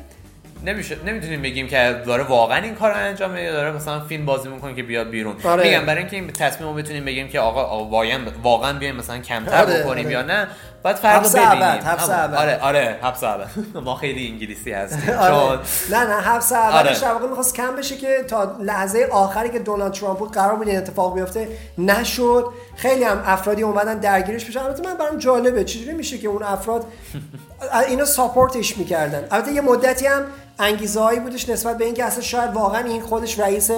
نمیشه 0.67 0.97
نمی‌تونیم 1.07 1.43
بگیم 1.43 1.69
که 1.69 2.03
داره 2.07 2.23
واقعا 2.23 2.63
این 2.63 2.75
کار 2.75 2.91
رو 2.91 2.97
انجام 2.97 3.31
میده 3.31 3.53
داره 3.53 3.73
مثلا 3.73 4.01
فیلم 4.01 4.27
بازی 4.27 4.49
می‌کنه 4.49 4.75
که 4.75 4.83
بیاد 4.83 5.11
بیرون 5.11 5.37
آره. 5.45 5.65
میگم 5.65 5.87
برای 5.87 5.99
اینکه 5.99 6.17
این 6.17 6.27
تصمیم 6.27 6.69
رو 6.69 6.75
بتونیم 6.75 7.05
بگیم 7.05 7.29
که 7.29 7.41
آقا, 7.41 7.63
آقا 7.63 7.85
واقعا 7.85 8.21
واقعا 8.43 8.79
بیایم 8.79 8.97
مثلا 8.97 9.19
کمتر 9.19 9.63
آره، 9.63 9.83
بکنیم 9.83 10.05
آره. 10.05 10.13
یا 10.13 10.23
نه 10.23 10.49
باید 10.87 10.99
حبس 10.99 11.37
ببینیم 11.37 11.63
ابد، 11.63 11.85
حبس. 11.85 12.11
ابد. 12.11 12.35
آره 12.35 12.59
آره 12.59 12.99
حبس 13.03 13.25
ابد 13.25 13.49
ما 13.85 13.95
خیلی 13.95 14.29
انگلیسی 14.29 14.73
هستیم 14.73 15.15
آره. 15.19 15.35
چون 15.35 15.59
نه 15.91 16.05
نه 16.05 16.21
حبس 16.21 16.53
اولش 16.53 16.89
آره. 16.89 17.01
در 17.01 17.13
واقع 17.13 17.27
می‌خواست 17.27 17.55
کم 17.55 17.77
بشه 17.77 17.97
که 17.97 18.25
تا 18.29 18.57
لحظه 18.61 19.09
آخری 19.13 19.49
که 19.49 19.59
دونالد 19.59 19.93
ترامپ 19.93 20.19
بود 20.19 20.33
قرار 20.33 20.57
بود 20.57 20.69
این 20.69 20.79
اتفاق 20.79 21.15
بیفته 21.15 21.49
نشد 21.79 22.47
خیلی 22.77 23.05
هم 23.05 23.23
افرادی 23.27 23.63
اومدن 23.63 23.99
درگیرش 23.99 24.45
بشن 24.45 24.61
البته 24.61 24.83
من 24.83 24.95
برام 24.95 25.19
جالبه 25.19 25.65
چجوری 25.65 25.93
میشه 25.93 26.19
که 26.19 26.29
اون 26.29 26.43
افراد 26.43 26.85
اینو 27.89 28.05
ساپورتش 28.05 28.79
می‌کردن 28.79 29.25
البته 29.31 29.53
یه 29.53 29.61
مدتی 29.61 30.07
هم 30.07 30.23
انگیزه 30.59 31.01
هایی 31.01 31.21
بودش 31.21 31.49
نسبت 31.49 31.79
به 31.79 31.85
اینکه 31.85 32.05
اصلا 32.05 32.23
شاید 32.23 32.55
واقعا 32.55 32.85
این 32.85 33.03
خودش 33.03 33.39
رئیس 33.39 33.71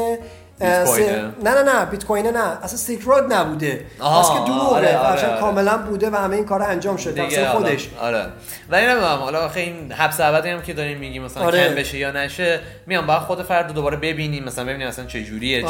نه 0.61 1.55
نه 1.55 1.63
نه 1.63 1.85
بیت 1.85 2.05
کوین 2.05 2.27
نه. 2.27 2.39
اصلا 2.63 2.77
سیلک 2.79 3.03
رود 3.03 3.33
نبوده. 3.33 3.85
آها، 4.01 4.23
پس 4.23 4.29
که 4.39 4.53
دروغه. 4.53 4.65
آره، 4.65 4.97
آره، 4.99 5.27
آره. 5.29 5.41
کاملا 5.41 5.79
بوده 5.79 6.11
و 6.11 6.17
همه 6.17 6.37
این 6.37 6.45
کار 6.45 6.63
انجام 6.63 6.97
شده 6.97 7.23
حالا- 7.23 7.51
خودش. 7.53 7.89
آره. 8.01 8.27
ولی 8.69 8.87
نمی‌دونم 8.87 9.19
حالا 9.19 9.49
خیلی 9.49 9.71
این 9.71 9.93
حبس 9.93 10.21
ابدی 10.21 10.49
هم 10.49 10.63
که 10.63 10.73
داریم 10.73 10.99
میگیم 10.99 11.23
مثلا 11.25 11.43
آره. 11.45 11.69
کم 11.69 11.75
بشه 11.75 11.99
یا 11.99 12.11
نشه 12.11 12.61
میام 12.87 13.07
باید 13.07 13.21
خود 13.21 13.43
فرد 13.43 13.67
رو 13.67 13.73
دوباره 13.73 13.97
ببینیم 13.97 14.45
مثلا 14.45 14.65
ببینیم 14.65 14.89
اصلا 14.89 15.05
چه 15.05 15.25
جوریه 15.25 15.63
چه. 15.63 15.69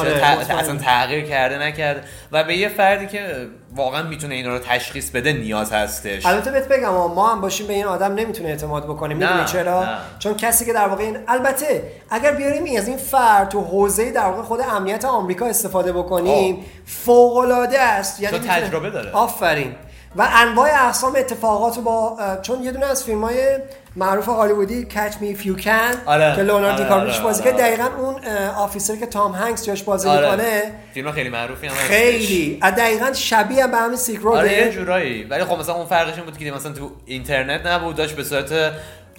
اصلا 0.59 0.77
تغییر 0.77 1.25
کرده 1.25 1.59
نکرده. 1.59 2.01
و 2.33 2.45
به 2.45 2.57
یه 2.57 2.69
فردی 2.69 3.07
که 3.07 3.47
واقعا 3.77 4.03
می‌تونه 4.03 4.35
اینا 4.35 4.53
رو 4.53 4.59
تشخیص 4.59 5.11
بده 5.11 5.33
نیاز 5.33 5.73
هستش. 5.73 6.27
البته 6.27 6.51
بهت 6.51 6.69
بگم 6.69 6.89
ما 6.91 7.29
هم 7.33 7.41
باشیم 7.41 7.67
به 7.67 7.73
این 7.73 7.85
آدم 7.85 8.15
نمی‌تونه 8.15 8.49
اعتماد 8.49 8.85
بکنیم 8.85 9.17
می‌دونی 9.17 9.45
چرا؟ 9.45 9.85
نه. 9.85 9.99
چون 10.19 10.35
کسی 10.35 10.65
که 10.65 10.73
در 10.73 10.89
واقع 10.89 11.03
این 11.05 11.19
البته 11.29 11.83
اگر 12.11 12.33
بیاریم 12.33 12.65
این- 12.65 12.79
از 12.79 12.89
این 12.89 12.97
فرد 12.97 13.49
تو 13.49 13.61
حوزه 13.61 14.11
در 14.11 14.27
واقع 14.27 14.43
خود 14.43 14.61
امنیت 14.71 15.05
آمریکا 15.05 15.47
استفاده 15.47 15.93
بکنیم 15.93 16.65
فوق 16.87 17.37
العاده 17.37 17.81
است. 17.81 18.21
یعنی 18.21 18.39
میتونه- 18.39 18.61
تجربه 18.61 18.91
داره. 18.91 19.11
آفرین. 19.11 19.75
و 20.17 20.29
انواع 20.33 20.87
اقسام 20.87 21.13
اتفاقات 21.17 21.77
رو 21.77 21.83
با 21.83 22.19
چون 22.43 22.63
یه 22.63 22.71
دونه 22.73 22.87
از 22.87 23.05
فیلم 23.05 23.25
های 23.25 23.59
معروف 23.99 24.29
هالیوودی 24.29 24.87
If 24.91 25.45
You 25.45 25.63
Can 25.65 25.97
آره. 26.07 26.37
که 26.37 26.43
لئوناردو 26.43 26.67
آره، 26.67 26.83
دیکاپریوش 26.85 27.15
آره، 27.15 27.25
بازی 27.25 27.43
آره، 27.43 27.51
که 27.51 27.57
آره. 27.63 27.77
دقیقا 27.77 28.03
اون 28.03 28.25
آفیسر 28.57 28.97
که 28.97 29.07
تام 29.07 29.33
هنگس 29.33 29.67
جاش 29.67 29.83
بازی 29.83 30.09
آره. 30.09 30.31
می‌کنه 30.31 30.63
فیلم 30.95 31.13
خیلی 31.13 31.29
معروفی 31.29 31.67
هم. 31.67 31.75
خیلی 31.75 32.61
دقیقا 32.63 33.13
شبیه 33.13 33.67
به 33.67 33.77
همین 33.77 33.97
سیک. 33.97 34.27
آره 34.27 34.53
یه 34.53 34.71
جورایی 34.73 35.23
ولی 35.25 35.45
خب 35.45 35.59
مثلا 35.59 35.75
اون 35.75 35.87
فرقش 35.87 36.15
این 36.15 36.25
بود 36.25 36.39
که 36.39 36.51
مثلا 36.53 36.73
تو 36.73 36.91
اینترنت 37.07 37.67
نبود 37.67 37.97
داشت 37.97 38.17
به 38.17 38.25
صورت 38.25 38.73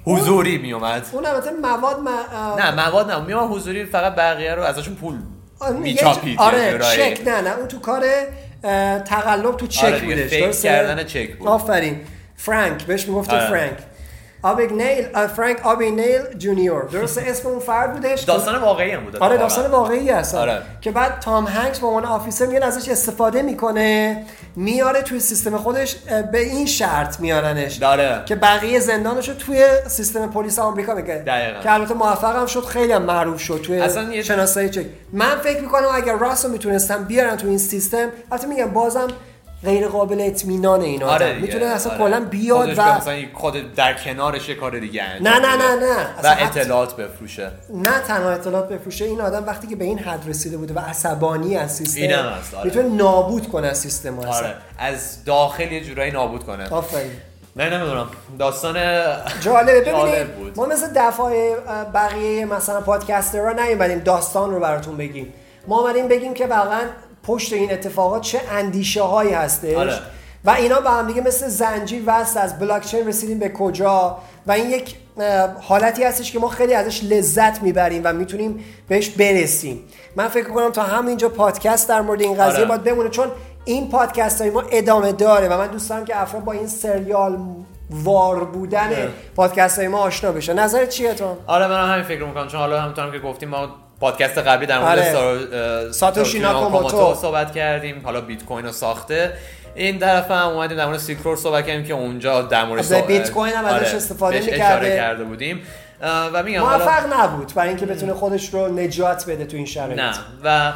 حضوری 0.06 0.58
میومد 0.58 1.06
اون 1.12 1.26
البته 1.26 1.52
مواد 1.52 2.00
ما 2.00 2.56
نه 2.58 2.76
مواد 2.76 3.12
نه 3.12 3.26
میومد 3.26 3.50
حضوری 3.52 3.86
فقط 3.86 4.16
بقیه 4.16 4.56
رو 4.56 4.62
ازشون 4.62 4.96
پول 4.96 5.16
آره، 5.60 5.78
میچاپید 5.78 6.40
آره. 6.40 6.80
چک 6.80 7.22
نه 7.28 7.42
نه 7.42 7.58
اون 7.58 7.68
تو 7.68 7.80
کار 7.80 8.04
تقلب 9.06 9.58
تو 9.58 9.68
چک 9.68 9.84
آره 9.84 10.00
بودش؟ 10.00 10.62
کردن 10.62 11.04
چک 11.04 11.38
بود. 11.38 11.48
آفرین 11.48 12.02
فرانک 12.36 12.84
بهش 12.84 13.08
می‌گفت 13.08 13.34
آره. 13.34 13.48
فرانک 13.48 13.78
آبیگنیل 14.44 15.06
اه، 15.16 15.28
فرانک 15.28 15.66
آبیگنیل 15.66 16.22
جونیور. 16.38 16.84
درسته؟ 16.84 17.22
اسم 17.28 17.48
اون 17.50 17.60
فرد 17.60 17.94
بودش 17.94 18.22
داستان 18.22 18.62
واقعی 18.62 18.92
هم 18.92 19.04
بود 19.04 19.18
آره. 19.18 19.38
داستان 19.38 19.72
واقعی 19.72 20.10
هست 20.10 20.36
آره. 20.36 20.62
که 20.82 20.92
بعد 20.92 21.20
تام 21.20 21.46
هنکس 21.48 21.80
به 21.80 21.88
عنوان 21.88 22.06
officer 22.06 22.46
میاد 22.46 22.64
ازش 22.64 22.90
استفاده 22.90 23.42
می‌کنه 23.42 24.24
میاره 24.56 25.02
توی 25.02 25.20
سیستم 25.20 25.58
خودش 25.58 25.96
به 26.32 26.40
این 26.40 26.66
شرط 26.66 27.20
میارنش. 27.20 27.76
داره. 27.76 28.22
که 28.26 28.36
بقیه 28.36 28.80
زندانش 28.80 29.30
رو 29.30 29.36
توی 29.36 29.68
سیستم 29.88 30.28
پلیس 30.32 30.60
آمریکا 30.60 30.94
دقیقاً. 30.94 31.60
که 31.64 31.74
البته 31.74 31.94
موفق 31.94 32.36
هم 32.36 32.46
شد 32.46 32.66
خیلی 32.66 32.94
هم 32.94 33.02
معروف 33.02 33.42
شد 33.42 33.62
توی 33.66 33.80
اصلا 33.80 34.22
شناسایی 34.22 34.70
چک. 34.70 34.86
من 35.14 35.36
فکر 35.44 35.62
می‌کنم 35.62 35.88
اگر 35.94 36.18
راس 36.18 36.46
رو 36.46 36.52
می‌تونستم 36.52 37.04
بیارن 37.04 37.36
تو 37.36 37.48
این 37.48 37.58
سیستم 37.58 38.08
البته 38.32 38.48
میگم 38.48 38.72
بازم 38.72 39.08
غیر 39.64 39.88
قابل 39.88 40.22
اطمینان 40.22 40.82
این 40.82 41.04
آدم 41.04 41.14
آره. 41.14 41.40
می‌تونه 41.40 41.66
اصلا 41.66 41.92
آره. 41.92 42.04
کلا 42.04 42.26
بیاد 42.26 42.70
و 42.78 42.82
مثلا 42.82 43.16
خود 43.34 43.76
در 43.76 43.94
کنارش 43.94 44.50
کار 44.50 44.80
دیگه 44.80 45.04
انجام 45.04 45.34
نه 45.34 45.40
نه. 45.40 45.56
نه 45.58 45.76
نه 45.76 46.06
و 46.24 46.36
اطلاعات 46.40 46.96
بفروشه 46.96 47.52
نه 47.70 48.00
تنها 48.08 48.30
اطلاعات 48.30 48.70
بفروشه 48.70 49.06
این 49.06 49.22
آدم 49.22 49.46
وقتی 49.46 49.68
که 49.68 49.76
به 49.76 49.86
این 49.86 50.00
حد 50.00 50.24
رسیده 50.28 50.58
بوده 50.58 50.74
و 50.74 50.80
عصبانی 50.80 51.58
از 51.58 51.76
سیستم 51.76 52.02
اینم 52.02 52.26
هست، 52.26 52.54
آره. 52.54 52.66
می‌تونه 52.66 52.96
نابود 52.96 53.50
کنه 53.50 53.68
از 53.68 53.78
سیستم 53.78 54.20
رو 54.20 54.30
اصلا. 54.30 54.48
آره 54.48 54.56
از 54.78 55.26
داخل 55.26 55.72
یه 55.72 55.84
جورایی 55.84 56.12
نابود 56.12 56.44
کنه 56.44 56.70
آفرین 56.70 57.12
نه 57.56 57.70
نمی‌دونم 57.70 58.08
داستان 58.40 58.74
جالبه 59.42 59.86
جالب 59.86 60.16
ببینید. 60.16 60.58
ما 60.58 60.66
مثل 60.66 60.88
دفعه 60.96 61.56
بقیه 61.94 62.46
مثلا 62.46 62.82
پادکسترها 62.82 63.52
نیومدیم 63.52 64.00
داستان 64.00 64.52
رو 64.52 64.60
براتون 64.60 64.98
بگیم 64.98 65.34
ما 65.68 65.80
اومدیم 65.80 66.08
بگیم 66.08 66.34
که 66.34 66.48
واقعا 66.48 66.82
پشت 67.30 67.54
این 67.54 67.72
اتفاقات 67.72 68.22
چه 68.22 68.42
اندیشه 68.52 69.02
هایی 69.02 69.32
هستش 69.32 69.76
آره. 69.76 70.00
و 70.46 70.50
اینا 70.50 70.80
با 70.80 70.90
هم 70.90 71.08
دیگه 71.08 71.22
مثل 71.22 71.48
زنجیر 71.48 72.04
وصل 72.06 72.40
از 72.40 72.60
بلاکچین 72.60 73.08
رسیدیم 73.08 73.40
به 73.40 73.50
کجا 73.50 74.18
و 74.48 74.52
این 74.52 74.70
یک 74.70 74.96
حالتی 75.62 76.04
هستش 76.04 76.32
که 76.32 76.40
ما 76.40 76.48
خیلی 76.48 76.74
ازش 76.74 77.04
لذت 77.04 77.62
می‌بریم 77.62 78.02
و 78.06 78.14
می‌تونیم 78.14 78.64
بهش 78.88 79.10
برسیم 79.10 79.84
من 80.16 80.28
فکر 80.28 80.50
کنم 80.50 80.72
تا 80.72 80.84
همینجا 80.84 81.30
پادکست 81.30 81.90
در 81.90 82.02
مورد 82.02 82.22
این 82.22 82.34
قضیه 82.34 82.60
آره. 82.60 82.66
باید 82.66 82.84
بمونه 82.84 83.10
چون 83.10 83.28
این 83.66 83.90
پادکست 83.90 84.42
های 84.42 84.50
ما 84.50 84.64
ادامه 84.72 85.12
داره 85.12 85.48
و 85.48 85.58
من 85.58 85.68
دوست 85.68 85.90
دارم 85.90 86.06
که 86.06 86.22
افراد 86.22 86.44
با 86.44 86.52
این 86.52 86.68
سریال 86.68 87.38
وار 87.90 88.44
بودن 88.44 88.88
آره. 88.88 89.10
پادکست 89.36 89.80
های 89.80 89.88
ما 89.88 90.00
آشنا 90.00 90.32
بشه 90.32 90.54
نظر 90.54 90.86
چیه 90.86 91.14
تو؟ 91.14 91.36
آره 91.48 91.68
من 91.68 91.94
همین 91.94 92.04
فکر 92.04 92.26
می‌کنم 92.26 92.48
چون 92.48 92.60
حالا 92.60 92.82
همونطورم 92.82 93.12
که 93.12 93.20
گفتیم 93.20 93.50
ما 93.50 93.70
پادکست 94.00 94.38
قبلی 94.38 94.66
در 94.66 94.80
مورد 94.80 95.16
آره. 95.16 95.92
ساتوشی 95.92 96.40
ناکاموتو. 96.40 97.16
صحبت 97.16 97.52
کردیم 97.56 98.02
حالا 98.04 98.22
بیت 98.22 98.46
کوین 98.46 98.66
رو 98.66 98.72
ساخته 98.72 99.34
این 99.76 100.00
طرف 100.00 100.32
هم 100.32 100.48
اومدیم 100.48 100.78
در 100.78 100.86
مورد 100.86 101.00
Silk 101.00 101.22
Road 101.22 101.38
صحبت 101.38 101.68
کردیم 101.68 101.86
که 101.86 101.94
اونجا 101.94 102.42
در 102.42 102.66
مورد 102.66 102.84
سا- 102.84 103.08
بیت 103.08 103.32
کوین 103.32 103.54
هم 103.54 103.66
ازش 103.66 103.94
استفاده 103.94 104.40
می‌کرده. 104.40 104.96
کرده 104.96 105.24
بودیم 105.24 105.62
و 106.34 106.44
میگم 106.44 106.62
حالا- 106.62 106.78
موفق 106.86 107.14
نبود 107.14 107.54
برای 107.56 107.70
اینکه 107.70 107.86
بتونه 107.86 108.14
خودش 108.14 108.54
رو 108.54 108.68
نجات 108.80 109.26
بده 109.30 109.46
تو 109.46 109.58
این 109.58 109.66
شرایط 109.66 110.00
نه 110.00 110.14
و 110.44 110.74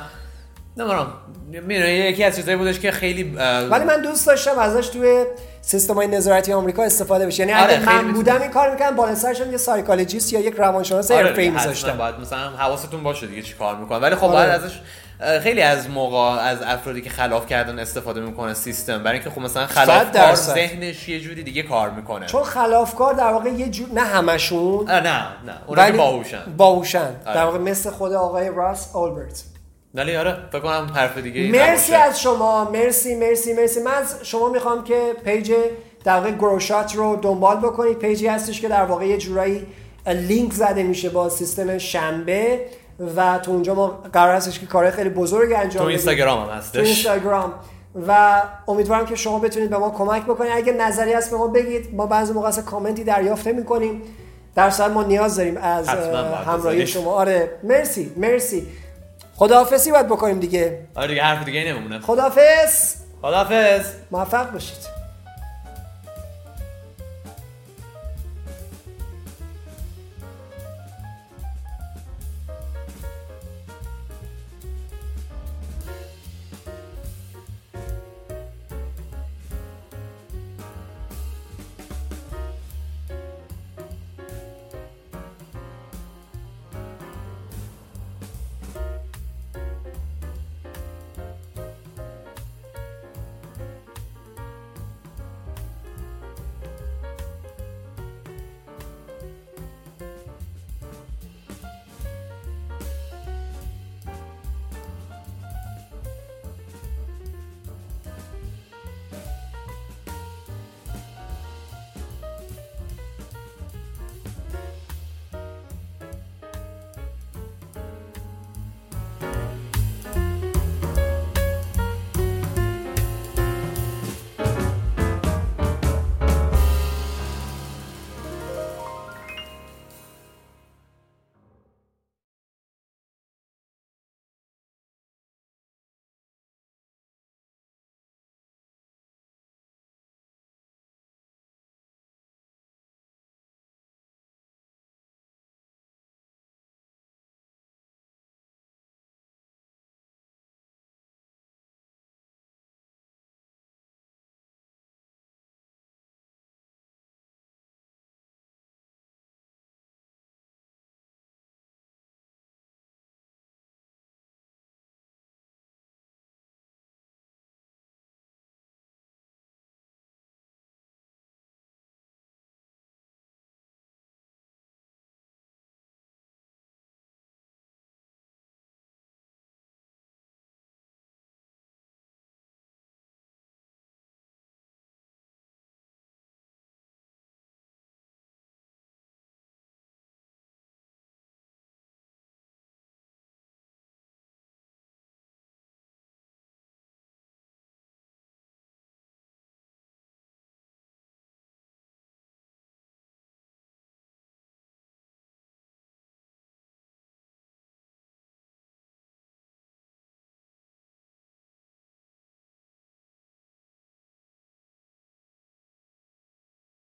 نمی‌دونم 0.78 1.08
می‌دونی 1.50 1.92
یکی 1.92 2.24
از 2.24 2.36
چیزایی 2.36 2.58
بودش 2.58 2.80
که 2.80 2.92
خیلی 2.92 3.24
ولی 3.70 3.84
من 3.86 4.02
دوست 4.02 4.28
داشتم 4.28 4.60
ازش 4.60 4.88
توی 4.88 5.26
سیستم 5.65 5.93
های 5.93 6.08
نظارتی 6.08 6.54
آمریکا 6.54 6.84
استفاده 6.84 7.28
بشه. 7.28 7.47
یعنی 7.47 7.62
آره، 7.63 7.73
اگه 7.73 8.02
من. 8.02 8.13
بودم 8.13 8.41
این 8.41 8.52
کار 8.52 8.71
می‌کنم 8.71 8.95
بالا 8.95 9.15
سرشم 9.15 9.52
یه 9.52 9.58
psychologist 9.58 10.34
یا 10.34 10.39
یک 10.39 10.54
روانشناس 10.58 11.12
آره 11.12 11.28
حرفه‌ای 11.28 11.49
میذاشتم. 11.49 11.97
باید 11.97 12.15
مثلا 12.19 12.49
حواستون 12.49 13.04
باشه 13.04 13.28
دیگه 13.28 13.41
چی 13.41 13.54
کار 13.54 13.76
می‌کنه 13.76 13.97
ولی 13.99 14.15
خب 14.15 14.23
آره. 14.23 14.34
باید 14.34 14.49
ازش 14.49 14.80
خیلی 15.43 15.62
از 15.62 15.89
موقع 15.89 16.17
از 16.17 16.62
افرادی 16.62 17.02
که 17.02 17.10
خلاف 17.10 17.45
کردن 17.45 17.80
استفاده 17.80 18.21
می‌کنه 18.21 18.54
سیستم. 18.54 19.04
برای 19.04 19.17
اینکه 19.17 19.30
خب 19.30 19.41
مثلا 19.41 19.67
خلافکار. 19.67 20.36
ذهنش 20.36 21.10
یه 21.10 21.19
جوری 21.19 21.43
دیگه 21.43 21.63
کار 21.63 21.89
می‌کنه. 21.89 22.26
چون 22.26 22.43
خلافکار 22.43 23.13
در 23.13 23.32
واقع 23.32 23.49
یه 23.49 23.69
جور 23.69 23.89
نه 23.93 24.02
همشون 24.02 24.91
نه 24.91 25.02
نه. 25.02 25.28
اونا 25.67 25.86
که 25.86 25.97
باهوشن. 25.97 26.43
باهوشن. 26.58 26.99
آره. 26.99 27.36
در 27.36 27.45
واقع 27.45 27.58
مثل 27.58 27.89
خود 27.89 28.13
آقای 28.13 28.49
راس 28.49 28.95
اولبرت 28.95 29.43
ولی 29.93 30.15
آره 30.15 30.38
فکر 30.51 30.62
کنم 30.62 30.91
حرف 30.95 31.17
دیگه 31.17 31.51
مرسی. 31.51 31.95
از 31.95 32.21
شما. 32.21 32.71
مرسی 32.71 33.15
مرسی 33.15 33.53
مرسی. 33.53 33.82
من 33.84 33.93
از 33.93 34.15
شما 34.23 34.49
می‌خوام 34.49 34.84
که 34.84 35.13
page 35.26 35.54
در 36.03 36.15
واقع 36.15 36.32
گروشات 36.32 36.95
رو 36.95 37.15
دنبال 37.15 37.58
بکنید. 37.58 37.99
page 38.00 38.22
ی 38.22 38.28
هستش 38.27 38.62
که 38.62 38.67
در 38.67 38.84
واقع 38.86 39.06
یه 39.06 39.17
جورایی 39.17 39.65
لینک 40.08 40.53
زده 40.53 40.84
میشه 40.84 41.10
با 41.10 41.29
سیستم 41.29 41.77
شنبه 41.77 42.65
و 43.15 43.39
تو 43.39 43.51
اونجا 43.51 43.75
ما 43.75 43.88
قرار 44.13 44.36
هستش 44.36 44.60
که 44.60 44.65
کارهای 44.65 44.91
خیلی 44.91 45.10
بزرگ 45.10 45.53
انجام 45.53 45.69
تو 45.69 45.77
بدیم. 45.79 45.88
اینستاگرام 45.88 46.39
هم 46.39 46.45
تو 46.45 46.51
هستش. 46.51 46.79
اینستاگرام. 46.79 47.53
و 48.08 48.41
امیدوارم 48.67 49.06
که 49.06 49.15
شما 49.15 49.39
بتونید 49.39 49.69
به 49.69 49.77
ما 49.77 49.89
کمک 49.89 50.23
بکنید. 50.23 50.51
اگه 50.56 50.73
نظری 50.73 51.13
هست 51.13 51.32
به 51.32 51.38
ما 51.38 51.47
بگید. 51.47 51.95
ما 51.95 52.06
بعضی 52.06 52.34
موقع 52.34 52.47
اصلا 52.47 52.63
کامنتی 52.63 53.03
دریافت 53.03 53.47
می‌کنیم 53.47 54.01
در 54.56 54.88
ما 54.88 55.03
نیاز 55.03 55.38
داریم 55.38 55.58
از 55.58 55.88
همراهی. 56.47 56.88
شما. 56.88 57.12
آره. 57.12 57.49
مرسی 57.63 58.12
مرسی. 58.17 58.67
خداحافظی 59.36 59.91
باید 59.91 60.08
بکنیم 60.08 60.39
دیگه. 60.39 60.80
آره 60.96 61.08
دیگه 61.08 61.24
حرف 61.24 61.46
دیگه 61.46 61.63
نمونه 61.63 62.00
خداحافظ. 62.00 62.96
خداحافظ. 63.22 63.86
موفق 64.12 64.52
باشید. 64.52 65.03